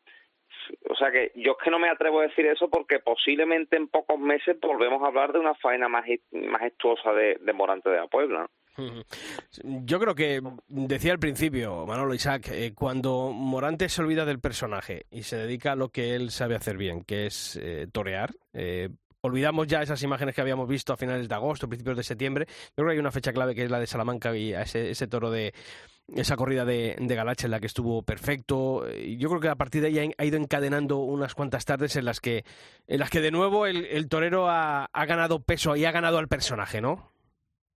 O 0.90 0.96
sea 0.96 1.12
que 1.12 1.32
yo 1.36 1.52
es 1.52 1.58
que 1.64 1.70
no 1.70 1.78
me 1.78 1.90
atrevo 1.90 2.20
a 2.20 2.28
decir 2.28 2.46
eso 2.48 2.70
porque 2.70 3.00
posiblemente 3.00 3.76
en 3.76 3.88
pocos 3.88 4.18
meses 4.18 4.58
volvemos 4.60 5.04
a 5.04 5.08
hablar 5.08 5.32
de 5.32 5.40
una 5.40 5.54
faena 5.56 5.88
majestuosa 5.88 7.14
de, 7.14 7.38
de 7.42 7.54
Morante 7.54 7.90
de 7.90 7.98
la 7.98 8.08
Puebla. 8.08 8.40
¿no? 8.40 8.50
Yo 9.64 10.00
creo 10.00 10.16
que 10.16 10.42
decía 10.68 11.12
al 11.14 11.20
principio, 11.20 11.86
Manolo 11.86 12.14
Isaac, 12.14 12.50
eh, 12.52 12.74
cuando 12.76 13.32
Morante 13.32 13.90
se 13.90 14.02
olvida 14.02 14.26
del 14.26 14.40
personaje 14.40 15.06
y 15.12 15.24
se 15.24 15.38
dedica 15.38 15.74
a 15.74 15.76
lo 15.76 15.90
que 15.90 16.16
él 16.16 16.32
sabe 16.32 16.56
hacer 16.56 16.78
bien, 16.78 17.04
que 17.04 17.26
es 17.28 17.58
eh, 17.62 17.88
torear, 17.92 18.34
eh, 18.54 18.90
olvidamos 19.22 19.68
ya 19.68 19.82
esas 19.82 20.04
imágenes 20.04 20.36
que 20.36 20.42
habíamos 20.42 20.68
visto 20.68 20.94
a 20.94 20.98
finales 20.98 21.28
de 21.28 21.36
agosto, 21.36 21.68
principios 21.68 21.98
de 21.98 22.04
septiembre. 22.04 22.46
Yo 22.48 22.76
creo 22.76 22.88
que 22.88 22.94
hay 22.94 23.00
una 23.00 23.12
fecha 23.12 23.34
clave 23.34 23.56
que 23.56 23.64
es 23.64 23.72
la 23.72 23.80
de 23.80 23.88
Salamanca 23.88 24.36
y 24.36 24.54
ese, 24.54 25.08
toro 25.08 25.32
de 25.32 25.54
esa 26.16 26.36
corrida 26.36 26.64
de, 26.64 26.96
de 27.00 27.16
Galache 27.16 27.48
en 27.48 27.52
la 27.52 27.60
que 27.60 27.66
estuvo 27.66 28.04
perfecto. 28.04 28.88
Yo 28.94 29.30
creo 29.30 29.42
que 29.42 29.50
a 29.50 29.56
partir 29.56 29.82
de 29.82 29.88
ahí 29.88 30.12
ha- 30.16 30.26
ido 30.26 30.38
encadenando 30.38 30.98
unas 31.00 31.34
cuantas 31.34 31.66
tardes 31.66 31.96
en 31.96 32.06
las 32.06 32.20
que, 32.20 32.46
en 32.88 33.00
las 33.00 33.10
que 33.10 33.22
de 33.22 33.32
nuevo 33.32 33.66
el, 33.66 34.08
torero 34.10 34.48
ha 34.48 34.88
ganado 35.08 35.40
peso 35.40 35.76
y 35.76 35.86
ha 35.86 35.92
ganado 35.92 36.20
al 36.20 36.28
personaje, 36.28 36.80
¿no? 36.80 37.15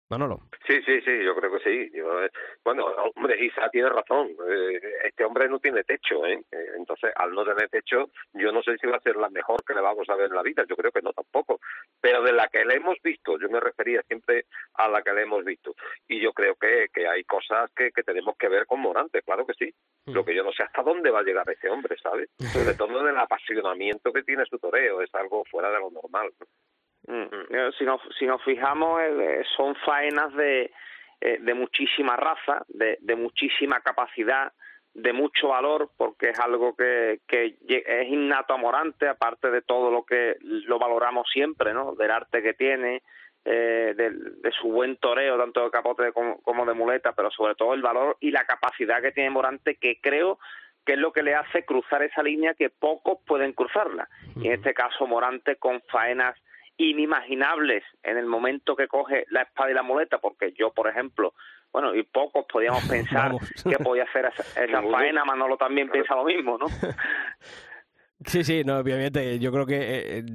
Manolo. 0.09 0.39
Sí, 0.65 0.81
sí, 0.85 1.01
sí, 1.01 1.23
yo 1.23 1.35
creo 1.35 1.51
que 1.51 1.59
sí. 1.59 1.91
Yo, 1.93 2.23
eh, 2.23 2.31
bueno, 2.63 2.85
hombre, 3.15 3.43
Isa 3.43 3.69
tiene 3.69 3.89
razón. 3.89 4.29
Eh, 4.49 4.79
este 5.03 5.25
hombre 5.25 5.49
no 5.49 5.59
tiene 5.59 5.83
techo, 5.83 6.25
¿eh? 6.25 6.41
Eh, 6.51 6.65
Entonces, 6.77 7.11
al 7.15 7.31
no 7.33 7.43
tener 7.43 7.69
techo, 7.69 8.09
yo 8.33 8.51
no 8.51 8.61
sé 8.63 8.77
si 8.77 8.87
va 8.87 8.97
a 8.97 9.01
ser 9.01 9.17
la 9.17 9.29
mejor 9.29 9.63
que 9.65 9.73
le 9.73 9.81
vamos 9.81 10.07
a 10.09 10.15
ver 10.15 10.27
en 10.29 10.35
la 10.35 10.43
vida. 10.43 10.63
Yo 10.67 10.75
creo 10.77 10.91
que 10.91 11.01
no 11.01 11.11
tampoco. 11.11 11.59
Pero 11.99 12.21
de 12.21 12.31
la 12.31 12.47
que 12.47 12.63
le 12.63 12.75
hemos 12.75 12.97
visto, 13.01 13.37
yo 13.37 13.49
me 13.49 13.59
refería 13.59 14.01
siempre 14.03 14.45
a 14.75 14.87
la 14.87 15.01
que 15.01 15.11
le 15.13 15.23
hemos 15.23 15.43
visto. 15.43 15.75
Y 16.07 16.21
yo 16.21 16.31
creo 16.31 16.55
que, 16.55 16.87
que 16.93 17.07
hay 17.07 17.23
cosas 17.25 17.69
que, 17.75 17.91
que 17.91 18.03
tenemos 18.03 18.37
que 18.37 18.47
ver 18.47 18.65
con 18.65 18.79
Morante, 18.79 19.21
claro 19.23 19.45
que 19.45 19.53
sí. 19.53 19.73
Lo 20.05 20.23
que 20.23 20.33
yo 20.33 20.43
no 20.43 20.53
sé 20.53 20.63
hasta 20.63 20.83
dónde 20.83 21.11
va 21.11 21.19
a 21.19 21.23
llegar 21.23 21.49
ese 21.49 21.69
hombre, 21.69 21.97
¿sabes? 22.01 22.29
Sobre 22.53 22.75
todo 22.75 23.03
del 23.03 23.17
apasionamiento 23.17 24.13
que 24.13 24.23
tiene 24.23 24.45
su 24.45 24.57
toreo, 24.57 25.01
es 25.01 25.13
algo 25.15 25.43
fuera 25.51 25.69
de 25.69 25.79
lo 25.79 25.91
normal. 25.91 26.31
¿No? 27.07 27.15
Mm. 27.25 27.29
Eh, 27.49 27.71
Si 27.77 27.83
nos, 27.85 28.01
si 28.19 28.25
nos 28.25 28.43
fijamos, 28.43 29.01
eh, 29.01 29.43
son 29.55 29.75
faenas 29.75 30.33
de, 30.35 30.71
eh, 31.21 31.37
de 31.39 31.53
muchísima 31.53 32.15
raza, 32.15 32.63
de, 32.67 32.97
de 33.01 33.15
muchísima 33.15 33.79
capacidad, 33.81 34.51
de 34.93 35.13
mucho 35.13 35.49
valor, 35.49 35.91
porque 35.95 36.29
es 36.29 36.39
algo 36.39 36.75
que, 36.75 37.19
que 37.27 37.57
es 37.69 38.07
innato 38.07 38.53
a 38.53 38.57
Morante, 38.57 39.07
aparte 39.07 39.51
de 39.51 39.61
todo 39.61 39.91
lo 39.91 40.03
que 40.03 40.37
lo 40.41 40.79
valoramos 40.79 41.29
siempre, 41.31 41.71
¿no? 41.73 41.93
Del 41.93 42.09
arte 42.09 42.41
que 42.41 42.53
tiene, 42.55 43.03
eh, 43.45 43.93
del- 43.95 44.41
de, 44.41 44.51
su 44.53 44.69
buen 44.69 44.97
toreo, 44.97 45.37
tanto 45.37 45.63
de 45.63 45.69
capote 45.71 46.11
como, 46.13 46.41
como 46.41 46.65
de 46.65 46.73
muleta, 46.73 47.13
pero 47.13 47.29
sobre 47.29 47.53
todo 47.53 47.75
el 47.75 47.81
valor 47.83 48.17
y 48.21 48.31
la 48.31 48.45
capacidad 48.45 49.01
que 49.01 49.11
tiene 49.11 49.29
Morante, 49.29 49.75
que 49.75 49.99
creo 50.01 50.39
que 50.83 50.93
es 50.93 50.99
lo 50.99 51.11
que 51.13 51.21
le 51.21 51.35
hace 51.35 51.63
cruzar 51.63 52.01
esa 52.01 52.23
línea 52.23 52.55
que 52.55 52.69
pocos 52.71 53.19
pueden 53.27 53.53
cruzarla. 53.53 54.09
Y 54.37 54.47
en 54.47 54.53
este 54.53 54.73
caso 54.73 55.05
Morante 55.05 55.57
con 55.57 55.81
faenas 55.91 56.35
inimaginables 56.77 57.83
en 58.03 58.17
el 58.17 58.25
momento 58.25 58.75
que 58.75 58.87
coge 58.87 59.25
la 59.29 59.43
espada 59.43 59.71
y 59.71 59.73
la 59.73 59.83
muleta, 59.83 60.19
porque 60.19 60.53
yo, 60.53 60.71
por 60.71 60.87
ejemplo, 60.87 61.33
bueno, 61.71 61.93
y 61.95 62.03
pocos 62.03 62.45
podíamos 62.51 62.87
pensar 62.87 63.31
que 63.69 63.77
podía 63.83 64.03
hacer 64.03 64.25
esa, 64.25 64.63
esa 64.63 64.81
faena, 64.83 65.25
Manolo 65.25 65.57
también 65.57 65.89
piensa 65.89 66.15
lo 66.15 66.23
mismo, 66.23 66.57
¿no? 66.57 66.67
Sí, 68.29 68.43
sí, 68.43 68.63
no, 68.65 68.77
obviamente. 68.79 69.39
Yo 69.39 69.53
creo 69.53 69.65
que 69.65 70.17
eh, 70.19 70.25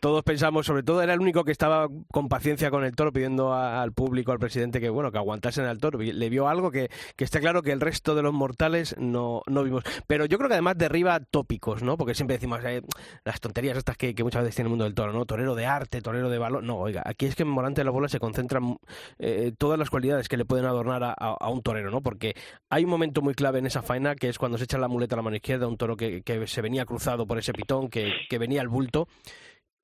todos 0.00 0.22
pensamos, 0.22 0.66
sobre 0.66 0.84
todo 0.84 1.02
era 1.02 1.14
el 1.14 1.20
único 1.20 1.42
que 1.42 1.50
estaba 1.50 1.88
con 2.12 2.28
paciencia 2.28 2.70
con 2.70 2.84
el 2.84 2.94
toro, 2.94 3.12
pidiendo 3.12 3.52
a- 3.52 3.82
al 3.82 3.92
público, 3.92 4.30
al 4.30 4.38
presidente, 4.38 4.78
que 4.80 4.88
bueno, 4.88 5.10
que 5.10 5.18
aguantasen 5.18 5.64
al 5.64 5.78
toro. 5.78 5.98
Le 5.98 6.28
vio 6.28 6.46
algo 6.46 6.70
que, 6.70 6.90
que 7.16 7.24
está 7.24 7.40
claro 7.40 7.62
que 7.62 7.72
el 7.72 7.80
resto 7.80 8.14
de 8.14 8.22
los 8.22 8.32
mortales 8.32 8.94
no, 9.00 9.42
no 9.48 9.64
vimos. 9.64 9.82
Pero 10.06 10.26
yo 10.26 10.38
creo 10.38 10.46
que 10.48 10.54
además 10.54 10.78
derriba 10.78 11.18
tópicos, 11.18 11.82
¿no? 11.82 11.96
Porque 11.96 12.14
siempre 12.14 12.36
decimos 12.36 12.60
eh, 12.64 12.82
las 13.24 13.40
tonterías 13.40 13.76
estas 13.76 13.96
que, 13.96 14.14
que 14.14 14.22
muchas 14.22 14.42
veces 14.42 14.54
tiene 14.54 14.66
el 14.68 14.70
mundo 14.70 14.84
del 14.84 14.94
toro, 14.94 15.12
¿no? 15.12 15.26
Torero 15.26 15.56
de 15.56 15.66
arte, 15.66 16.00
torero 16.02 16.30
de 16.30 16.38
valor. 16.38 16.62
No, 16.62 16.76
oiga, 16.78 17.02
aquí 17.04 17.26
es 17.26 17.34
que 17.34 17.42
en 17.42 17.48
Morante 17.48 17.80
de 17.80 17.84
la 17.84 17.90
Bola 17.90 18.08
se 18.08 18.20
concentran 18.20 18.76
eh, 19.18 19.50
todas 19.58 19.76
las 19.76 19.90
cualidades 19.90 20.28
que 20.28 20.36
le 20.36 20.44
pueden 20.44 20.66
adornar 20.66 21.02
a, 21.02 21.10
a- 21.18 21.36
a 21.40 21.48
un 21.50 21.62
torero, 21.62 21.90
¿no? 21.90 22.00
Porque 22.00 22.34
hay 22.68 22.84
un 22.84 22.90
momento 22.90 23.22
muy 23.22 23.34
clave 23.34 23.58
en 23.58 23.66
esa 23.66 23.82
faena 23.82 24.14
que 24.14 24.28
es 24.28 24.38
cuando 24.38 24.56
se 24.56 24.64
echa 24.64 24.78
la 24.78 24.86
muleta 24.86 25.16
a 25.16 25.18
la 25.18 25.22
mano 25.22 25.34
izquierda, 25.34 25.66
un 25.66 25.76
toro 25.76 25.96
que, 25.96 26.22
que 26.22 26.46
se 26.46 26.62
venía 26.62 26.84
cruzado 26.84 27.26
por 27.26 27.39
ese 27.40 27.52
pitón, 27.52 27.90
que, 27.90 28.12
que 28.28 28.38
venía 28.38 28.60
al 28.60 28.68
bulto. 28.68 29.08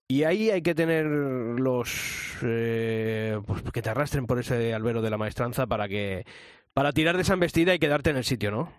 Y 0.09 0.23
ahí 0.23 0.51
hay 0.51 0.63
que 0.63 0.75
tener 0.75 1.05
los 1.07 2.39
eh, 2.45 3.39
pues 3.47 3.63
que 3.73 3.83
te 3.83 3.91
arrastren 3.91 4.27
por 4.27 4.39
ese 4.39 4.73
albero 4.73 5.03
de 5.03 5.11
la 5.11 5.19
maestranza 5.19 5.67
para 5.67 5.89
que 5.89 6.25
para 6.73 6.93
tirar 6.93 7.17
de 7.17 7.23
esa 7.23 7.35
embestida 7.35 7.75
y 7.75 7.79
quedarte 7.81 8.11
en 8.11 8.19
el 8.19 8.25
sitio, 8.25 8.51
¿no? 8.51 8.73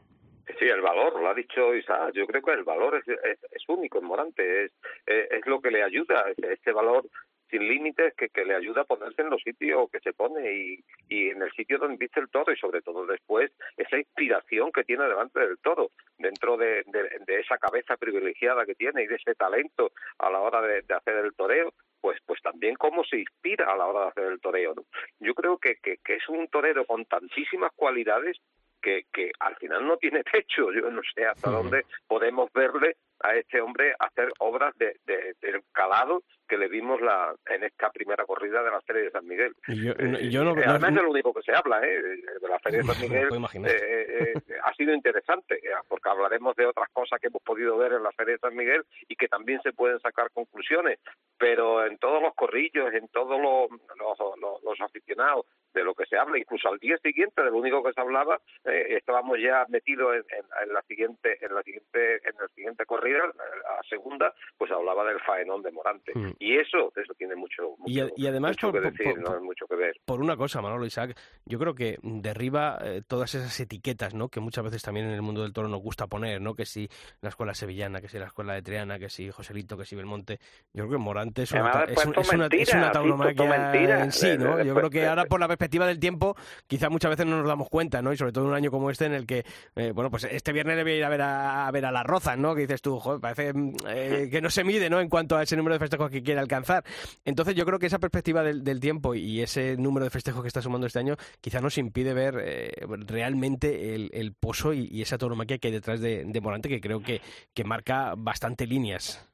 Sí, 0.59 0.65
el 0.65 0.81
valor, 0.81 1.19
lo 1.19 1.27
ha 1.29 1.33
dicho 1.33 1.75
Isaac. 1.75 2.13
Yo 2.13 2.25
creo 2.25 2.41
que 2.41 2.51
el 2.53 2.63
valor 2.63 2.95
es, 2.95 3.07
es, 3.51 3.63
único 3.67 3.99
en 3.99 4.05
Morante, 4.05 4.65
es, 4.65 4.71
es, 5.05 5.45
lo 5.45 5.59
que 5.61 5.71
le 5.71 5.83
ayuda, 5.83 6.23
es- 6.29 6.37
este 6.49 6.71
valor 6.71 7.05
sin 7.49 7.67
límites 7.67 8.13
que, 8.15 8.29
que 8.29 8.45
le 8.45 8.55
ayuda 8.55 8.81
a 8.81 8.85
ponerse 8.85 9.21
en 9.21 9.29
los 9.29 9.41
sitios 9.41 9.89
que 9.91 9.99
se 9.99 10.13
pone 10.13 10.51
y, 10.51 10.83
y 11.09 11.29
en 11.29 11.41
el 11.41 11.51
sitio 11.51 11.77
donde 11.77 11.97
viste 11.97 12.19
el 12.19 12.29
toro 12.29 12.51
y 12.51 12.57
sobre 12.57 12.81
todo 12.81 13.05
después 13.05 13.51
esa 13.77 13.97
inspiración 13.97 14.71
que 14.71 14.83
tiene 14.83 15.05
delante 15.05 15.39
del 15.39 15.57
toro, 15.59 15.91
dentro 16.17 16.57
de, 16.57 16.83
de, 16.87 17.19
de 17.25 17.39
esa 17.39 17.57
cabeza 17.57 17.97
privilegiada 17.97 18.65
que 18.65 18.75
tiene 18.75 19.03
y 19.03 19.07
de 19.07 19.15
ese 19.15 19.35
talento 19.35 19.91
a 20.19 20.29
la 20.29 20.39
hora 20.39 20.61
de, 20.61 20.81
de 20.81 20.93
hacer 20.93 21.15
el 21.15 21.33
toreo, 21.33 21.73
pues 22.01 22.19
pues 22.25 22.41
también 22.41 22.75
cómo 22.75 23.03
se 23.03 23.19
inspira 23.19 23.71
a 23.71 23.77
la 23.77 23.85
hora 23.85 24.01
de 24.01 24.07
hacer 24.09 24.23
el 24.25 24.39
toreo. 24.39 24.75
Yo 25.19 25.33
creo 25.33 25.57
que, 25.57 25.75
que, 25.81 25.97
que 26.03 26.15
es 26.15 26.29
un 26.29 26.47
torero 26.47 26.85
con 26.85 27.05
tantísimas 27.05 27.71
cualidades 27.75 28.37
que, 28.81 29.05
que 29.11 29.31
al 29.39 29.55
final 29.57 29.87
no 29.87 29.97
tiene 29.97 30.23
techo. 30.23 30.71
Yo 30.71 30.89
no 30.89 31.01
sé 31.15 31.25
hasta 31.25 31.49
dónde 31.49 31.85
podemos 32.07 32.51
verle 32.53 32.97
a 33.21 33.35
este 33.35 33.61
hombre 33.61 33.93
hacer 33.99 34.29
obras 34.39 34.77
de, 34.77 34.97
de, 35.05 35.35
del 35.41 35.61
calado 35.71 36.23
que 36.47 36.57
le 36.57 36.67
vimos 36.69 37.01
la, 37.01 37.35
en 37.47 37.63
esta 37.63 37.89
primera 37.91 38.25
corrida 38.25 38.63
de 38.63 38.71
la 38.71 38.79
Feria 38.81 39.03
de 39.03 39.11
San 39.11 39.27
Miguel. 39.27 39.53
Y 39.67 39.85
yo, 39.85 39.91
Eh, 39.97 40.29
yo 40.29 40.43
no, 40.45 40.51
eh, 40.51 40.63
no- 40.65 40.71
además 40.71 40.91
es 40.91 41.01
lo 41.03 41.09
único 41.11 41.33
que 41.33 41.41
se 41.41 41.51
habla 41.53 41.81
¿eh? 41.85 42.01
de 42.01 42.47
la 42.47 42.59
Feria 42.59 42.79
de 42.79 42.85
San 42.85 43.01
Miguel. 43.01 43.65
eh, 43.65 44.33
eh, 44.35 44.55
ha 44.63 44.73
sido 44.75 44.93
interesante, 44.93 45.55
eh, 45.55 45.71
porque 45.89 46.09
hablaremos 46.09 46.55
de 46.55 46.65
otras 46.67 46.87
cosas 46.93 47.19
que 47.19 47.27
hemos 47.27 47.41
podido 47.43 47.77
ver 47.77 47.93
en 47.93 48.03
la 48.03 48.11
Feria 48.13 48.33
de 48.35 48.39
San 48.39 48.55
Miguel 48.55 48.83
y 49.09 49.15
que 49.15 49.27
también 49.27 49.61
se 49.61 49.73
pueden 49.73 49.99
sacar 49.99 50.31
conclusiones, 50.31 50.99
pero 51.37 51.85
en 51.85 51.97
todos 51.97 52.21
los 52.21 52.33
corrillos, 52.33 52.93
en 52.93 53.07
todos 53.09 53.41
los, 53.41 53.69
los, 53.97 54.39
los- 54.39 54.63
los 54.63 54.81
aficionados, 54.81 55.45
de 55.73 55.83
lo 55.83 55.93
que 55.93 56.05
se 56.05 56.17
habla, 56.17 56.39
incluso 56.39 56.69
al 56.69 56.79
día 56.79 56.97
siguiente 56.99 57.43
de 57.43 57.51
lo 57.51 57.57
único 57.57 57.83
que 57.83 57.93
se 57.93 58.01
hablaba, 58.01 58.39
eh, 58.65 58.95
estábamos 58.97 59.37
ya 59.39 59.65
metidos 59.69 60.15
en, 60.15 60.23
en- 60.37 60.67
en 60.67 60.73
la 60.73 60.81
siguiente, 60.83 61.37
en 61.45 61.53
la 61.53 61.61
siguiente, 61.61 62.15
en 62.15 62.35
la 62.39 62.47
siguiente 62.55 62.85
corrida, 63.15 63.33
la 63.37 63.81
segunda, 63.89 64.33
pues 64.57 64.71
hablaba 64.71 65.05
del 65.05 65.19
faenón 65.21 65.61
de 65.61 65.71
Morante. 65.71 66.11
Mm. 66.15 66.31
Y 66.39 66.57
eso, 66.57 66.91
eso 66.95 67.13
tiene 67.17 67.35
mucho, 67.35 67.63
mucho, 67.77 67.83
Y, 67.87 67.99
a- 68.01 68.09
y 68.15 68.27
además 68.27 68.51
mucho 68.51 68.71
por- 68.71 68.81
que 68.81 68.87
por- 68.89 68.97
decir, 68.97 69.21
por- 69.23 69.33
¿no? 69.35 69.41
mucho 69.41 69.67
que 69.67 69.75
ver. 69.75 69.95
por 70.05 70.21
una 70.21 70.35
cosa, 70.37 70.61
Manolo 70.61 70.85
Isaac, 70.85 71.17
yo 71.45 71.59
creo 71.59 71.73
que 71.73 71.97
derriba 72.01 72.77
eh, 72.81 73.01
todas 73.07 73.33
esas 73.35 73.59
etiquetas, 73.59 74.13
¿no? 74.13 74.29
Que 74.29 74.39
muchas 74.39 74.63
veces 74.63 74.81
también 74.81 75.07
en 75.07 75.13
el 75.13 75.21
mundo 75.21 75.41
del 75.43 75.53
toro 75.53 75.67
nos 75.67 75.81
gusta 75.81 76.07
poner, 76.07 76.41
¿no? 76.41 76.53
Que 76.55 76.65
si 76.65 76.89
la 77.21 77.29
escuela 77.29 77.53
sevillana, 77.53 78.01
que 78.01 78.07
si 78.07 78.19
la 78.19 78.25
escuela 78.25 78.53
de 78.53 78.61
Triana, 78.61 78.99
que 78.99 79.09
si 79.09 79.29
Joselito, 79.31 79.77
que 79.77 79.85
si 79.85 79.95
Belmonte. 79.95 80.39
Yo 80.73 80.85
creo 80.87 80.91
que 80.91 80.97
Morante 81.03 81.43
es 81.43 81.51
una, 81.51 81.69
Además, 81.71 81.89
es, 81.91 82.05
un- 82.05 82.11
es 82.19 82.33
una, 82.33 82.45
es 82.45 82.51
mentira, 82.51 82.77
una 82.77 82.91
tauromaquia 82.91 83.45
mentira. 83.71 84.03
en 84.03 84.11
sí, 84.11 84.37
¿no? 84.37 84.61
Yo 84.63 84.75
creo 84.75 84.89
que 84.89 85.05
ahora 85.05 85.25
por 85.25 85.39
la 85.39 85.47
perspectiva 85.47 85.85
del 85.87 85.99
tiempo, 85.99 86.35
quizá 86.67 86.89
muchas 86.89 87.11
veces 87.11 87.25
no 87.25 87.37
nos 87.37 87.47
damos 87.47 87.69
cuenta, 87.69 88.01
¿no? 88.01 88.11
Y 88.11 88.17
sobre 88.17 88.31
todo 88.31 88.43
en 88.45 88.49
un 88.51 88.55
año 88.55 88.71
como 88.71 88.89
este 88.89 89.05
en 89.05 89.13
el 89.13 89.25
que, 89.25 89.45
eh, 89.75 89.91
bueno, 89.93 90.09
pues 90.09 90.23
este 90.25 90.51
viernes 90.53 90.75
le 90.77 90.83
voy 90.83 90.93
a 90.93 90.95
ir 90.97 91.03
a 91.05 91.09
ver 91.09 91.21
a, 91.21 91.67
a 91.67 91.71
ver 91.71 91.85
a 91.85 91.91
las 91.91 92.03
rozas, 92.05 92.37
¿no? 92.37 92.55
Que 92.55 92.61
dices 92.61 92.81
tú, 92.81 92.96
parece 93.21 93.53
mm, 93.53 93.75
eh, 93.87 94.27
que 94.31 94.41
no 94.41 94.49
se 94.49 94.63
mide, 94.63 94.89
¿no? 94.89 94.99
En 94.99 95.09
cuanto 95.09 95.37
a 95.37 95.43
ese 95.43 95.55
número 95.55 95.73
de 95.73 95.79
festejos 95.79 96.09
que 96.11 96.23
quiere 96.23 96.39
alcanzar. 96.39 96.83
Entonces 97.25 97.55
yo 97.55 97.65
creo 97.65 97.79
que 97.79 97.87
esa 97.87 97.99
perspectiva 97.99 98.43
del, 98.43 98.79
tiempo 98.79 99.15
y 99.15 99.41
ese 99.41 99.75
número 99.77 100.03
de 100.03 100.11
festejos 100.11 100.41
que 100.41 100.47
está 100.47 100.61
sumando 100.61 100.85
este 100.87 100.99
año 100.99 101.15
quizá 101.41 101.61
nos 101.61 101.77
impide 101.77 102.13
ver 102.13 102.35
eh, 102.39 102.71
realmente 103.07 103.95
el, 103.95 104.09
el 104.13 104.33
pozo 104.33 104.73
y, 104.73 104.87
y 104.91 105.01
esa 105.01 105.17
tauromaquia 105.17 105.57
que 105.57 105.69
hay 105.69 105.73
detrás 105.73 105.99
de, 105.99 106.23
de 106.25 106.41
Morante 106.41 106.69
que 106.69 106.79
creo 106.79 107.01
que, 107.01 107.21
que 107.53 107.63
marca 107.63 108.13
bastante 108.15 108.67
líneas. 108.67 109.27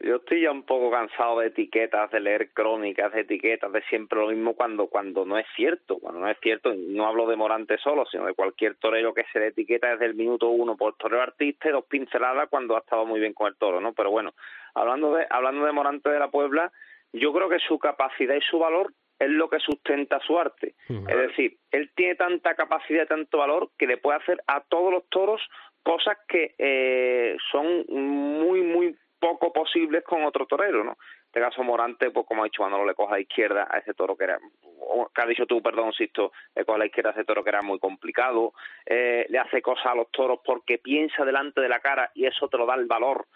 Yo, 0.00 0.16
estoy 0.16 0.42
ya 0.42 0.50
un 0.50 0.62
poco 0.62 0.90
cansado 0.90 1.40
de 1.40 1.48
etiquetas, 1.48 2.10
de 2.10 2.20
leer 2.20 2.52
crónicas, 2.52 3.12
de 3.12 3.20
etiquetas, 3.20 3.72
de 3.72 3.82
siempre 3.82 4.18
lo 4.18 4.28
mismo 4.28 4.54
cuando 4.54 4.86
cuando 4.86 5.24
no 5.24 5.38
es 5.38 5.46
cierto. 5.54 5.98
Cuando 5.98 6.20
no 6.20 6.28
es 6.28 6.38
cierto, 6.40 6.72
no 6.74 7.06
hablo 7.06 7.26
de 7.26 7.36
Morante 7.36 7.78
solo, 7.78 8.06
sino 8.06 8.26
de 8.26 8.34
cualquier 8.34 8.76
torero 8.76 9.12
que 9.12 9.24
se 9.32 9.40
le 9.40 9.48
etiqueta 9.48 9.90
desde 9.90 10.06
el 10.06 10.14
minuto 10.14 10.48
uno 10.48 10.76
por 10.76 10.96
torero 10.96 11.22
artista 11.22 11.68
y 11.68 11.72
dos 11.72 11.84
pinceladas 11.86 12.48
cuando 12.48 12.76
ha 12.76 12.80
estado 12.80 13.06
muy 13.06 13.20
bien 13.20 13.34
con 13.34 13.48
el 13.48 13.56
toro, 13.56 13.80
¿no? 13.80 13.92
Pero 13.92 14.10
bueno, 14.10 14.32
hablando 14.74 15.14
de 15.14 15.26
hablando 15.30 15.66
de 15.66 15.72
Morante 15.72 16.10
de 16.10 16.18
la 16.18 16.30
Puebla, 16.30 16.72
yo 17.12 17.32
creo 17.32 17.48
que 17.48 17.58
su 17.58 17.78
capacidad 17.78 18.34
y 18.34 18.40
su 18.42 18.58
valor 18.58 18.92
es 19.18 19.30
lo 19.30 19.48
que 19.48 19.58
sustenta 19.60 20.20
su 20.20 20.38
arte. 20.38 20.74
Es 20.88 21.16
decir, 21.16 21.56
él 21.70 21.90
tiene 21.94 22.16
tanta 22.16 22.54
capacidad 22.54 23.04
y 23.04 23.08
tanto 23.08 23.38
valor 23.38 23.70
que 23.78 23.86
le 23.86 23.96
puede 23.96 24.18
hacer 24.18 24.42
a 24.46 24.60
todos 24.60 24.92
los 24.92 25.08
toros 25.08 25.40
cosas 25.82 26.18
que 26.28 26.54
eh, 26.58 27.36
son 27.50 27.86
muy, 27.88 28.60
muy 28.60 28.96
poco 29.18 29.52
posibles 29.52 30.04
con 30.04 30.24
otro 30.24 30.46
torero, 30.46 30.84
¿no? 30.84 30.92
En 30.92 31.26
este 31.26 31.40
caso 31.40 31.62
Morante, 31.62 32.10
pues 32.10 32.26
como 32.26 32.42
ha 32.42 32.44
dicho, 32.44 32.62
cuando 32.62 32.84
le 32.84 32.94
coja 32.94 33.14
a 33.14 33.16
la 33.16 33.22
izquierda 33.22 33.68
a 33.70 33.78
ese 33.78 33.94
toro 33.94 34.16
que 34.16 34.24
era, 34.24 34.38
o 34.80 35.08
que 35.14 35.22
has 35.22 35.28
dicho 35.28 35.46
tú, 35.46 35.62
perdón, 35.62 35.92
Sisto, 35.92 36.32
le 36.54 36.64
coja 36.64 36.76
a 36.76 36.78
la 36.78 36.86
izquierda 36.86 37.10
a 37.10 37.12
ese 37.12 37.24
toro 37.24 37.42
que 37.42 37.50
era 37.50 37.62
muy 37.62 37.78
complicado, 37.78 38.52
eh, 38.84 39.26
le 39.28 39.38
hace 39.38 39.60
cosas 39.60 39.86
a 39.86 39.94
los 39.94 40.10
toros 40.10 40.40
porque 40.44 40.78
piensa 40.78 41.24
delante 41.24 41.60
de 41.60 41.68
la 41.68 41.80
cara 41.80 42.10
y 42.14 42.26
eso 42.26 42.48
te 42.48 42.56
lo 42.56 42.66
da 42.66 42.74
el 42.74 42.86
valor 42.86 43.26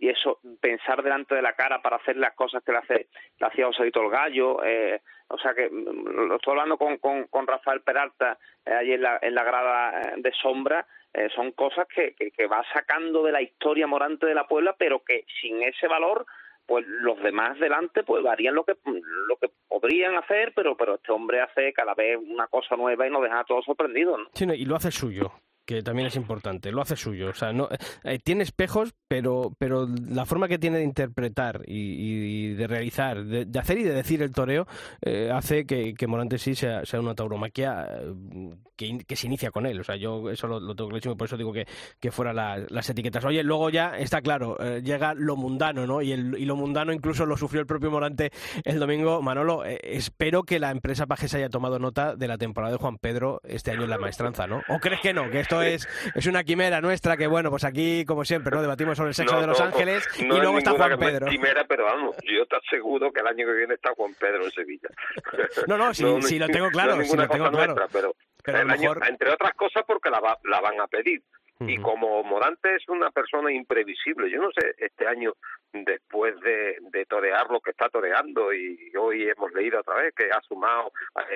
y 0.00 0.08
eso 0.08 0.40
pensar 0.60 1.02
delante 1.02 1.34
de 1.34 1.42
la 1.42 1.52
cara 1.52 1.80
para 1.82 1.96
hacer 1.96 2.16
las 2.16 2.34
cosas 2.34 2.62
que 2.64 2.72
le 2.72 2.78
hace 2.78 3.08
le 3.38 3.46
hacía 3.46 3.66
Joselito 3.66 4.02
el 4.02 4.10
Gallo 4.10 4.64
eh, 4.64 5.00
o 5.28 5.38
sea 5.38 5.54
que 5.54 5.68
mm, 5.68 6.26
lo 6.28 6.36
estoy 6.36 6.52
hablando 6.52 6.76
con, 6.76 6.96
con, 6.96 7.46
Rafael 7.46 7.82
Peralta 7.82 8.38
eh, 8.64 8.72
allí 8.72 8.92
en 8.94 9.02
la, 9.02 9.18
en 9.20 9.34
la 9.34 9.44
grada 9.44 10.00
eh, 10.00 10.14
de 10.16 10.32
sombra 10.32 10.86
eh, 11.12 11.28
son 11.34 11.52
cosas 11.52 11.86
que, 11.88 12.14
va 12.46 12.64
sacando 12.72 13.22
de 13.22 13.32
la 13.32 13.42
historia 13.42 13.86
morante 13.86 14.26
de 14.26 14.34
la 14.34 14.46
Puebla 14.46 14.74
pero 14.78 15.04
que 15.04 15.24
sin 15.40 15.62
ese 15.62 15.86
valor 15.86 16.24
pues 16.66 16.86
los 16.86 17.20
demás 17.22 17.58
delante 17.58 18.02
pues 18.02 18.24
harían 18.24 18.54
lo 18.54 18.64
que 18.64 18.76
lo 18.84 19.36
que 19.36 19.50
podrían 19.68 20.16
hacer 20.16 20.52
pero 20.54 20.76
pero 20.76 20.94
este 20.94 21.12
hombre 21.12 21.40
hace 21.40 21.72
cada 21.74 21.94
vez 21.94 22.16
una 22.16 22.46
cosa 22.46 22.76
nueva 22.76 23.06
y 23.06 23.10
nos 23.10 23.22
deja 23.22 23.40
a 23.40 23.44
todos 23.44 23.64
sorprendidos 23.66 24.18
¿no? 24.18 24.30
Sí, 24.32 24.44
y 24.44 24.64
lo 24.64 24.76
hace 24.76 24.90
suyo 24.90 25.32
que 25.70 25.84
también 25.84 26.08
es 26.08 26.16
importante, 26.16 26.72
lo 26.72 26.82
hace 26.82 26.96
suyo. 26.96 27.30
O 27.30 27.34
sea, 27.34 27.52
no, 27.52 27.68
eh, 28.02 28.18
tiene 28.18 28.42
espejos, 28.42 28.92
pero, 29.06 29.54
pero 29.56 29.86
la 29.86 30.26
forma 30.26 30.48
que 30.48 30.58
tiene 30.58 30.78
de 30.78 30.84
interpretar 30.84 31.62
y, 31.64 32.54
de 32.54 32.66
realizar, 32.66 33.24
de, 33.24 33.58
hacer 33.58 33.78
y 33.78 33.84
de 33.84 33.94
decir 33.94 34.20
el 34.20 34.32
toreo, 34.32 34.66
eh, 35.00 35.30
hace 35.32 35.66
que, 35.66 35.94
que, 35.94 36.08
Morante 36.08 36.38
sí 36.38 36.56
sea, 36.56 36.84
sea 36.84 36.98
una 36.98 37.14
tauromaquia 37.14 37.86
eh, 37.88 38.50
que, 38.76 38.98
que, 39.06 39.14
se 39.14 39.28
inicia 39.28 39.52
con 39.52 39.64
él. 39.64 39.78
O 39.78 39.84
sea, 39.84 39.94
yo 39.94 40.28
eso 40.28 40.48
lo, 40.48 40.58
lo 40.58 40.74
tengo 40.74 40.88
clarísimo 40.90 41.14
y 41.14 41.16
por 41.16 41.28
eso 41.28 41.36
digo 41.36 41.52
que, 41.52 41.68
que 42.00 42.10
fuera 42.10 42.32
la, 42.32 42.58
las 42.68 42.90
etiquetas. 42.90 43.24
Oye, 43.24 43.44
luego 43.44 43.70
ya 43.70 43.96
está 43.96 44.22
claro, 44.22 44.56
llega 44.80 45.14
lo 45.14 45.36
mundano, 45.36 45.86
¿no? 45.86 46.02
Y, 46.02 46.10
el, 46.10 46.36
y 46.36 46.46
lo 46.46 46.56
mundano 46.56 46.92
incluso 46.92 47.26
lo 47.26 47.36
sufrió 47.36 47.60
el 47.60 47.68
propio 47.68 47.92
Morante 47.92 48.32
el 48.64 48.80
domingo. 48.80 49.22
Manolo, 49.22 49.62
espero 49.64 50.42
que 50.42 50.58
la 50.58 50.72
empresa 50.72 51.06
Pajes 51.06 51.32
haya 51.34 51.48
tomado 51.48 51.78
nota 51.78 52.16
de 52.16 52.26
la 52.26 52.38
temporada 52.38 52.72
de 52.72 52.78
Juan 52.78 52.98
Pedro 52.98 53.40
este 53.44 53.70
año 53.70 53.84
en 53.84 53.90
la 53.90 53.98
maestranza, 53.98 54.48
¿no? 54.48 54.62
¿O 54.68 54.80
crees 54.80 55.00
que 55.00 55.14
no? 55.14 55.30
Que 55.30 55.38
esto 55.38 55.59
es, 55.74 55.88
es 56.14 56.26
una 56.26 56.44
quimera 56.44 56.80
nuestra 56.80 57.16
que, 57.16 57.26
bueno, 57.26 57.50
pues 57.50 57.64
aquí, 57.64 58.04
como 58.04 58.24
siempre, 58.24 58.54
¿no? 58.54 58.62
Debatimos 58.62 58.96
sobre 58.96 59.10
el 59.10 59.14
sexo 59.14 59.34
no, 59.34 59.40
de 59.40 59.46
Los 59.46 59.58
no, 59.58 59.66
Ángeles 59.66 60.08
no 60.26 60.36
y 60.36 60.40
luego 60.40 60.58
está 60.58 60.72
Juan 60.72 60.98
Pedro. 60.98 61.26
Quimera, 61.26 61.64
pero 61.64 61.84
vamos, 61.84 62.16
yo 62.24 62.46
te 62.46 62.56
aseguro 62.56 63.12
que 63.12 63.20
el 63.20 63.26
año 63.26 63.46
que 63.46 63.54
viene 63.54 63.74
está 63.74 63.92
Juan 63.94 64.14
Pedro 64.18 64.44
en 64.44 64.50
Sevilla. 64.50 64.88
No, 65.66 65.76
no, 65.76 65.94
sí 65.94 66.38
lo 66.38 66.48
tengo 66.48 66.68
claro, 66.70 67.02
sí 67.02 67.16
lo 67.16 67.28
tengo 67.28 67.50
claro. 67.50 67.74
Nuestra, 67.74 67.88
pero, 67.92 68.14
pero 68.42 68.60
el 68.60 68.70
año, 68.70 68.90
mejor... 68.90 69.08
entre 69.08 69.30
otras 69.30 69.54
cosas 69.54 69.84
porque 69.86 70.10
la, 70.10 70.20
va, 70.20 70.38
la 70.44 70.60
van 70.60 70.80
a 70.80 70.86
pedir. 70.86 71.22
Y 71.60 71.76
como 71.76 72.22
Morante 72.22 72.74
es 72.74 72.88
una 72.88 73.10
persona 73.10 73.52
imprevisible, 73.52 74.30
yo 74.30 74.40
no 74.40 74.48
sé, 74.50 74.74
este 74.78 75.06
año, 75.06 75.34
después 75.72 76.38
de, 76.40 76.76
de 76.80 77.06
torear 77.06 77.50
lo 77.50 77.60
que 77.60 77.70
está 77.70 77.88
toreando, 77.88 78.52
y 78.52 78.92
hoy 78.96 79.28
hemos 79.28 79.52
leído 79.52 79.80
otra 79.80 79.94
vez 79.96 80.14
que 80.14 80.30
ha 80.30 80.40
sumado 80.42 80.92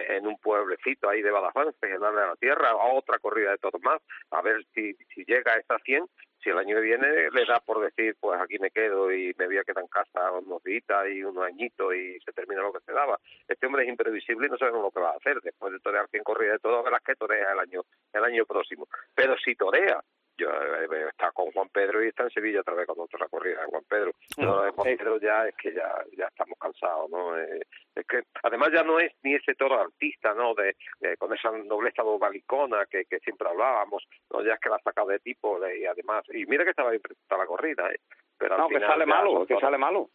en 0.09 0.27
un 0.27 0.37
pueblecito 0.39 1.09
ahí 1.09 1.23
de 1.23 1.31
Badajoz, 1.31 1.75
en 1.83 1.91
de 1.93 1.99
la 1.99 2.37
Tierra, 2.37 2.71
a 2.71 2.93
otra 2.93 3.19
corrida 3.19 3.53
de 3.53 3.59
toros 3.59 3.83
más, 3.83 4.01
a 4.31 4.43
ver 4.43 4.65
si, 4.75 4.95
si 5.15 5.25
llega 5.25 5.53
a 5.53 5.59
esta 5.59 5.79
100, 5.79 6.07
si 6.45 6.51
el 6.51 6.59
año 6.59 6.77
que 6.77 6.83
viene 6.83 7.31
le 7.31 7.45
da 7.47 7.59
por 7.61 7.81
decir, 7.81 8.17
pues 8.21 8.39
aquí 8.39 8.59
me 8.59 8.71
quedo 8.71 9.11
y 9.11 9.35
me 9.39 9.47
voy 9.47 9.57
a 9.57 9.65
quedar 9.65 9.83
en 9.83 9.89
casa 9.89 10.31
unos 10.33 10.63
días 10.63 10.85
y 11.11 11.25
unos 11.25 11.43
añitos 11.43 11.95
y 11.95 12.21
se 12.21 12.33
termina 12.33 12.61
lo 12.61 12.73
que 12.73 12.85
se 12.85 12.93
daba. 12.93 13.19
Este 13.49 13.67
hombre 13.67 13.85
es 13.85 13.89
imprevisible 13.89 14.47
y 14.47 14.51
no 14.51 14.59
sabemos 14.59 14.83
lo 14.83 14.91
que 14.91 15.01
va 15.01 15.13
a 15.13 15.17
hacer. 15.17 15.41
Después 15.41 15.73
de 15.73 15.81
torear 15.81 16.07
100 16.11 16.23
corridas 16.23 16.55
de 16.55 16.59
todas, 16.59 16.85
verás 16.85 17.03
que 17.03 17.15
torea 17.15 17.53
el 17.53 17.59
año, 17.59 17.81
el 18.13 18.25
año 18.25 18.45
próximo. 18.45 18.87
Pero 19.15 19.37
si 19.39 19.55
torea, 19.55 20.05
yo 20.37 20.49
eh, 20.51 21.09
está 21.09 21.31
con 21.33 21.51
Juan 21.53 21.69
Pedro 21.69 22.03
y 22.03 22.09
está 22.09 22.25
en 22.25 22.31
Sevilla 22.31 22.61
otra 22.61 22.75
vez 22.75 22.87
con 22.87 23.01
otra 23.01 23.29
corrida 23.29 23.61
de 23.61 23.67
Juan 23.67 23.85
Pedro. 23.89 24.13
No, 24.39 24.63
de 24.63 24.71
Juan 24.71 24.97
Pedro 24.97 25.21
ya 25.21 25.47
es 25.47 25.55
que 25.57 25.73
ya 25.73 25.91
ya 26.17 26.27
estamos 26.27 26.59
cansados, 26.59 27.11
¿no? 27.11 27.39
Eh, 27.39 27.63
es 27.95 28.07
que 28.07 28.23
además 28.43 28.71
ya 28.73 28.83
no 28.83 28.99
es 28.99 29.13
ni 29.23 29.35
ese 29.35 29.55
toro 29.55 29.81
artista, 29.81 30.35
¿no? 30.35 30.55
De, 30.55 30.77
de 31.01 31.17
con 31.17 31.33
esa 31.33 31.51
nobleza 31.51 32.03
bobalicona 32.03 32.87
que, 32.87 33.05
que 33.05 33.19
siempre 33.21 33.49
hablábamos, 33.49 34.05
no 34.31 34.43
ya 34.43 34.55
es 34.55 34.61
que 34.61 34.69
la 34.69 34.77
ha 34.77 34.83
sacado 34.83 35.09
de 35.09 35.21
tipo 35.21 35.59
y 35.69 35.87
además 35.87 36.25
y 36.33 36.47
mira 36.47 36.65
que 36.65 36.71
estaba 36.71 36.91
bien 36.91 37.03
presentada 37.03 37.43
la 37.43 37.47
corrida, 37.47 37.91
¿eh? 37.91 38.01
Pero 38.37 38.59
no, 38.59 38.69
que 38.69 38.81
sale 38.81 39.07
malo, 39.07 39.47
que 39.47 39.59
sale 39.61 39.79
malo 39.79 40.11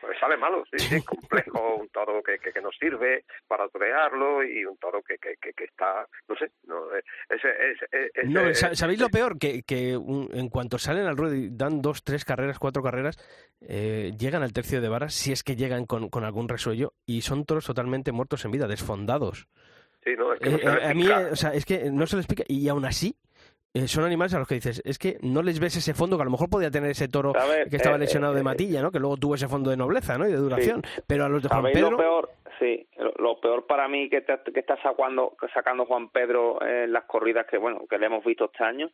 pues 0.00 0.18
sale 0.18 0.36
malo, 0.36 0.64
sí, 0.70 0.78
sí, 1.00 1.04
complejo, 1.04 1.76
un 1.76 1.88
toro 1.88 2.22
que, 2.22 2.38
que, 2.38 2.52
que 2.52 2.60
nos 2.60 2.76
sirve 2.76 3.24
para 3.46 3.68
torearlo 3.68 4.44
y 4.44 4.64
un 4.64 4.76
toro 4.78 5.02
que, 5.02 5.18
que, 5.18 5.36
que, 5.36 5.64
está, 5.64 6.06
no 6.28 6.36
sé, 6.36 6.50
no, 6.64 6.94
ese, 6.94 7.48
ese, 7.48 8.10
ese, 8.14 8.28
no, 8.28 8.54
¿sabéis 8.54 9.00
lo 9.00 9.08
peor? 9.08 9.38
Que, 9.38 9.62
que 9.62 9.96
un, 9.96 10.28
en 10.32 10.48
cuanto 10.48 10.78
salen 10.78 11.06
al 11.06 11.16
ruedo 11.16 11.34
y 11.34 11.50
dan 11.50 11.82
dos, 11.82 12.04
tres 12.04 12.24
carreras, 12.24 12.58
cuatro 12.58 12.82
carreras, 12.82 13.18
eh, 13.60 14.12
llegan 14.18 14.42
al 14.42 14.52
tercio 14.52 14.80
de 14.80 14.88
varas, 14.88 15.14
si 15.14 15.32
es 15.32 15.42
que 15.42 15.56
llegan 15.56 15.86
con, 15.86 16.08
con 16.08 16.24
algún 16.24 16.48
resuello, 16.48 16.92
y 17.04 17.22
son 17.22 17.44
toros 17.44 17.66
totalmente 17.66 18.12
muertos 18.12 18.44
en 18.44 18.52
vida, 18.52 18.68
desfondados. 18.68 19.48
Sí, 20.04 20.12
no, 20.16 20.32
es 20.32 20.40
que 20.40 20.50
no 20.50 20.56
eh, 20.56 20.84
a 20.84 20.94
mí, 20.94 21.08
o 21.08 21.36
sea, 21.36 21.52
es 21.52 21.64
que 21.64 21.90
no 21.90 22.06
se 22.06 22.16
le 22.16 22.20
explica, 22.20 22.44
y 22.46 22.68
aún 22.68 22.84
así, 22.84 23.16
eh, 23.76 23.88
son 23.88 24.04
animales 24.04 24.32
a 24.32 24.38
los 24.38 24.48
que 24.48 24.54
dices, 24.54 24.82
es 24.84 24.98
que 24.98 25.18
no 25.20 25.42
les 25.42 25.60
ves 25.60 25.76
ese 25.76 25.92
fondo 25.92 26.16
que 26.16 26.22
a 26.22 26.24
lo 26.24 26.30
mejor 26.30 26.48
podía 26.48 26.70
tener 26.70 26.90
ese 26.90 27.08
toro 27.08 27.32
ver, 27.32 27.68
que 27.68 27.76
estaba 27.76 27.96
eh, 27.96 27.98
lesionado 27.98 28.32
de 28.32 28.40
eh, 28.40 28.44
matilla, 28.44 28.80
¿no? 28.80 28.90
Que 28.90 28.98
luego 28.98 29.18
tuvo 29.18 29.34
ese 29.34 29.48
fondo 29.48 29.70
de 29.70 29.76
nobleza, 29.76 30.16
¿no? 30.16 30.26
Y 30.26 30.32
de 30.32 30.38
duración. 30.38 30.82
Sí. 30.82 31.02
Pero 31.06 31.26
a 31.26 31.28
los 31.28 31.42
de 31.42 31.48
Juan 31.48 31.60
¿Sabéis 31.60 31.76
Pedro... 31.76 31.90
lo 31.90 31.96
peor? 31.98 32.30
Sí, 32.58 32.88
lo, 32.96 33.12
lo 33.18 33.38
peor 33.38 33.66
para 33.66 33.86
mí 33.86 34.08
que, 34.08 34.22
te, 34.22 34.38
que 34.50 34.60
está 34.60 34.80
sacando, 34.82 35.36
sacando 35.52 35.84
Juan 35.84 36.08
Pedro 36.08 36.64
en 36.64 36.90
las 36.90 37.04
corridas 37.04 37.46
que, 37.46 37.58
bueno, 37.58 37.86
que 37.88 37.98
le 37.98 38.06
hemos 38.06 38.24
visto 38.24 38.46
este 38.46 38.64
año, 38.64 38.90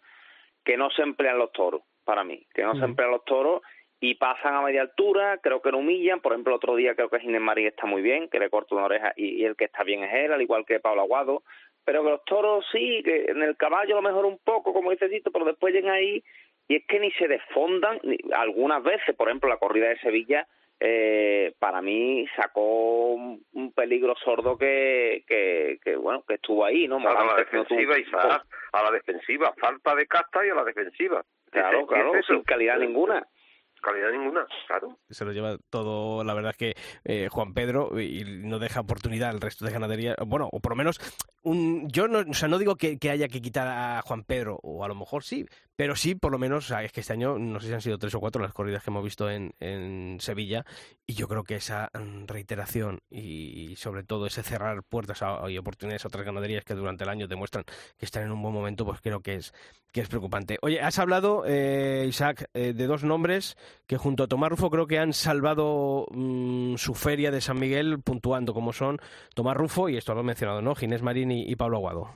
que 0.64 0.76
no 0.76 0.90
se 0.90 1.02
emplean 1.02 1.38
los 1.38 1.52
toros, 1.52 1.82
para 2.04 2.24
mí, 2.24 2.44
que 2.52 2.64
no 2.64 2.74
se 2.74 2.84
emplean 2.84 3.12
los 3.12 3.24
toros 3.24 3.62
y 4.02 4.16
pasan 4.16 4.56
a 4.56 4.62
media 4.62 4.82
altura, 4.82 5.38
creo 5.40 5.62
que 5.62 5.70
no 5.70 5.78
humillan, 5.78 6.20
por 6.20 6.32
ejemplo, 6.32 6.56
otro 6.56 6.74
día 6.74 6.96
creo 6.96 7.08
que 7.08 7.20
Ginés 7.20 7.40
Marín 7.40 7.68
está 7.68 7.86
muy 7.86 8.02
bien, 8.02 8.28
que 8.28 8.40
le 8.40 8.50
corta 8.50 8.74
una 8.74 8.86
oreja 8.86 9.12
y, 9.14 9.44
el 9.44 9.54
que 9.54 9.66
está 9.66 9.84
bien 9.84 10.02
es 10.02 10.12
él, 10.12 10.32
al 10.32 10.42
igual 10.42 10.66
que 10.66 10.80
Pablo 10.80 11.02
Aguado, 11.02 11.44
pero 11.84 12.02
que 12.02 12.10
los 12.10 12.24
toros 12.24 12.64
sí, 12.72 13.02
que 13.04 13.26
en 13.28 13.42
el 13.42 13.56
caballo 13.56 13.94
a 13.94 14.00
lo 14.00 14.08
mejor 14.08 14.24
un 14.24 14.38
poco, 14.38 14.72
como 14.72 14.90
dice 14.90 15.08
Cito, 15.08 15.30
pero 15.30 15.44
después 15.44 15.74
llegan 15.74 15.94
ahí 15.94 16.22
y 16.68 16.76
es 16.76 16.86
que 16.86 17.00
ni 17.00 17.10
se 17.12 17.28
desfondan, 17.28 17.98
ni, 18.02 18.18
algunas 18.34 18.82
veces, 18.82 19.14
por 19.16 19.28
ejemplo, 19.28 19.48
la 19.48 19.56
corrida 19.56 19.88
de 19.88 19.98
Sevilla, 19.98 20.46
eh, 20.84 21.54
para 21.58 21.80
mí 21.80 22.26
sacó 22.36 23.12
un, 23.14 23.72
peligro 23.74 24.14
sordo 24.16 24.58
que, 24.58 25.24
que, 25.26 25.78
que, 25.82 25.96
bueno 25.96 26.24
que 26.26 26.34
estuvo 26.34 26.64
ahí 26.64 26.88
no 26.88 26.96
a 26.96 27.24
la 27.24 27.36
defensiva 27.36 27.98
y 27.98 28.04
a 28.12 28.82
la 28.82 28.90
defensiva 28.90 29.54
falta 29.58 29.94
de 29.94 30.06
casta 30.06 30.44
y 30.44 30.50
a 30.50 30.54
la 30.54 30.64
defensiva. 30.64 31.24
Claro 31.50 31.86
claro 31.86 32.12
sin 32.26 32.42
calidad 32.42 32.78
ninguna 32.78 33.26
calidad 33.82 34.10
ninguna, 34.12 34.46
claro. 34.66 34.98
Se 35.10 35.24
lo 35.24 35.32
lleva 35.32 35.58
todo, 35.68 36.24
la 36.24 36.34
verdad 36.34 36.52
es 36.52 36.56
que 36.56 36.74
eh, 37.04 37.28
Juan 37.30 37.52
Pedro 37.52 38.00
y 38.00 38.24
no 38.24 38.58
deja 38.58 38.80
oportunidad 38.80 39.30
al 39.30 39.40
resto 39.40 39.64
de 39.64 39.72
ganadería, 39.72 40.16
bueno, 40.26 40.48
o 40.50 40.60
por 40.60 40.72
lo 40.72 40.76
menos 40.76 41.00
un, 41.42 41.88
yo 41.90 42.08
no, 42.08 42.20
o 42.20 42.34
sea, 42.34 42.48
no 42.48 42.58
digo 42.58 42.76
que, 42.76 42.98
haya 43.10 43.28
que 43.28 43.42
quitar 43.42 43.66
a 43.66 44.02
Juan 44.02 44.24
Pedro, 44.24 44.58
o 44.62 44.84
a 44.84 44.88
lo 44.88 44.94
mejor 44.94 45.24
sí, 45.24 45.44
pero 45.76 45.96
sí, 45.96 46.14
por 46.14 46.30
lo 46.32 46.38
menos, 46.38 46.70
es 46.70 46.92
que 46.92 47.00
este 47.00 47.12
año 47.12 47.38
no 47.38 47.60
sé 47.60 47.68
si 47.68 47.74
han 47.74 47.80
sido 47.80 47.98
tres 47.98 48.14
o 48.14 48.20
cuatro 48.20 48.40
las 48.40 48.54
corridas 48.54 48.82
que 48.84 48.90
hemos 48.90 49.04
visto 49.04 49.28
en, 49.28 49.52
en 49.58 50.18
Sevilla, 50.20 50.64
y 51.06 51.14
yo 51.14 51.26
creo 51.28 51.42
que 51.42 51.56
esa 51.56 51.90
reiteración 52.26 53.00
y, 53.10 53.74
sobre 53.76 54.04
todo 54.04 54.26
ese 54.26 54.42
cerrar 54.42 54.82
puertas 54.84 55.22
y 55.48 55.58
oportunidades 55.58 56.04
a 56.04 56.08
otras 56.08 56.24
ganaderías 56.24 56.64
que 56.64 56.74
durante 56.74 57.04
el 57.04 57.10
año 57.10 57.26
demuestran 57.26 57.64
que 57.96 58.04
están 58.04 58.22
en 58.22 58.32
un 58.32 58.42
buen 58.42 58.54
momento, 58.54 58.84
pues 58.84 59.00
creo 59.00 59.20
que 59.20 59.34
es, 59.34 59.52
que 59.92 60.00
es 60.00 60.08
preocupante. 60.08 60.58
Oye, 60.62 60.80
has 60.80 60.98
hablado, 60.98 61.44
eh, 61.46 62.04
Isaac, 62.06 62.46
eh, 62.54 62.72
de 62.72 62.86
dos 62.86 63.04
nombres 63.04 63.56
que 63.86 63.98
junto 63.98 64.24
a 64.24 64.26
Tomás 64.26 64.50
Rufo 64.50 64.70
creo 64.70 64.86
que 64.86 64.98
han 64.98 65.12
salvado 65.12 66.06
mm, 66.10 66.76
su 66.76 66.94
feria 66.94 67.30
de 67.30 67.40
San 67.40 67.60
Miguel 67.60 67.98
puntuando, 68.04 68.54
como 68.54 68.72
son 68.72 68.98
Tomás 69.34 69.56
Rufo, 69.56 69.88
y 69.88 69.96
esto 69.96 70.14
lo 70.14 70.20
he 70.20 70.24
mencionado, 70.24 70.62
¿no? 70.62 70.74
Ginés 70.74 71.02
Marín 71.02 71.30
y, 71.30 71.54
Pablo 71.56 71.76
Aguado. 71.76 72.06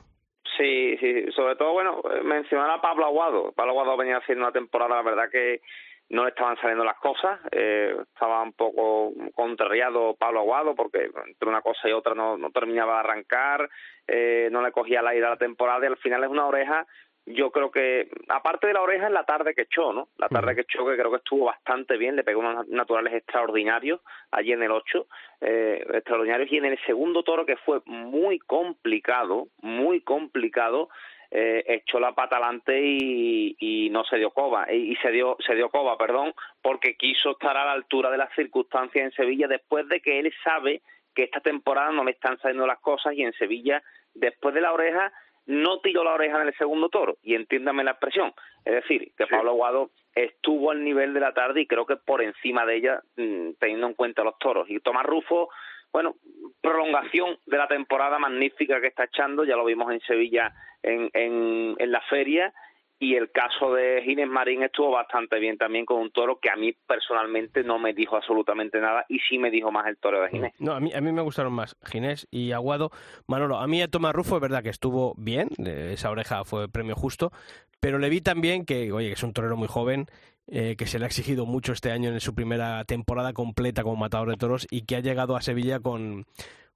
Sí, 0.57 0.97
sí, 0.97 1.31
sobre 1.35 1.55
todo, 1.55 1.73
bueno, 1.73 2.01
mencionar 2.23 2.71
a 2.71 2.81
Pablo 2.81 3.05
Aguado. 3.05 3.51
Pablo 3.51 3.73
Aguado 3.73 3.95
venía 3.95 4.17
haciendo 4.17 4.45
una 4.45 4.51
temporada, 4.51 4.95
la 4.95 5.03
verdad 5.03 5.29
que 5.31 5.61
no 6.09 6.23
le 6.23 6.29
estaban 6.29 6.55
saliendo 6.57 6.85
las 6.85 6.97
cosas, 6.97 7.39
eh, 7.51 7.95
estaba 8.01 8.41
un 8.41 8.53
poco 8.53 9.11
contrariado 9.35 10.15
Pablo 10.15 10.39
Aguado 10.39 10.73
porque 10.73 11.09
entre 11.25 11.49
una 11.49 11.61
cosa 11.61 11.89
y 11.89 11.91
otra 11.91 12.15
no, 12.15 12.37
no 12.37 12.49
terminaba 12.49 12.93
de 12.93 12.99
arrancar, 12.99 13.69
eh, 14.07 14.47
no 14.51 14.61
le 14.61 14.71
cogía 14.71 15.01
la 15.01 15.13
ida 15.15 15.27
a 15.27 15.31
la 15.31 15.37
temporada 15.37 15.83
y 15.83 15.89
al 15.89 15.97
final 15.97 16.23
es 16.23 16.29
una 16.29 16.47
oreja 16.47 16.87
yo 17.27 17.51
creo 17.51 17.71
que, 17.71 18.09
aparte 18.29 18.67
de 18.67 18.73
la 18.73 18.81
oreja, 18.81 19.07
en 19.07 19.13
la 19.13 19.25
tarde 19.25 19.53
que 19.53 19.63
echó, 19.63 19.91
¿no? 19.91 20.07
La 20.17 20.29
tarde 20.29 20.55
que 20.55 20.61
echó, 20.61 20.85
que 20.85 20.95
creo 20.95 21.11
que 21.11 21.17
estuvo 21.17 21.45
bastante 21.45 21.97
bien, 21.97 22.15
le 22.15 22.23
pegó 22.23 22.39
unos 22.39 22.67
naturales 22.69 23.13
extraordinarios 23.13 23.99
allí 24.31 24.53
en 24.53 24.63
el 24.63 24.71
8, 24.71 25.07
eh, 25.41 25.85
extraordinarios, 25.93 26.49
y 26.51 26.57
en 26.57 26.65
el 26.65 26.79
segundo 26.85 27.23
toro, 27.23 27.45
que 27.45 27.57
fue 27.57 27.81
muy 27.85 28.39
complicado, 28.39 29.47
muy 29.61 30.01
complicado, 30.01 30.87
eh, 31.29 31.65
echó 31.67 31.99
la 31.99 32.13
pata 32.13 32.37
adelante 32.37 32.79
y, 32.81 33.57
y, 33.59 33.89
no 33.89 34.05
se 34.05 34.15
dio 34.15 34.31
coba, 34.31 34.71
y, 34.71 34.95
se 34.97 35.11
dio, 35.11 35.35
se 35.45 35.53
dio 35.53 35.69
coba, 35.69 35.97
perdón, 35.97 36.33
porque 36.61 36.95
quiso 36.95 37.31
estar 37.31 37.57
a 37.57 37.65
la 37.65 37.73
altura 37.73 38.09
de 38.09 38.19
las 38.19 38.33
circunstancias 38.35 39.03
en 39.03 39.11
Sevilla 39.11 39.49
después 39.49 39.85
de 39.89 39.99
que 39.99 40.19
él 40.19 40.33
sabe 40.45 40.81
que 41.13 41.23
esta 41.23 41.41
temporada 41.41 41.91
no 41.91 42.05
le 42.05 42.11
están 42.11 42.39
saliendo 42.39 42.65
las 42.65 42.79
cosas 42.79 43.13
y 43.15 43.23
en 43.23 43.33
Sevilla, 43.33 43.83
después 44.13 44.55
de 44.55 44.61
la 44.61 44.71
oreja, 44.71 45.11
no 45.47 45.79
tiró 45.79 46.03
la 46.03 46.13
oreja 46.13 46.41
en 46.41 46.47
el 46.47 46.57
segundo 46.57 46.89
toro, 46.89 47.17
y 47.23 47.35
entiéndame 47.35 47.83
la 47.83 47.91
expresión. 47.91 48.33
Es 48.65 48.73
decir, 48.75 49.11
que 49.17 49.27
Pablo 49.27 49.51
Aguado 49.51 49.91
estuvo 50.13 50.71
al 50.71 50.83
nivel 50.83 51.13
de 51.13 51.21
la 51.21 51.33
tarde 51.33 51.61
y 51.61 51.67
creo 51.67 51.85
que 51.85 51.95
por 51.95 52.21
encima 52.21 52.65
de 52.65 52.75
ella, 52.75 53.01
mm, 53.15 53.51
teniendo 53.59 53.87
en 53.87 53.93
cuenta 53.93 54.23
los 54.23 54.37
toros. 54.39 54.69
Y 54.69 54.79
Tomás 54.81 55.05
Rufo, 55.05 55.49
bueno, 55.93 56.15
prolongación 56.61 57.39
de 57.45 57.57
la 57.57 57.67
temporada 57.67 58.19
magnífica 58.19 58.81
que 58.81 58.87
está 58.87 59.05
echando, 59.05 59.45
ya 59.45 59.55
lo 59.55 59.63
vimos 59.63 59.91
en 59.91 60.01
Sevilla 60.01 60.53
en, 60.83 61.09
en, 61.13 61.75
en 61.77 61.91
la 61.91 62.01
feria, 62.01 62.53
y 62.99 63.15
el 63.15 63.31
caso 63.31 63.73
de 63.73 64.01
Ginés 64.03 64.27
Marín 64.27 64.63
estuvo 64.63 64.91
bastante 64.91 65.39
bien 65.39 65.57
también 65.57 65.85
con 65.85 65.97
un 65.97 66.11
toro 66.11 66.39
que 66.39 66.49
a 66.49 66.55
mí 66.55 66.73
personalmente 66.87 67.63
no 67.63 67.77
me 67.77 67.93
dijo 67.93 68.15
absolutamente 68.15 68.79
nada 68.79 69.05
y 69.07 69.19
sí 69.19 69.37
me 69.37 69.51
dijo 69.51 69.71
más 69.71 69.87
el 69.87 69.97
toro 69.97 70.21
de 70.21 70.29
Ginés. 70.29 70.53
No, 70.59 70.73
a 70.73 70.79
mí, 70.79 70.91
a 70.93 71.01
mí 71.01 71.11
me 71.11 71.21
gustaron 71.21 71.53
más 71.53 71.75
Ginés 71.85 72.27
y 72.31 72.51
Aguado. 72.51 72.91
Manolo, 73.27 73.57
a 73.57 73.67
mí 73.67 73.81
a 73.81 73.87
Tomás 73.87 74.13
Rufo 74.13 74.35
es 74.35 74.41
verdad 74.41 74.63
que 74.63 74.69
estuvo 74.69 75.13
bien, 75.17 75.49
esa 75.57 76.09
oreja 76.09 76.43
fue 76.43 76.69
premio 76.69 76.95
justo, 76.95 77.31
pero 77.79 77.99
le 77.99 78.09
vi 78.09 78.21
también 78.21 78.65
que, 78.65 78.91
oye, 78.91 79.07
que 79.07 79.13
es 79.13 79.23
un 79.23 79.33
torero 79.33 79.57
muy 79.57 79.67
joven, 79.67 80.07
eh, 80.47 80.75
que 80.77 80.87
se 80.87 80.97
le 80.97 81.05
ha 81.05 81.07
exigido 81.07 81.45
mucho 81.45 81.73
este 81.73 81.91
año 81.91 82.09
en 82.09 82.19
su 82.19 82.33
primera 82.33 82.83
temporada 82.85 83.33
completa 83.33 83.83
como 83.83 83.97
matador 83.97 84.29
de 84.29 84.37
toros 84.37 84.65
y 84.71 84.85
que 84.85 84.95
ha 84.95 85.01
llegado 85.01 85.35
a 85.35 85.41
Sevilla 85.41 85.79
con, 85.79 86.25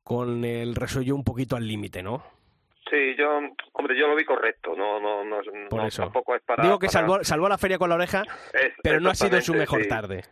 con 0.03 0.45
el 0.45 0.75
resuello 0.75 1.15
un 1.15 1.23
poquito 1.23 1.55
al 1.55 1.67
límite, 1.67 2.03
¿no? 2.03 2.23
Sí, 2.91 3.15
yo, 3.17 3.39
hombre, 3.71 3.97
yo 3.97 4.07
lo 4.07 4.17
vi 4.17 4.25
correcto, 4.25 4.75
no, 4.75 4.99
no, 4.99 5.23
no, 5.23 5.39
tampoco 5.95 6.35
es 6.35 6.41
para... 6.41 6.61
Digo 6.61 6.77
que 6.77 6.89
salvó, 6.89 7.23
salvó 7.23 7.47
la 7.47 7.57
feria 7.57 7.77
con 7.77 7.87
la 7.87 7.95
oreja, 7.95 8.25
pero 8.83 8.99
no 8.99 9.09
ha 9.09 9.15
sido 9.15 9.39
su 9.39 9.53
mejor 9.53 9.85
tarde. 9.87 10.25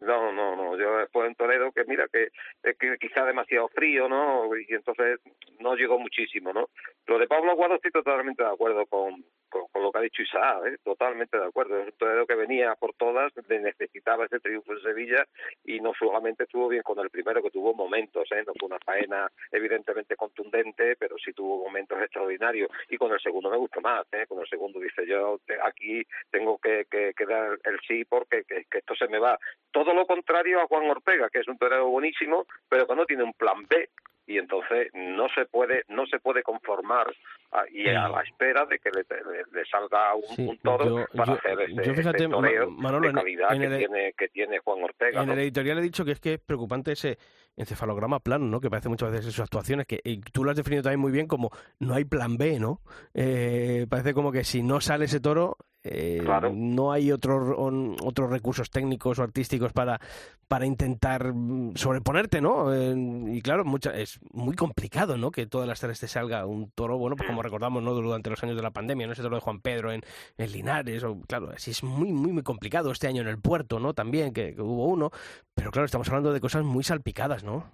No, 0.00 0.32
no, 0.32 0.56
no, 0.56 0.78
yo 0.78 0.96
después 0.96 1.28
en 1.28 1.34
Toledo 1.34 1.70
que 1.70 1.84
mira 1.84 2.06
que, 2.10 2.28
que 2.62 2.96
quizá 2.98 3.26
demasiado 3.26 3.68
frío, 3.68 4.08
¿no? 4.08 4.48
Y 4.56 4.72
entonces 4.72 5.20
no 5.58 5.74
llegó 5.74 5.98
muchísimo, 5.98 6.50
¿no? 6.54 6.70
Lo 7.06 7.18
de 7.18 7.26
Pablo 7.26 7.50
Aguado 7.50 7.74
estoy 7.74 7.90
totalmente 7.90 8.42
de 8.42 8.48
acuerdo 8.48 8.86
con, 8.86 9.22
con, 9.48 9.82
lo 9.82 9.92
que 9.92 9.98
ha 9.98 10.02
dicho 10.02 10.22
Isaac, 10.22 10.66
¿eh? 10.66 10.76
totalmente 10.84 11.38
de 11.38 11.46
acuerdo. 11.46 11.78
Es 11.78 11.94
un 12.00 12.26
que 12.26 12.34
venía 12.34 12.74
por 12.74 12.94
todas, 12.94 13.32
necesitaba 13.48 14.26
ese 14.26 14.40
triunfo 14.40 14.72
en 14.72 14.82
Sevilla 14.82 15.26
y 15.64 15.80
no 15.80 15.92
solamente 15.98 16.44
estuvo 16.44 16.68
bien 16.68 16.82
con 16.82 16.98
el 16.98 17.10
primero, 17.10 17.42
que 17.42 17.50
tuvo 17.50 17.74
momentos, 17.74 18.30
¿eh? 18.32 18.42
no 18.46 18.52
fue 18.58 18.68
una 18.68 18.78
faena 18.78 19.30
evidentemente 19.52 20.16
contundente, 20.16 20.96
pero 20.96 21.16
sí 21.18 21.32
tuvo 21.32 21.64
momentos 21.64 22.00
extraordinarios. 22.00 22.70
Y 22.88 22.96
con 22.96 23.12
el 23.12 23.20
segundo 23.20 23.50
me 23.50 23.56
gustó 23.56 23.80
más, 23.80 24.06
¿eh? 24.12 24.26
con 24.26 24.40
el 24.40 24.48
segundo 24.48 24.80
dice 24.80 25.06
yo 25.06 25.40
aquí 25.62 26.02
tengo 26.30 26.58
que, 26.58 26.86
que, 26.90 27.26
dar 27.26 27.58
el 27.64 27.80
sí 27.86 28.04
porque 28.04 28.44
que, 28.44 28.66
esto 28.70 28.94
se 28.94 29.08
me 29.08 29.18
va. 29.18 29.38
Todo 29.70 29.92
lo 29.92 30.06
contrario 30.06 30.60
a 30.60 30.66
Juan 30.66 30.88
Ortega, 30.90 31.28
que 31.30 31.40
es 31.40 31.48
un 31.48 31.58
torero 31.58 31.88
buenísimo, 31.88 32.46
pero 32.68 32.86
que 32.86 32.94
no 32.94 33.06
tiene 33.06 33.24
un 33.24 33.32
plan 33.32 33.66
B 33.68 33.88
y 34.28 34.36
entonces 34.36 34.88
no 34.92 35.26
se 35.30 35.46
puede 35.46 35.84
no 35.88 36.06
se 36.06 36.20
puede 36.20 36.42
conformar 36.42 37.06
a, 37.50 37.62
y 37.72 37.88
a 37.88 38.08
la 38.08 38.20
espera 38.20 38.66
de 38.66 38.78
que 38.78 38.90
le, 38.90 39.64
salga 39.64 40.14
un, 40.14 40.58
toro 40.58 41.06
para 41.16 41.32
hacer 41.32 41.58
ese, 41.62 41.94
fíjate, 41.94 42.28
de 42.28 43.12
calidad 43.12 43.48
que, 43.48 43.78
tiene, 43.78 44.12
que 44.12 44.28
tiene 44.28 44.58
Juan 44.58 44.82
Ortega. 44.82 45.22
En 45.22 45.30
el 45.30 45.38
editorial 45.38 45.78
he 45.78 45.82
dicho 45.82 46.04
que 46.04 46.12
es 46.12 46.20
que 46.20 46.34
es 46.34 46.40
preocupante 46.40 46.92
ese 46.92 47.16
encefalograma 47.56 48.20
plano, 48.20 48.44
¿no? 48.46 48.60
Que 48.60 48.68
parece 48.68 48.90
muchas 48.90 49.10
veces 49.10 49.26
en 49.26 49.32
sus 49.32 49.44
actuaciones, 49.44 49.86
que 49.86 50.00
tú 50.30 50.44
lo 50.44 50.50
has 50.50 50.56
definido 50.58 50.82
también 50.82 51.00
muy 51.00 51.10
bien 51.10 51.26
como 51.26 51.50
no 51.78 51.94
hay 51.94 52.04
plan 52.04 52.36
B, 52.36 52.60
¿no? 52.60 52.82
Eh, 53.14 53.86
parece 53.88 54.12
como 54.12 54.30
que 54.30 54.44
si 54.44 54.62
no 54.62 54.82
sale 54.82 55.06
ese 55.06 55.20
toro, 55.20 55.56
eh, 55.84 56.20
no 56.52 56.90
hay 56.90 57.12
otros 57.12 57.54
otros 58.02 58.30
recursos 58.30 58.68
técnicos 58.70 59.18
o 59.18 59.22
artísticos 59.22 59.72
para, 59.72 60.00
para 60.48 60.66
intentar 60.66 61.32
mm, 61.32 61.76
sobreponerte, 61.76 62.40
¿no? 62.40 62.68
y 62.74 63.40
claro, 63.42 63.64
mucha, 63.64 63.90
es 63.96 64.18
muy 64.32 64.56
complicado, 64.56 65.16
¿no? 65.16 65.30
Que 65.30 65.46
todas 65.46 65.68
las 65.68 65.80
tardes 65.80 66.00
te 66.00 66.08
salga 66.08 66.46
un 66.46 66.70
toro, 66.70 66.98
bueno, 66.98 67.16
pues 67.16 67.28
como 67.28 67.42
recordamos, 67.42 67.82
¿no? 67.82 67.94
Durante 67.94 68.30
los 68.30 68.42
años 68.42 68.56
de 68.56 68.62
la 68.62 68.72
pandemia, 68.72 69.06
¿no? 69.06 69.12
Ese 69.12 69.22
toro 69.22 69.36
de 69.36 69.42
Juan 69.42 69.60
Pedro 69.60 69.92
en, 69.92 70.02
en 70.36 70.52
Linares, 70.52 71.04
o 71.04 71.20
claro, 71.22 71.50
así 71.54 71.70
es 71.70 71.82
muy, 71.82 72.12
muy, 72.12 72.32
muy 72.32 72.42
complicado. 72.42 72.90
Este 72.90 73.06
año 73.06 73.22
en 73.22 73.28
el 73.28 73.38
puerto, 73.38 73.78
¿no? 73.78 73.94
También, 73.94 74.32
que 74.32 74.54
hubo 74.58 74.86
uno, 74.86 75.10
pero 75.54 75.70
claro, 75.70 75.86
estamos 75.86 76.08
hablando 76.08 76.32
de 76.32 76.40
cosas 76.40 76.64
muy 76.64 76.82
salpicadas, 76.82 77.44
¿no? 77.44 77.70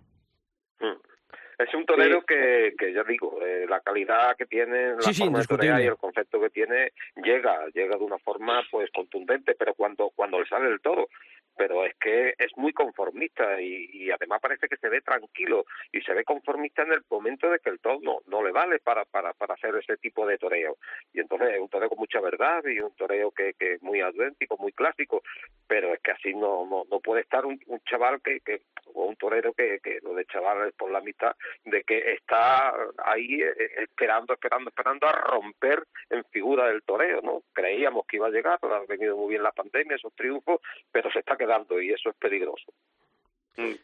Es 1.66 1.72
un 1.74 1.86
torero 1.86 2.22
que, 2.22 2.74
que, 2.78 2.92
ya 2.92 3.02
digo, 3.04 3.38
eh, 3.42 3.64
la 3.68 3.80
calidad 3.80 4.36
que 4.36 4.44
tiene, 4.44 4.96
la 4.96 5.12
forma 5.12 5.38
de 5.38 5.46
torear 5.46 5.80
y 5.80 5.86
el 5.86 5.96
concepto 5.96 6.38
que 6.40 6.50
tiene, 6.50 6.92
llega, 7.16 7.66
llega 7.72 7.96
de 7.96 8.04
una 8.04 8.18
forma 8.18 8.62
pues 8.70 8.90
contundente, 8.90 9.54
pero 9.58 9.72
cuando, 9.74 10.10
cuando 10.14 10.40
le 10.40 10.46
sale 10.46 10.68
el 10.68 10.80
toro, 10.80 11.08
pero 11.56 11.84
es 11.84 11.94
que 11.96 12.34
es 12.38 12.56
muy 12.56 12.72
conformista 12.72 13.60
y, 13.60 13.88
y, 13.92 14.10
además 14.10 14.40
parece 14.40 14.68
que 14.68 14.76
se 14.76 14.88
ve 14.88 15.00
tranquilo 15.00 15.64
y 15.92 16.00
se 16.00 16.12
ve 16.12 16.24
conformista 16.24 16.82
en 16.82 16.92
el 16.92 17.02
momento 17.08 17.50
de 17.50 17.58
que 17.58 17.70
el 17.70 17.80
toro 17.80 18.00
no, 18.02 18.18
no 18.26 18.42
le 18.42 18.52
vale 18.52 18.78
para, 18.80 19.04
para, 19.04 19.32
para 19.32 19.54
hacer 19.54 19.74
ese 19.76 19.96
tipo 19.96 20.26
de 20.26 20.38
toreo. 20.38 20.76
Y 21.12 21.20
entonces 21.20 21.54
es 21.54 21.60
un 21.60 21.68
toreo 21.68 21.88
con 21.88 21.98
mucha 21.98 22.20
verdad 22.20 22.62
y 22.64 22.80
un 22.80 22.94
toreo 22.96 23.30
que, 23.30 23.54
que 23.54 23.74
es 23.74 23.82
muy 23.82 24.00
auténtico, 24.00 24.56
muy 24.58 24.72
clásico, 24.72 25.22
pero 25.66 25.94
es 25.94 26.00
que 26.00 26.10
así 26.10 26.34
no, 26.34 26.66
no, 26.66 26.84
no 26.90 27.00
puede 27.00 27.22
estar 27.22 27.46
un, 27.46 27.60
un 27.66 27.80
chaval 27.80 28.20
que, 28.20 28.40
que, 28.40 28.62
o 28.94 29.04
un 29.04 29.16
torero 29.16 29.52
que, 29.52 29.80
que 29.82 29.98
lo 30.02 30.14
de 30.14 30.26
chaval 30.26 30.68
es 30.68 30.74
por 30.74 30.90
la 30.90 31.00
mitad, 31.00 31.34
de 31.64 31.82
que 31.84 32.12
está 32.12 32.74
ahí 33.04 33.42
eh, 33.42 33.54
esperando, 33.78 34.34
esperando, 34.34 34.70
esperando 34.70 35.06
a 35.06 35.12
romper 35.12 35.84
en 36.10 36.24
figura 36.26 36.66
del 36.66 36.82
toreo, 36.82 37.20
¿no? 37.22 37.42
Creíamos 37.52 38.06
que 38.06 38.16
iba 38.16 38.26
a 38.26 38.30
llegar, 38.30 38.58
ha 38.62 38.80
venido 38.88 39.16
muy 39.16 39.30
bien 39.30 39.42
la 39.42 39.52
pandemia, 39.52 39.96
esos 39.96 40.14
triunfos, 40.14 40.60
pero 40.90 41.10
se 41.10 41.20
está 41.20 41.36
quedando 41.36 41.43
y 41.80 41.90
eso 41.90 42.10
es 42.10 42.16
peligroso. 42.16 42.72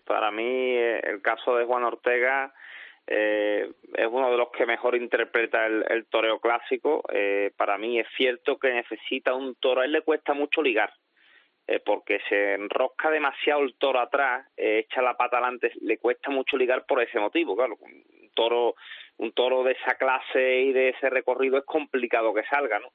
Para 0.05 0.31
mí, 0.31 0.77
eh, 0.77 1.01
el 1.05 1.23
caso 1.23 1.57
de 1.57 1.65
Juan 1.65 1.85
Ortega 1.85 2.53
eh, 3.07 3.71
es 3.95 4.07
uno 4.07 4.31
de 4.31 4.37
los 4.37 4.51
que 4.51 4.67
mejor 4.67 4.97
interpreta 4.97 5.67
el, 5.67 6.07
toreo 6.07 6.41
clásico. 6.41 7.03
Eh, 7.13 7.53
para 7.57 7.79
mí 7.79 7.99
es 7.99 8.07
cierto 8.17 8.59
que 8.59 8.73
necesita 8.73 9.35
un 9.35 9.55
toro. 9.57 9.81
A 9.81 9.85
él 9.85 9.93
le 9.93 10.03
cuesta 10.03 10.35
mucho 10.35 10.63
ligar. 10.63 10.93
eh, 11.71 11.79
porque 11.79 12.19
se 12.29 12.55
enrosca 12.55 13.11
demasiado 13.11 13.63
el 13.63 13.77
toro 13.77 14.01
atrás, 14.01 14.45
eh, 14.57 14.85
echa 14.85 15.01
la 15.03 15.17
pata 15.17 15.37
adelante, 15.37 15.71
le 15.83 15.99
cuesta 15.99 16.29
mucho 16.29 16.57
ligar 16.57 16.85
por 16.85 17.01
ese 17.01 17.21
motivo, 17.21 17.55
claro, 17.55 17.77
un 17.81 18.31
toro, 18.35 18.75
un 19.19 19.31
toro 19.33 19.63
de 19.63 19.73
esa 19.73 19.95
clase 19.95 20.63
y 20.63 20.73
de 20.73 20.89
ese 20.89 21.09
recorrido 21.09 21.59
es 21.59 21.65
complicado 21.65 22.35
que 22.35 22.43
salga, 22.45 22.81
¿no? 22.81 22.89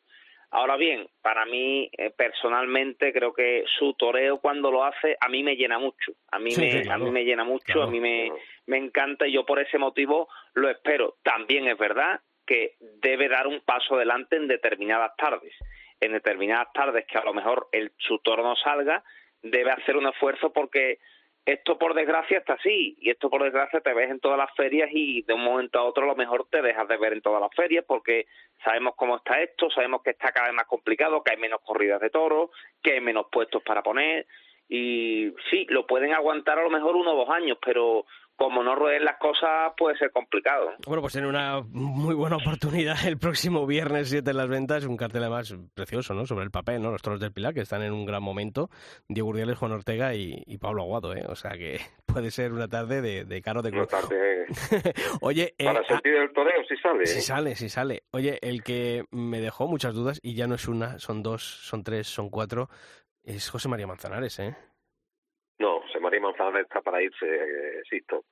Ahora 0.52 0.78
bien, 0.78 1.08
para 1.22 1.46
mí 1.46 1.90
eh, 1.98 2.12
personalmente 2.12 3.12
creo 3.12 3.34
que 3.34 3.64
su 3.78 3.94
toreo 3.94 4.40
cuando 4.40 4.72
lo 4.72 4.84
hace 4.84 5.18
a 5.20 5.28
mí 5.28 5.44
me 5.44 5.56
llena 5.56 5.80
mucho, 5.80 6.14
a 6.32 6.40
mí 6.40 6.56
me 6.58 6.84
a 6.90 6.98
mí 6.98 7.12
me 7.12 7.24
llena 7.24 7.44
mucho, 7.44 7.84
a 7.84 7.88
mí 7.88 8.00
me 8.00 8.32
me 8.68 8.78
encanta 8.78 9.28
y 9.28 9.34
yo 9.34 9.46
por 9.46 9.60
ese 9.60 9.78
motivo 9.78 10.30
lo 10.54 10.70
espero. 10.70 11.18
También 11.24 11.68
es 11.68 11.78
verdad 11.78 12.22
que 12.46 12.76
debe 13.02 13.28
dar 13.28 13.48
un 13.48 13.62
paso 13.62 13.96
adelante 13.96 14.36
en 14.36 14.48
determinadas 14.48 15.12
tardes. 15.18 15.54
En 16.00 16.14
determinadas 16.14 16.68
tardes 16.74 17.06
que 17.06 17.18
a 17.18 17.24
lo 17.24 17.34
mejor 17.34 17.68
el 17.72 17.92
su 17.98 18.20
toro 18.20 18.44
no 18.44 18.56
salga, 18.56 19.04
debe 19.42 19.72
hacer 19.72 19.98
un 19.98 20.08
esfuerzo 20.08 20.52
porque 20.52 21.00
esto 21.46 21.78
por 21.78 21.94
desgracia 21.94 22.40
está 22.40 22.54
así 22.54 22.98
y 23.00 23.12
esto 23.12 23.30
por 23.30 23.44
desgracia 23.44 23.80
te 23.80 23.94
ves 23.94 24.10
en 24.10 24.20
todas 24.20 24.38
las 24.38 24.54
ferias 24.56 24.90
y 24.92 25.22
de 25.22 25.34
un 25.34 25.44
momento 25.44 25.78
a 25.78 25.84
otro 25.84 26.04
a 26.04 26.08
lo 26.08 26.16
mejor 26.16 26.48
te 26.50 26.62
dejas 26.62 26.88
de 26.88 26.98
ver 26.98 27.14
en 27.14 27.22
todas 27.22 27.40
las 27.40 27.54
ferias 27.54 27.86
porque 27.88 28.26
sabemos 28.64 28.96
cómo 28.96 29.18
está 29.18 29.42
esto, 29.42 29.70
sabemos 29.70 30.02
que 30.02 30.12
está 30.12 30.32
cada 30.32 30.48
vez 30.48 30.56
más 30.56 30.66
complicado, 30.66 31.24
que 31.24 31.34
hay 31.34 31.38
menos 31.38 31.62
corridas 31.62 32.02
de 32.02 32.10
toros, 32.10 32.50
que 32.82 32.94
hay 32.94 33.02
menos 33.02 33.28
puestos 33.32 33.62
para 33.62 33.84
poner 33.84 34.26
y 34.68 35.32
sí, 35.52 35.68
lo 35.70 35.86
pueden 35.86 36.14
aguantar 36.14 36.58
a 36.58 36.64
lo 36.64 36.72
mejor 36.72 36.96
uno 36.96 37.14
o 37.14 37.26
dos 37.26 37.30
años, 37.30 37.58
pero 37.64 38.06
como 38.36 38.64
no 38.64 38.76
rueden 38.76 39.06
las 39.06 39.18
cosas 39.18 39.74
puede 39.78 39.98
ser 39.98 40.12
complicado. 40.12 40.72
Bueno, 40.86 41.02
pues 41.02 41.14
tiene 41.14 41.28
una 41.28 41.62
muy 41.62 42.16
buena 42.16 42.38
oportunidad 42.38 42.96
el 43.06 43.18
próximo 43.18 43.66
viernes 43.66 44.10
7 44.10 44.30
en 44.30 44.38
las 44.38 44.50
ventas, 44.50 44.86
un 44.86 44.98
cartel 44.98 45.24
además 45.24 45.56
precioso, 45.74 46.14
¿no? 46.14 46.26
Sobre 46.26 46.44
el 46.44 46.52
papel, 46.52 46.82
¿no? 46.82 46.92
Los 46.92 47.02
toros 47.02 47.20
del 47.20 47.32
Pilar, 47.32 47.54
que 47.54 47.62
están 47.62 47.82
en 47.82 47.94
un 47.94 48.06
gran 48.06 48.22
momento, 48.22 48.70
Diego 49.08 49.30
Urdiales, 49.30 49.58
Juan 49.58 49.72
Ortega 49.72 50.14
y, 50.16 50.44
Pablo 50.60 50.84
Aguado, 50.84 51.14
¿eh? 51.16 51.24
O 51.28 51.36
sea 51.36 51.52
que 51.52 51.80
puede 52.06 52.32
ser 52.32 52.52
una 52.52 52.68
tarde 52.68 53.02
de, 53.02 53.42
caro 53.42 53.62
de 53.62 53.70
Una 53.70 53.86
tarde... 53.86 54.48
Oye... 55.22 55.54
Eh, 55.58 55.66
Para 55.66 55.84
sentir 55.86 56.16
el 56.16 56.32
toreo, 56.34 56.64
si 56.68 56.76
sale. 56.78 57.06
Si 57.06 57.20
¿eh? 57.20 57.22
sale, 57.22 57.56
si 57.56 57.70
sale. 57.70 58.04
Oye, 58.12 58.40
el 58.42 58.64
que 58.64 59.06
me 59.12 59.40
dejó 59.40 59.68
muchas 59.68 59.94
dudas, 59.94 60.20
y 60.24 60.36
ya 60.36 60.48
no 60.48 60.56
es 60.56 60.68
una, 60.68 61.00
son 61.00 61.24
dos, 61.24 61.44
son 61.44 61.84
tres, 61.84 62.08
son 62.08 62.30
cuatro, 62.30 62.70
es 63.24 63.50
José 63.50 63.70
María 63.70 63.88
Manzanares, 63.88 64.40
¿eh? 64.40 64.56
No, 65.60 65.82
María 66.06 66.22
Manzanares 66.22 66.68
está 66.68 66.82
para 66.82 67.02
irse, 67.02 67.26
eh, 67.26 67.82
Sisto. 67.90 68.26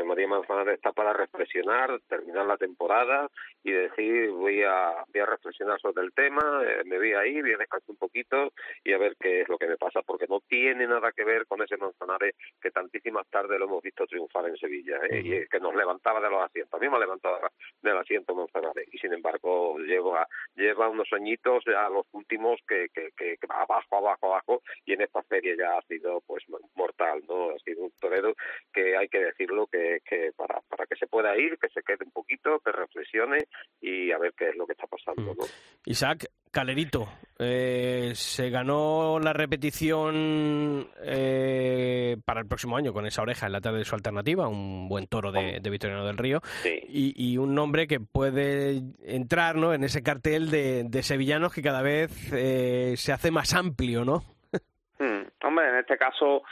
José 0.00 0.08
María 0.08 0.28
Manzanares 0.28 0.76
está 0.76 0.92
para 0.92 1.12
reflexionar, 1.12 2.00
terminar 2.08 2.46
la 2.46 2.56
temporada 2.56 3.28
y 3.62 3.70
decir 3.70 4.30
voy 4.30 4.62
a, 4.62 5.04
voy 5.12 5.20
a 5.20 5.26
reflexionar 5.26 5.78
sobre 5.78 6.02
el 6.04 6.12
tema, 6.14 6.62
eh, 6.64 6.82
me 6.86 6.96
voy 6.96 7.12
ahí, 7.12 7.42
voy 7.42 7.52
a 7.52 7.58
descansar 7.58 7.90
un 7.90 7.96
poquito 7.96 8.52
y 8.82 8.94
a 8.94 8.98
ver 8.98 9.14
qué 9.20 9.42
es 9.42 9.48
lo 9.50 9.58
que 9.58 9.66
me 9.66 9.76
pasa, 9.76 10.00
porque 10.00 10.24
no 10.26 10.40
tiene 10.48 10.86
nada 10.86 11.12
que 11.12 11.22
ver 11.22 11.46
con 11.46 11.60
ese 11.62 11.76
Manzanares 11.76 12.34
que 12.62 12.70
tantísimas 12.70 13.26
tardes 13.28 13.58
lo 13.58 13.66
hemos 13.66 13.82
visto 13.82 14.06
triunfar 14.06 14.48
en 14.48 14.56
Sevilla 14.56 14.98
¿eh? 15.10 15.20
y 15.22 15.48
que 15.48 15.60
nos 15.60 15.74
levantaba 15.74 16.18
de 16.20 16.30
los 16.30 16.42
asientos. 16.44 16.72
A 16.72 16.82
mí 16.82 16.88
me 16.88 16.96
ha 16.96 17.00
levantado 17.00 17.38
del 17.82 17.96
asiento 17.98 18.34
Manzanares 18.34 18.88
y 18.90 18.96
sin 18.96 19.12
embargo 19.12 19.78
lleva, 19.80 20.26
lleva 20.54 20.88
unos 20.88 21.12
añitos 21.12 21.62
ya 21.66 21.90
los 21.90 22.06
últimos 22.12 22.58
que, 22.66 22.88
que, 22.94 23.10
que, 23.14 23.36
que 23.36 23.46
abajo, 23.50 23.96
abajo, 23.98 24.26
abajo 24.28 24.62
y 24.86 24.94
en 24.94 25.02
esta 25.02 25.22
feria 25.24 25.54
ya 25.58 25.76
ha 25.76 25.82
sido 25.82 26.22
pues 26.26 26.44
mortal, 26.74 27.22
¿no? 27.28 27.50
Ha 27.50 27.58
sido 27.58 27.84
un 27.84 27.92
torero 28.00 28.34
que 28.72 28.96
hay 28.96 29.08
que 29.08 29.18
decirlo 29.18 29.66
que 29.66 29.89
que, 30.08 30.32
para, 30.36 30.60
para 30.68 30.86
que 30.86 30.96
se 30.96 31.06
pueda 31.06 31.36
ir, 31.36 31.58
que 31.58 31.68
se 31.68 31.82
quede 31.82 32.04
un 32.04 32.12
poquito, 32.12 32.60
que 32.60 32.72
reflexione 32.72 33.38
y 33.80 34.12
a 34.12 34.18
ver 34.18 34.32
qué 34.36 34.50
es 34.50 34.56
lo 34.56 34.66
que 34.66 34.72
está 34.72 34.86
pasando. 34.86 35.34
¿no? 35.34 35.44
Isaac, 35.86 36.26
Calerito, 36.50 37.08
eh, 37.38 38.12
se 38.14 38.50
ganó 38.50 39.18
la 39.20 39.32
repetición 39.32 40.90
eh, 41.02 42.16
para 42.24 42.40
el 42.40 42.46
próximo 42.46 42.76
año 42.76 42.92
con 42.92 43.06
esa 43.06 43.22
oreja 43.22 43.46
en 43.46 43.52
la 43.52 43.60
tarde 43.60 43.78
de 43.78 43.84
su 43.84 43.94
alternativa, 43.94 44.48
un 44.48 44.88
buen 44.88 45.06
toro 45.06 45.30
de, 45.30 45.60
de 45.60 45.70
Victoriano 45.70 46.04
del 46.04 46.18
Río, 46.18 46.40
y, 46.64 47.38
un 47.38 47.54
nombre 47.54 47.86
que 47.86 48.00
puede 48.00 48.82
entrar 49.04 49.56
¿no? 49.56 49.72
en 49.72 49.84
ese 49.84 50.02
cartel 50.02 50.50
de, 50.50 50.84
de 50.84 51.02
sevillanos 51.02 51.54
que 51.54 51.62
cada 51.62 51.82
vez 51.82 52.10
eh, 52.32 52.94
se 52.96 53.12
hace 53.12 53.30
más 53.30 53.54
amplio, 53.54 54.04
¿no? 54.04 54.22
Hmm, 55.00 55.22
hombre, 55.44 55.66
en 55.66 55.76
este 55.76 55.96
caso 55.96 56.42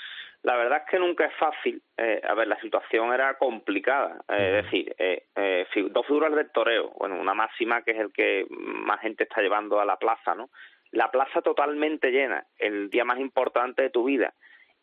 la 0.43 0.57
verdad 0.57 0.82
es 0.84 0.91
que 0.91 0.99
nunca 0.99 1.26
es 1.26 1.34
fácil. 1.34 1.82
Eh, 1.97 2.20
a 2.26 2.34
ver, 2.34 2.47
la 2.47 2.61
situación 2.61 3.12
era 3.12 3.34
complicada. 3.34 4.20
Eh, 4.28 4.59
es 4.59 4.64
decir, 4.64 4.95
eh, 4.99 5.26
eh, 5.34 5.66
dos 5.91 6.07
figuras 6.07 6.34
del 6.34 6.51
toreo. 6.53 6.91
Bueno, 6.97 7.20
una 7.20 7.34
máxima 7.34 7.82
que 7.82 7.93
es 7.93 7.99
el 7.99 8.12
que 8.12 8.47
más 8.51 9.01
gente 9.01 9.24
está 9.24 9.41
llevando 9.41 9.80
a 9.80 9.84
la 9.84 9.97
plaza, 9.97 10.34
¿no? 10.34 10.51
La 10.91 11.11
plaza 11.11 11.43
totalmente 11.43 12.11
llena, 12.11 12.47
el 12.57 12.89
día 12.89 13.05
más 13.05 13.18
importante 13.18 13.82
de 13.82 13.91
tu 13.91 14.05
vida. 14.05 14.32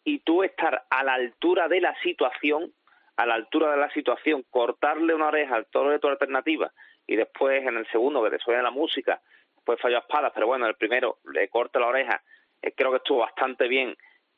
Y 0.03 0.19
tú 0.19 0.43
estar 0.43 0.83
a 0.89 1.03
la 1.03 1.13
altura 1.13 1.67
de 1.67 1.81
la 1.81 1.95
situación, 2.01 2.71
a 3.15 3.25
la 3.25 3.33
altura 3.33 3.71
de 3.71 3.77
la 3.77 3.89
situación, 3.89 4.43
cortarle 4.51 5.15
una 5.15 5.29
oreja 5.29 5.55
al 5.55 5.65
toro 5.67 5.89
de 5.89 5.99
tu 5.99 6.07
alternativa 6.07 6.71
y 7.07 7.15
después 7.15 7.65
en 7.65 7.77
el 7.77 7.87
segundo 7.87 8.23
que 8.23 8.29
te 8.29 8.39
suene 8.39 8.61
la 8.61 8.69
música, 8.69 9.19
pues 9.63 9.79
falló 9.81 9.95
a 9.95 10.01
espadas, 10.01 10.31
pero 10.35 10.45
bueno, 10.45 10.67
el 10.67 10.75
primero 10.75 11.17
le 11.31 11.47
corta 11.47 11.79
la 11.79 11.87
oreja, 11.87 12.21
creo 12.75 12.91
que 12.91 12.97
estuvo 12.97 13.19
bastante 13.19 13.67
bien 13.67 13.95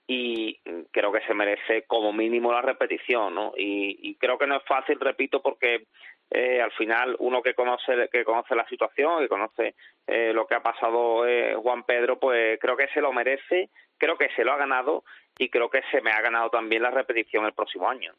y 0.07 0.57
creo 0.89 1.11
que 1.11 1.21
se 1.27 1.33
merece 1.33 1.83
como 1.85 2.13
mínimo 2.13 2.53
la 2.53 2.61
repetición, 2.61 3.35
¿no? 3.35 3.53
Y, 3.57 4.15
creo 4.15 4.37
que 4.37 4.47
no 4.47 4.55
es 4.55 4.63
fácil, 4.63 4.97
repito, 5.01 5.41
porque 5.41 5.85
eh, 6.31 6.61
al 6.61 6.71
final 6.71 7.15
uno 7.19 7.41
que 7.41 7.53
conoce 7.53 8.09
que 8.11 8.23
conoce 8.23 8.55
la 8.55 8.67
situación, 8.67 9.19
que 9.19 9.27
conoce 9.27 9.75
eh, 10.07 10.31
lo 10.33 10.47
que 10.47 10.55
ha 10.55 10.63
pasado 10.63 11.27
eh, 11.27 11.55
Juan 11.55 11.83
Pedro, 11.83 12.17
pues 12.19 12.57
creo 12.59 12.77
que 12.77 12.87
se 12.93 13.01
lo 13.01 13.11
merece, 13.11 13.69
creo 13.97 14.17
que 14.17 14.29
se 14.35 14.45
lo 14.45 14.53
ha 14.53 14.57
ganado 14.57 15.03
y 15.37 15.49
creo 15.49 15.69
que 15.69 15.81
se 15.91 16.01
me 16.01 16.11
ha 16.11 16.21
ganado 16.21 16.49
también 16.49 16.83
la 16.83 16.91
repetición 16.91 17.45
el 17.45 17.53
próximo 17.53 17.89
año. 17.89 18.13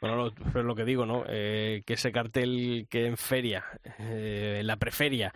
Bueno, 0.00 0.32
lo, 0.54 0.62
lo 0.62 0.74
que 0.74 0.84
digo, 0.84 1.06
¿no? 1.06 1.24
que 1.24 1.84
ese 1.86 2.12
cartel 2.12 2.86
que 2.90 3.06
en 3.06 3.16
feria, 3.16 3.64
en 3.98 4.66
la 4.66 4.76
preferia, 4.76 5.32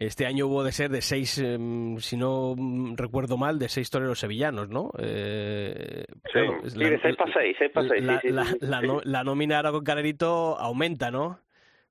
este 0.00 0.26
año 0.26 0.46
hubo 0.46 0.62
de 0.62 0.70
ser 0.70 0.90
de 0.90 1.02
seis, 1.02 1.38
em, 1.38 1.98
si 1.98 2.16
no 2.16 2.54
recuerdo 2.94 3.36
mal, 3.36 3.58
de 3.58 3.68
seis 3.68 3.90
toreros 3.90 4.20
sevillanos, 4.20 4.68
¿no? 4.68 4.92
Eh, 4.96 6.04
sí, 6.32 6.38
de 6.78 7.00
seis 7.00 7.16
para 7.16 7.32
seis, 7.32 7.56
seis 7.58 7.72
para 7.72 7.88
seis. 7.88 8.04
La, 8.32 8.44
la, 8.60 8.80
la, 9.02 9.24
nómina 9.24 9.56
ahora 9.56 9.72
con 9.72 9.82
Calerito 9.82 10.56
aumenta, 10.56 11.10
¿no? 11.10 11.40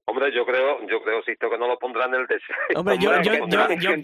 Hombre, 0.05 0.33
yo 0.33 0.45
creo, 0.45 0.87
yo 0.87 1.03
creo, 1.03 1.21
Sisto, 1.23 1.49
que 1.49 1.57
no 1.57 1.67
lo 1.67 1.77
pondrán 1.77 2.13
en 2.13 2.21
el 2.21 2.27
deseo. 2.27 2.55
Hombre, 2.77 2.97
yo, 2.97 3.11
yo, 3.23 3.45
yo, 3.45 3.67
yo, 3.75 3.91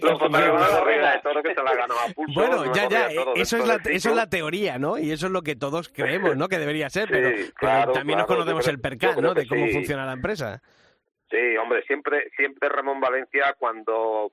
Bueno, 2.34 2.74
ya, 2.74 2.86
ya, 2.90 3.08
eso 3.36 3.56
es 3.56 3.66
la, 3.66 3.76
eso 3.86 4.10
es 4.10 4.16
la 4.16 4.28
teoría, 4.28 4.78
¿no? 4.78 4.98
Y 4.98 5.12
eso 5.12 5.24
es 5.26 5.32
lo 5.32 5.40
que 5.40 5.56
todos 5.56 5.88
creemos, 5.88 6.36
¿no? 6.36 6.48
Que 6.48 6.58
debería 6.58 6.90
ser, 6.90 7.08
pero, 7.58 7.92
también 7.92 8.18
nos 8.18 8.28
conocemos 8.28 8.68
el 8.68 8.80
percal, 8.80 9.22
¿no? 9.22 9.32
De 9.32 9.46
cómo 9.46 9.66
funciona 9.68 10.04
la 10.04 10.12
empresa. 10.12 10.60
Sí, 11.34 11.56
hombre, 11.56 11.82
siempre 11.82 12.30
siempre 12.36 12.68
Ramón 12.68 13.00
Valencia 13.00 13.56
cuando 13.58 14.30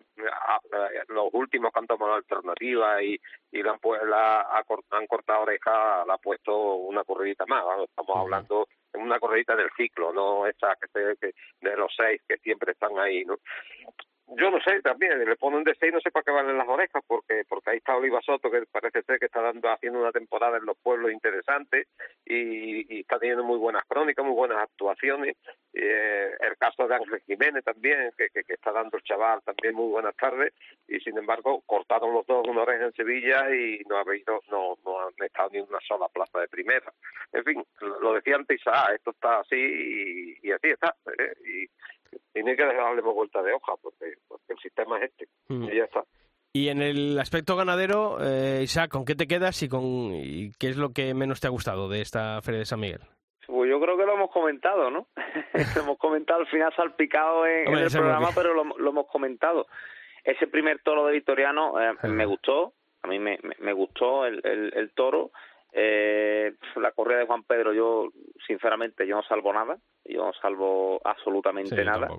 los 1.08 1.30
últimos 1.34 1.74
que 1.74 1.80
han 1.80 1.88
tomado 1.88 2.12
la 2.12 2.18
alternativa 2.18 3.02
y, 3.02 3.20
y 3.52 3.64
la, 3.64 3.80
la, 4.06 4.64
han 4.92 5.08
cortado 5.08 5.42
oreja, 5.42 6.06
le 6.06 6.14
ha 6.14 6.18
puesto 6.20 6.76
una 6.76 7.04
corridita 7.04 7.48
más. 7.48 7.64
Estamos 7.90 8.16
hablando 8.16 8.68
de 8.94 9.00
una 9.00 9.20
corridita 9.20 9.56
del 9.56 9.72
ciclo, 9.76 10.14
no 10.14 10.46
esa 10.46 10.76
que, 10.80 10.88
se, 10.90 11.18
que 11.18 11.34
de 11.62 11.76
los 11.76 11.92
seis 11.98 12.22
que 12.28 12.38
siempre 12.38 12.74
están 12.74 12.96
ahí, 13.00 13.26
¿no? 13.26 13.40
Yo 14.38 14.50
no 14.50 14.60
sé 14.62 14.82
también 14.82 15.24
le 15.26 15.36
ponen 15.36 15.64
de 15.64 15.76
seis 15.80 15.92
no 15.94 16.00
sé 16.00 16.10
para 16.10 16.24
qué 16.24 16.32
valen 16.32 16.58
las 16.58 16.68
orejas 16.68 17.04
porque 17.06 17.44
porque 17.50 17.72
ahí 17.72 17.78
está 17.78 17.98
Oliva 17.98 18.22
Soto 18.22 18.50
que 18.50 18.64
parece 18.72 19.04
ser 19.04 19.20
que 19.20 19.26
está 19.26 19.42
dando 19.42 19.70
haciendo 19.70 20.00
una 20.00 20.12
temporada 20.12 20.58
en 20.58 20.66
los 20.66 20.78
pueblos 20.78 21.12
interesante 21.12 21.88
y, 22.26 23.00
está 23.02 23.20
teniendo 23.20 23.44
muy 23.44 23.58
buenas 23.58 23.84
crónicas 23.86 24.24
muy 24.24 24.34
buenas 24.34 24.60
actuaciones 24.60 25.36
eh, 25.74 26.32
el 26.40 26.58
caso 26.58 26.88
de 26.88 26.96
Ángel 26.96 27.22
Jiménez 27.26 27.64
también 27.64 28.12
que, 28.18 28.30
que, 28.30 28.54
está 28.54 28.72
dando 28.72 28.98
el 28.98 29.04
chaval 29.04 29.42
también 29.44 29.76
muy 29.76 29.90
buenas 29.90 30.16
tardes 30.16 30.54
y 30.88 31.00
sin 31.00 31.18
embargo 31.18 31.62
cortaron 31.66 32.14
los 32.14 32.26
dos 32.26 32.48
una 32.48 32.62
oreja 32.62 32.86
en 32.86 32.94
Sevilla 32.94 33.54
y 33.54 33.84
no 33.90 33.98
ha 33.98 34.02
habido 34.02 34.42
no 34.50 34.78
no 34.86 35.02
han 35.02 35.14
estado 35.20 35.50
ni 35.52 35.60
una 35.60 35.80
sola 35.82 36.08
plaza 36.08 36.40
de 36.40 36.48
primera 36.48 36.94
en 37.34 37.44
fin 37.44 37.64
lo 37.82 38.14
decía 38.14 38.36
antes 38.36 38.62
ah, 38.68 38.92
esto 38.96 39.12
está 39.12 39.40
así 39.40 39.58
y, 39.58 40.48
y 40.48 40.52
así 40.52 40.70
está 40.70 40.96
¿eh? 41.18 41.34
y 41.46 41.70
tiene 42.34 42.56
que 42.56 42.64
darle 42.64 43.02
vuelta 43.02 43.42
de 43.42 43.54
hoja 43.54 43.74
porque, 43.82 44.14
el 44.48 44.58
sistema 44.60 44.98
es 45.00 45.12
este 45.12 45.28
mm. 45.50 45.64
y 45.64 45.76
ya 45.76 45.84
está. 45.86 46.04
Y 46.54 46.68
en 46.68 46.82
el 46.82 47.18
aspecto 47.18 47.56
ganadero, 47.56 48.18
eh, 48.20 48.62
Isaac, 48.64 48.92
¿con 48.92 49.06
qué 49.06 49.16
te 49.16 49.28
quedas 49.28 49.64
y 49.64 49.70
con 49.70 50.12
qué 50.60 50.68
es 50.70 50.78
lo 50.78 50.92
que 50.92 51.14
menos 51.14 51.40
te 51.40 51.48
ha 51.48 51.52
gustado 51.52 51.88
de 51.88 52.02
esta 52.02 52.42
Feria 52.42 52.60
de 52.60 52.66
San 52.66 52.82
Miguel? 52.82 53.00
Pues 53.48 53.70
yo 53.70 53.80
creo 53.80 53.98
que 53.98 54.06
lo 54.06 54.16
hemos 54.16 54.32
comentado, 54.32 54.92
¿no? 54.92 55.08
lo 55.76 55.82
hemos 55.82 55.98
comentado 55.98 56.42
al 56.42 56.48
final 56.48 56.74
salpicado 56.76 57.46
en, 57.46 57.74
el 57.74 57.90
programa, 57.90 58.30
pero 58.36 58.54
lo, 58.54 58.90
hemos 58.90 59.08
comentado. 59.08 59.68
Ese 60.26 60.48
primer 60.48 60.80
toro 60.80 61.06
de 61.06 61.14
Victoriano 61.14 61.82
eh, 61.82 61.94
me 62.04 62.26
gustó, 62.26 62.74
a 63.02 63.08
mí 63.08 63.18
me, 63.18 63.40
me, 63.60 63.74
gustó 63.74 64.26
el, 64.26 64.42
el, 64.44 64.74
el 64.76 64.92
toro. 64.92 65.32
Eh, 65.74 66.54
la 66.76 66.92
corrida 66.92 67.20
de 67.20 67.26
Juan 67.26 67.44
Pedro, 67.44 67.74
yo 67.74 68.10
sinceramente 68.46 69.08
yo 69.08 69.16
no 69.16 69.24
salvo 69.24 69.54
nada, 69.54 69.78
yo 70.14 70.26
no 70.26 70.34
salvo 70.34 71.02
absolutamente 71.04 71.84
nada. 71.84 72.10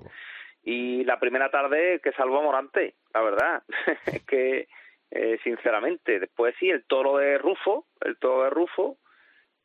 Y 0.63 1.03
la 1.03 1.19
primera 1.19 1.49
tarde 1.49 1.99
que 2.01 2.13
salvo 2.13 2.39
a 2.39 2.43
Morante, 2.43 2.95
la 3.13 3.21
verdad, 3.21 3.63
es 4.05 4.23
que 4.25 4.67
eh, 5.15 5.37
sinceramente. 5.43 6.19
Después 6.19 6.55
sí, 6.59 6.69
el 6.69 6.85
toro 6.85 7.17
de 7.17 7.37
Rufo, 7.37 7.85
el 8.01 8.17
toro 8.17 8.45
de 8.45 8.49
Rufo, 8.49 8.97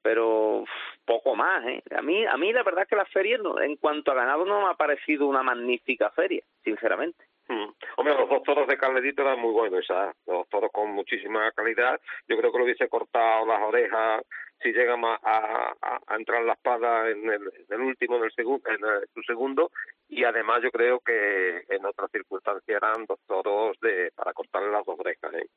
pero 0.03 0.65
poco 1.07 1.35
más, 1.35 1.65
¿eh? 1.67 1.83
A 1.97 2.03
mí, 2.03 2.25
a 2.27 2.37
mí 2.37 2.53
la 2.53 2.63
verdad 2.63 2.83
es 2.83 2.89
que 2.89 2.97
la 2.97 3.07
feria, 3.07 3.39
en 3.63 3.77
cuanto 3.77 4.13
a 4.13 4.15
ganado, 4.15 4.45
no 4.45 4.61
me 4.61 4.71
ha 4.71 4.75
parecido 4.75 5.27
una 5.27 5.43
magnífica 5.43 6.11
feria, 6.11 6.43
sinceramente. 6.63 7.25
Mm. 7.49 7.71
Hombre, 7.97 8.15
los 8.15 8.29
dos 8.29 8.43
toros 8.43 8.69
de 8.69 8.77
Carlerito 8.77 9.23
eran 9.23 9.41
muy 9.41 9.53
buenos, 9.53 9.87
¿sabes? 9.87 10.15
Los 10.27 10.47
toros 10.51 10.71
con 10.71 10.91
muchísima 10.91 11.51
calidad. 11.53 11.99
Yo 12.29 12.37
creo 12.37 12.53
que 12.53 12.59
lo 12.59 12.65
hubiese 12.65 12.89
cortado 12.89 13.47
las 13.47 13.63
orejas 13.63 14.23
si 14.61 14.73
llega 14.73 14.95
a, 14.95 15.75
a, 15.81 16.17
entrar 16.17 16.43
la 16.43 16.55
espada 16.55 17.09
en 17.09 17.31
el, 17.31 17.58
último, 17.81 18.17
en 18.17 18.25
el 18.25 18.33
segundo, 18.33 18.69
en 18.71 18.79
su 19.15 19.23
segundo. 19.23 19.71
Y 20.09 20.25
además 20.25 20.61
yo 20.63 20.71
creo 20.71 21.01
que 21.01 21.65
en 21.69 21.85
otras 21.85 22.11
circunstancias 22.11 22.65
eran 22.69 23.07
dos 23.07 23.19
toros 23.27 23.77
de 23.81 24.11
para 24.15 24.33
cortarle 24.33 24.71
las 24.71 24.85
dos 24.85 24.99
orejas. 24.99 25.33
¿eh? 25.35 25.49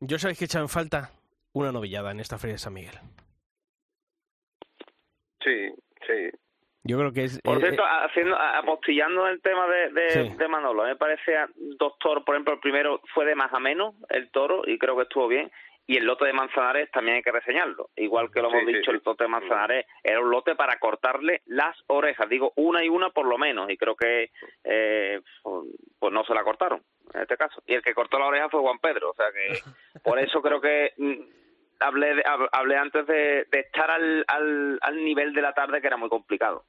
Yo 0.00 0.18
sabéis 0.18 0.38
que 0.38 0.44
echan 0.46 0.68
falta 0.68 1.10
una 1.52 1.72
novillada 1.72 2.10
en 2.10 2.20
esta 2.20 2.38
feria 2.38 2.54
de 2.54 2.58
San 2.58 2.74
Miguel. 2.74 2.94
Sí, 5.42 5.70
sí. 6.06 6.38
Yo 6.84 6.98
creo 6.98 7.12
que 7.12 7.24
es. 7.24 7.40
Por 7.42 7.58
eh, 7.58 7.60
cierto, 7.60 7.82
eh, 7.82 8.06
haciendo, 8.08 8.36
apostillando 8.36 9.28
el 9.28 9.40
tema 9.40 9.66
de, 9.68 10.34
de, 10.36 10.48
Manolo, 10.48 10.84
me 10.84 10.96
parece, 10.96 11.32
doctor, 11.78 12.24
por 12.24 12.34
ejemplo, 12.34 12.54
el 12.54 12.60
primero 12.60 13.00
fue 13.14 13.24
de 13.24 13.36
más 13.36 13.52
a 13.52 13.60
menos, 13.60 13.94
el 14.08 14.30
toro, 14.30 14.62
y 14.66 14.78
creo 14.78 14.96
que 14.96 15.02
estuvo 15.02 15.28
bien. 15.28 15.50
Y 15.92 15.98
el 15.98 16.06
lote 16.06 16.24
de 16.24 16.32
Manzanares 16.32 16.90
también 16.90 17.16
hay 17.18 17.22
que 17.22 17.30
reseñarlo. 17.30 17.90
Igual 17.96 18.30
que 18.32 18.40
lo 18.40 18.48
hemos 18.48 18.64
dicho, 18.64 18.92
el 18.92 19.02
lote 19.04 19.24
de 19.24 19.28
Manzanares 19.28 19.84
era 20.02 20.20
un 20.20 20.30
lote 20.30 20.54
para 20.54 20.78
cortarle 20.78 21.42
las 21.44 21.76
orejas. 21.86 22.30
Digo, 22.30 22.54
una 22.56 22.82
y 22.82 22.88
una 22.88 23.10
por 23.10 23.26
lo 23.26 23.36
menos. 23.36 23.68
Y 23.68 23.76
creo 23.76 23.94
que 23.94 24.30
eh, 24.64 25.20
pues 25.98 26.12
no 26.14 26.24
se 26.24 26.32
la 26.32 26.44
cortaron 26.44 26.80
en 27.12 27.20
este 27.20 27.36
caso. 27.36 27.62
Y 27.66 27.74
el 27.74 27.82
que 27.82 27.92
cortó 27.92 28.18
la 28.18 28.28
oreja 28.28 28.48
fue 28.48 28.62
Juan 28.62 28.78
Pedro. 28.78 29.10
O 29.10 29.14
sea 29.14 29.26
que 29.32 29.60
por 30.02 30.18
eso 30.18 30.40
creo 30.40 30.62
que 30.62 30.94
mm, 30.96 31.20
hablé, 31.80 32.22
hablé 32.52 32.76
antes 32.76 33.06
de, 33.06 33.46
estar 33.52 33.90
al, 33.90 34.24
al, 34.28 35.04
nivel 35.04 35.34
de 35.34 35.42
la 35.42 35.52
tarde 35.52 35.82
que 35.82 35.88
era 35.88 35.98
muy 35.98 36.08
complicado. 36.08 36.64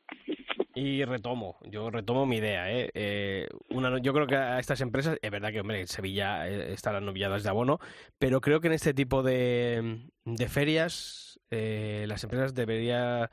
Y 0.76 1.06
retomo, 1.06 1.60
yo 1.64 1.92
retomo 1.92 2.26
mi 2.26 2.38
idea. 2.38 2.72
¿eh? 2.72 2.90
Eh, 2.96 3.48
una, 3.70 4.00
yo 4.00 4.12
creo 4.12 4.26
que 4.26 4.36
a 4.36 4.58
estas 4.58 4.82
empresas, 4.82 5.20
es 5.22 5.32
verdad 5.32 5.52
que 5.52 5.62
hombre, 5.62 5.80
en 5.80 5.88
Sevilla 5.88 6.48
eh, 6.50 6.74
están 6.74 6.94
las 6.94 7.04
novilladas 7.04 7.44
de 7.44 7.50
abono, 7.50 7.80
pero 8.18 8.42
creo 8.42 8.60
que 8.60 8.68
en 8.68 8.74
este 8.74 8.94
tipo 8.94 9.22
de, 9.22 10.08
de 10.26 10.48
ferias 10.48 11.40
las 11.52 12.24
empresas 12.24 12.56
deberían, 12.56 13.30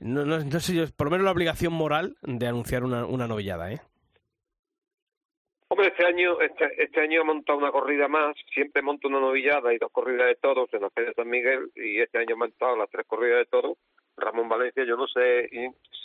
no, 0.00 0.26
no, 0.26 0.38
no, 0.40 0.60
sé 0.60 0.74
yo, 0.74 0.84
por 0.94 1.06
lo 1.06 1.12
menos 1.12 1.24
la 1.24 1.30
obligación 1.30 1.72
moral 1.72 2.16
de 2.20 2.46
anunciar 2.46 2.84
una, 2.84 3.06
una 3.06 3.26
novillada. 3.26 3.72
¿eh? 3.72 3.80
Hombre, 5.68 5.88
este 5.88 6.04
año, 6.06 6.40
este, 6.40 6.82
este 6.82 7.00
año 7.00 7.22
he 7.22 7.24
montado 7.24 7.58
una 7.58 7.72
corrida 7.72 8.06
más, 8.06 8.36
siempre 8.52 8.82
monto 8.82 9.08
una 9.08 9.18
novillada 9.18 9.72
y 9.72 9.78
dos 9.78 9.90
corridas 9.90 10.26
de 10.26 10.36
toros 10.36 10.68
en 10.74 10.82
la 10.82 10.90
Feria 10.90 11.08
de 11.08 11.14
San 11.14 11.28
Miguel 11.28 11.70
y 11.74 12.00
este 12.00 12.18
año 12.18 12.34
he 12.34 12.38
montado 12.38 12.76
las 12.76 12.90
tres 12.90 13.06
corridas 13.06 13.38
de 13.38 13.46
toros. 13.46 13.78
Ramón 14.24 14.48
Valencia, 14.48 14.84
yo 14.84 14.96
no 14.96 15.06
sé 15.06 15.48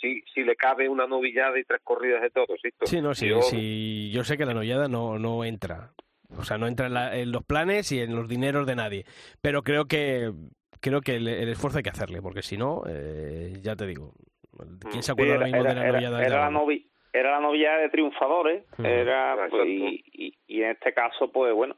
si, 0.00 0.22
si 0.32 0.44
le 0.44 0.56
cabe 0.56 0.88
una 0.88 1.06
novillada 1.06 1.58
y 1.58 1.64
tres 1.64 1.80
corridas 1.82 2.22
de 2.22 2.30
toros. 2.30 2.60
Sí, 2.84 3.00
no, 3.00 3.14
sí, 3.14 3.28
yo... 3.28 3.42
sí, 3.42 4.10
yo 4.12 4.24
sé 4.24 4.36
que 4.36 4.46
la 4.46 4.54
novillada 4.54 4.88
no, 4.88 5.18
no 5.18 5.44
entra. 5.44 5.92
O 6.38 6.44
sea, 6.44 6.58
no 6.58 6.66
entra 6.66 7.16
en, 7.16 7.32
los 7.32 7.44
planes 7.44 7.90
y 7.92 8.00
en 8.00 8.14
los 8.14 8.28
dineros 8.28 8.66
de 8.66 8.76
nadie. 8.76 9.04
Pero 9.42 9.62
creo 9.62 9.86
que 9.86 10.30
creo 10.80 11.00
que 11.00 11.16
el, 11.16 11.28
esfuerzo 11.48 11.78
hay 11.78 11.82
que 11.82 11.90
hacerle, 11.90 12.22
porque 12.22 12.42
si 12.42 12.56
no, 12.56 12.82
eh, 12.88 13.54
ya 13.60 13.76
te 13.76 13.86
digo, 13.86 14.12
¿quién 14.90 15.02
se 15.02 15.12
acuerda 15.12 15.34
ahora 15.34 15.46
mismo 15.46 15.64
de 15.64 15.74
la 15.74 15.86
novillada? 15.86 16.24
Era, 16.24 16.50
la, 16.50 16.62
era 17.12 17.30
la 17.32 17.40
novia 17.40 17.76
de 17.76 17.88
triunfadores, 17.90 18.64
era, 18.78 19.36
pues, 19.50 19.66
y, 19.66 20.34
y, 20.46 20.62
en 20.62 20.70
este 20.70 20.94
caso, 20.94 21.30
pues 21.32 21.52
bueno, 21.52 21.74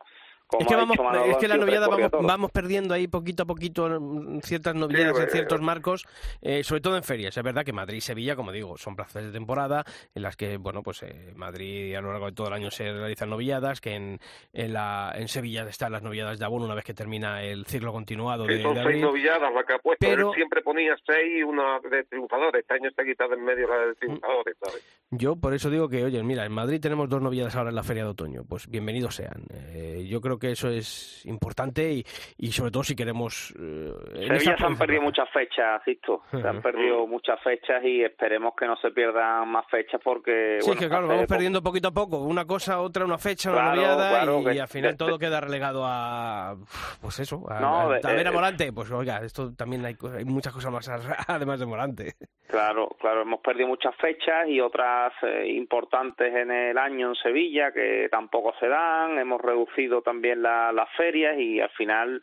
es 0.58 0.66
que, 0.66 0.76
vamos, 0.76 0.96
es 1.26 1.36
que 1.36 1.48
la 1.48 1.56
noviada 1.56 1.88
vamos, 1.88 2.10
vamos, 2.10 2.50
perdiendo 2.50 2.94
ahí 2.94 3.08
poquito 3.08 3.44
a 3.44 3.46
poquito 3.46 3.88
mm, 3.88 4.40
ciertas 4.40 4.74
novilladas 4.74 5.18
en 5.18 5.30
ciertos 5.30 5.60
marcos, 5.60 6.06
eh, 6.40 6.62
sobre 6.64 6.80
todo 6.80 6.96
en 6.96 7.02
ferias. 7.02 7.36
Es 7.36 7.42
verdad 7.42 7.64
que 7.64 7.72
Madrid 7.72 7.98
y 7.98 8.00
Sevilla, 8.00 8.36
como 8.36 8.52
digo, 8.52 8.76
son 8.76 8.96
plazas 8.96 9.24
de 9.24 9.32
temporada 9.32 9.84
en 10.14 10.22
las 10.22 10.36
que, 10.36 10.56
bueno, 10.56 10.82
pues 10.82 11.02
eh, 11.02 11.32
Madrid 11.34 11.94
a 11.94 12.00
lo 12.00 12.12
largo 12.12 12.26
de 12.26 12.32
todo 12.32 12.48
el 12.48 12.54
año 12.54 12.70
se 12.70 12.92
realizan 12.92 13.30
novilladas, 13.30 13.80
que 13.80 13.94
en, 13.94 14.18
en, 14.52 14.72
la, 14.72 15.12
en 15.14 15.28
Sevilla 15.28 15.62
están 15.68 15.92
las 15.92 16.02
novilladas 16.02 16.38
de 16.38 16.44
abono 16.44 16.64
una 16.64 16.74
vez 16.74 16.84
que 16.84 16.94
termina 16.94 17.42
el 17.42 17.66
ciclo 17.66 17.92
continuado 17.92 18.44
de, 18.44 18.62
son 18.62 18.76
seis 18.76 19.00
novilladas 19.00 19.52
la 19.52 19.64
que 19.64 19.74
ha 19.74 19.78
puesto, 19.78 20.06
pero 20.06 20.32
siempre 20.32 20.62
ponía 20.62 20.96
seis 21.06 21.38
y 21.38 21.42
una 21.42 21.80
de 21.80 22.04
triunfadores. 22.04 22.62
Este 22.62 22.74
año 22.74 22.88
está 22.88 23.04
quitado 23.04 23.34
en 23.34 23.44
medio 23.44 23.68
la 23.68 23.86
de 23.86 23.94
triunfadores, 23.94 24.56
¿sabes? 24.58 25.01
Yo 25.14 25.36
por 25.36 25.52
eso 25.52 25.68
digo 25.68 25.90
que, 25.90 26.02
oye, 26.02 26.22
mira, 26.22 26.46
en 26.46 26.52
Madrid 26.52 26.80
tenemos 26.80 27.06
dos 27.06 27.20
novilladas 27.20 27.54
ahora 27.54 27.68
en 27.68 27.76
la 27.76 27.82
feria 27.82 28.04
de 28.04 28.08
otoño. 28.08 28.44
Pues 28.48 28.66
bienvenidos 28.66 29.16
sean. 29.16 29.44
Eh, 29.52 30.06
yo 30.08 30.22
creo 30.22 30.38
que 30.38 30.52
eso 30.52 30.70
es 30.70 31.26
importante 31.26 31.92
y, 31.92 32.04
y 32.38 32.50
sobre 32.50 32.70
todo 32.70 32.82
si 32.82 32.96
queremos... 32.96 33.52
Eh, 33.60 33.92
Sevilla 34.26 34.56
se 34.56 34.64
han 34.64 34.78
perdido 34.78 35.02
muchas 35.02 35.28
fechas, 35.28 35.82
Sisto. 35.84 36.22
Se 36.30 36.48
han 36.48 36.62
perdido 36.62 37.06
muchas 37.06 37.38
fechas 37.42 37.84
y 37.84 38.02
esperemos 38.02 38.54
que 38.58 38.66
no 38.66 38.74
se 38.76 38.90
pierdan 38.90 39.50
más 39.50 39.66
fechas 39.70 40.00
porque... 40.02 40.56
Sí, 40.62 40.70
que 40.78 40.88
claro, 40.88 41.08
vamos 41.08 41.26
perdiendo 41.26 41.62
poquito 41.62 41.88
a 41.88 41.92
poco. 41.92 42.16
Una 42.20 42.46
cosa, 42.46 42.80
otra, 42.80 43.04
una 43.04 43.18
fecha, 43.18 43.52
una 43.52 43.74
noviada 43.74 44.54
y, 44.54 44.58
al 44.58 44.68
final 44.68 44.96
todo 44.96 45.18
queda 45.18 45.42
relegado 45.42 45.82
a... 45.84 46.56
Pues 47.02 47.20
eso, 47.20 47.44
a, 47.50 47.86
ver 47.86 48.28
a 48.28 48.32
Morante. 48.32 48.72
Pues 48.72 48.90
oiga, 48.90 49.18
esto 49.18 49.52
también 49.54 49.84
hay, 49.84 49.94
hay 50.16 50.24
muchas 50.24 50.54
cosas 50.54 50.72
más 50.72 50.88
además 51.28 51.60
de 51.60 51.66
Morante. 51.66 52.14
Claro, 52.48 52.88
claro, 53.00 53.22
hemos 53.22 53.40
perdido 53.40 53.68
muchas 53.68 53.94
fechas 53.96 54.46
y 54.46 54.60
otras 54.60 55.01
eh, 55.22 55.48
importantes 55.48 56.34
en 56.34 56.50
el 56.50 56.78
año 56.78 57.08
en 57.08 57.14
Sevilla 57.16 57.72
que 57.72 58.08
tampoco 58.10 58.54
se 58.60 58.68
dan. 58.68 59.18
Hemos 59.18 59.40
reducido 59.40 60.02
también 60.02 60.42
las 60.42 60.88
ferias 60.96 61.38
y 61.38 61.60
al 61.60 61.70
final, 61.70 62.22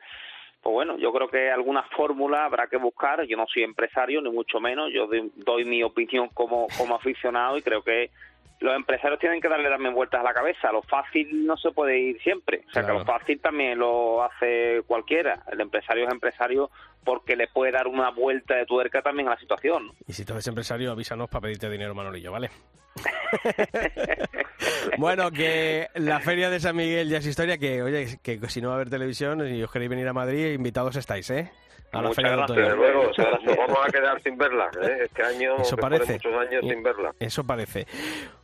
pues 0.61 0.73
bueno, 0.73 0.97
yo 0.97 1.11
creo 1.11 1.27
que 1.29 1.49
alguna 1.49 1.83
fórmula 1.95 2.45
habrá 2.45 2.67
que 2.67 2.77
buscar. 2.77 3.23
Yo 3.23 3.37
no 3.37 3.45
soy 3.47 3.63
empresario, 3.63 4.21
ni 4.21 4.29
mucho 4.29 4.59
menos. 4.59 4.91
Yo 4.93 5.09
doy, 5.35 5.65
mi 5.65 5.83
opinión 5.83 6.29
como, 6.33 6.67
como 6.77 6.95
aficionado 6.95 7.57
y 7.57 7.61
creo 7.61 7.81
que 7.81 8.11
los 8.59 8.75
empresarios 8.75 9.19
tienen 9.19 9.39
que 9.39 9.47
darle 9.47 9.69
también 9.69 9.93
vueltas 9.93 10.19
a 10.19 10.23
la 10.23 10.33
cabeza. 10.33 10.71
Lo 10.71 10.81
fácil 10.81 11.45
no 11.45 11.55
se 11.57 11.71
puede 11.71 11.97
ir 11.97 12.21
siempre. 12.21 12.63
O 12.67 12.71
sea, 12.71 12.85
que 12.85 12.91
lo 12.91 13.05
fácil 13.05 13.39
también 13.39 13.79
lo 13.79 14.23
hace 14.23 14.81
cualquiera. 14.85 15.43
El 15.51 15.61
empresario 15.61 16.05
es 16.05 16.11
empresario 16.11 16.69
porque 17.03 17.35
le 17.35 17.47
puede 17.47 17.71
dar 17.71 17.87
una 17.87 18.11
vuelta 18.11 18.55
de 18.55 18.65
tuerca 18.65 19.01
también 19.01 19.29
a 19.29 19.31
la 19.31 19.39
situación. 19.39 19.91
Y 20.07 20.13
si 20.13 20.25
tú 20.25 20.33
eres 20.33 20.47
empresario, 20.47 20.91
avísanos 20.91 21.29
para 21.29 21.43
pedirte 21.43 21.69
dinero, 21.69 21.95
Manolillo, 21.95 22.31
¿vale? 22.31 22.49
bueno, 24.97 25.31
que 25.31 25.87
la 25.95 26.19
Feria 26.19 26.49
de 26.49 26.59
San 26.59 26.75
Miguel 26.75 27.07
ya 27.07 27.19
es 27.19 27.25
historia, 27.25 27.57
que 27.57 27.81
oye, 27.81 28.19
que 28.21 28.39
si 28.49 28.61
no 28.61 28.69
va 28.69 28.73
a 28.73 28.77
haber 28.77 28.89
televisión 28.89 29.47
y 29.47 29.63
os 29.63 29.71
queréis 29.71 29.89
venir 29.89 30.07
a 30.07 30.13
Madrid, 30.13 30.53
invitados 30.53 30.97
estáis, 30.97 31.29
¿eh? 31.29 31.49
A 31.91 32.01
la 32.01 32.07
Muchas 32.09 32.23
gracias, 32.23 32.75
luego, 32.75 33.03
nos 33.43 33.57
vamos 33.57 33.77
a 33.83 33.91
quedar 33.91 34.21
sin 34.21 34.37
verla. 34.37 34.69
¿eh? 34.81 34.97
Este 35.05 35.23
año, 35.23 35.55
Eso 35.57 35.75
parece. 35.77 36.13
muchos 36.13 36.33
años 36.35 36.61
sin 36.61 36.83
verla. 36.83 37.13
Eso 37.19 37.43
parece. 37.43 37.87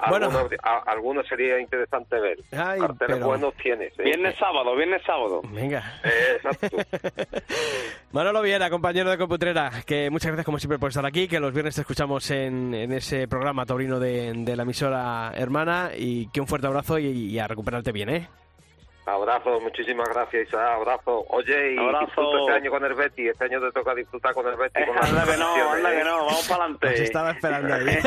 Bueno, 0.10 0.30
algunos, 0.86 1.28
sería 1.28 1.60
interesante 1.60 2.20
ver. 2.20 2.38
Ay, 2.52 2.80
Carteles 2.80 3.22
buenos 3.24 3.54
tienes. 3.56 3.94
¿eh? 4.00 4.04
Viernes 4.04 4.36
sábado, 4.38 4.76
viernes 4.76 5.02
sábado. 5.06 5.42
Venga. 5.50 6.00
Eh, 6.04 6.38
exacto. 6.38 6.78
Manolo 8.12 8.42
Viera, 8.42 8.70
compañero 8.70 9.10
de 9.10 9.18
Computrera, 9.18 9.72
que 9.86 10.10
muchas 10.10 10.28
gracias 10.28 10.46
como 10.46 10.58
siempre 10.60 10.80
por 10.80 10.90
estar 10.90 11.06
aquí, 11.06 11.28
que 11.28 11.40
los 11.40 11.54
viernes 11.54 11.76
te 11.76 11.82
escuchamos 11.82 12.30
en, 12.32 12.74
en 12.74 12.92
ese 12.94 13.28
programa 13.28 13.66
taurino 13.66 14.00
de, 14.00 14.34
de, 14.34 14.56
la 14.56 14.64
emisora 14.64 15.32
hermana 15.36 15.92
y 15.96 16.28
que 16.30 16.42
un 16.42 16.48
fuerte 16.48 16.68
abrazo 16.68 16.98
y, 16.98 17.08
y 17.08 17.40
a 17.40 17.48
recuperarte 17.48 17.92
bien, 17.92 18.10
¿eh? 18.10 18.30
Abrazo, 19.06 19.60
muchísimas 19.62 20.10
gracias, 20.10 20.48
Isa. 20.48 20.74
Abrazo. 20.74 21.26
Oye, 21.30 21.76
y 21.76 21.78
Abrazo. 21.78 22.40
este 22.40 22.54
año 22.54 22.72
con 22.72 22.84
el 22.86 22.96
Betty. 22.96 23.28
Este 23.28 23.46
año 23.46 23.62
te 23.62 23.72
toca 23.72 23.94
disfrutar 23.94 24.34
con 24.34 24.48
el 24.48 24.56
Betty. 24.56 24.84
Con 24.84 24.98
anda 25.04 25.24
que 25.26 25.38
no, 25.38 25.72
anda 25.72 25.92
que 25.92 26.04
no. 26.04 26.26
Vamos 26.26 26.48
para 26.48 26.64
adelante. 26.64 26.90
Nos 26.90 27.00
estaba 27.02 27.32
esperando 27.32 27.74
ahí. 27.76 27.86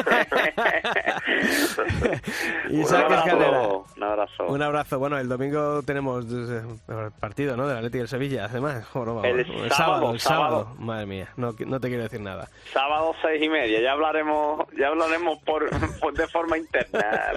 un, 2.71 2.95
abrazo, 2.95 3.87
un 3.97 4.03
abrazo. 4.03 4.47
Un 4.49 4.63
abrazo. 4.63 4.99
Bueno, 4.99 5.19
el 5.19 5.29
domingo 5.29 5.83
tenemos 5.85 6.25
eh, 6.25 6.63
el 6.89 7.13
partido, 7.21 7.57
¿no? 7.57 7.69
Del 7.69 7.77
Atlético 7.77 8.03
de 8.03 8.09
Sevilla, 8.09 8.47
además. 8.47 8.85
el, 9.23 9.39
el, 9.39 9.71
sábado, 9.71 10.11
el 10.13 10.19
sábado. 10.21 10.75
Madre 10.79 11.07
mía, 11.07 11.29
no, 11.37 11.55
no 11.65 11.79
te 11.79 11.89
quiero 11.89 12.03
decir 12.03 12.21
nada. 12.21 12.49
Sábado 12.73 13.15
seis 13.23 13.41
y 13.41 13.49
media. 13.49 13.81
Ya 13.81 13.93
hablaremos, 13.93 14.67
ya 14.77 14.89
hablaremos 14.89 15.39
por, 15.45 15.71
de 15.71 16.27
forma 16.27 16.59
interna. 16.59 17.35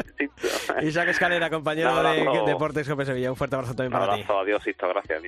Isaac 0.82 1.10
Escalera, 1.10 1.52
compañero 1.52 2.02
de 2.02 2.42
Deportes 2.48 2.90
Cope 2.90 3.06
Sevilla. 3.06 3.30
Un 3.30 3.38
fuerte 3.38 3.51
fuerte 3.52 3.56
abrazo 3.56 3.76
también 3.76 3.92
para 3.92 4.14
abrazo, 4.14 4.34
ti. 4.34 4.40
Adiós, 4.42 4.64
Sisto, 4.64 4.88
gracias. 4.88 5.22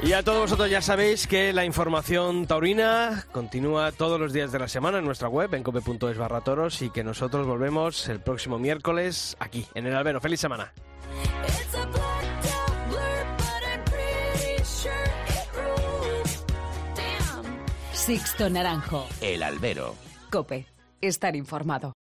Y 0.00 0.12
a 0.12 0.22
todos 0.22 0.42
vosotros 0.42 0.70
ya 0.70 0.80
sabéis 0.80 1.26
que 1.26 1.52
la 1.52 1.64
información 1.64 2.46
taurina 2.46 3.26
continúa 3.32 3.90
todos 3.90 4.20
los 4.20 4.32
días 4.32 4.52
de 4.52 4.60
la 4.60 4.68
semana 4.68 4.98
en 4.98 5.04
nuestra 5.04 5.28
web, 5.28 5.52
en 5.54 5.64
cope.es 5.64 6.16
barra 6.16 6.40
toros, 6.40 6.82
y 6.82 6.90
que 6.90 7.02
nosotros 7.02 7.46
volvemos 7.46 8.08
el 8.08 8.20
próximo 8.20 8.58
miércoles 8.58 9.36
aquí, 9.40 9.66
en 9.74 9.86
el 9.86 9.96
Albero. 9.96 10.20
¡Feliz 10.20 10.40
semana! 10.40 10.72
Sixto 17.92 18.48
Naranjo. 18.48 19.06
El 19.20 19.42
Albero. 19.42 19.94
Cope. 20.30 20.66
Estar 21.00 21.36
informado. 21.36 21.97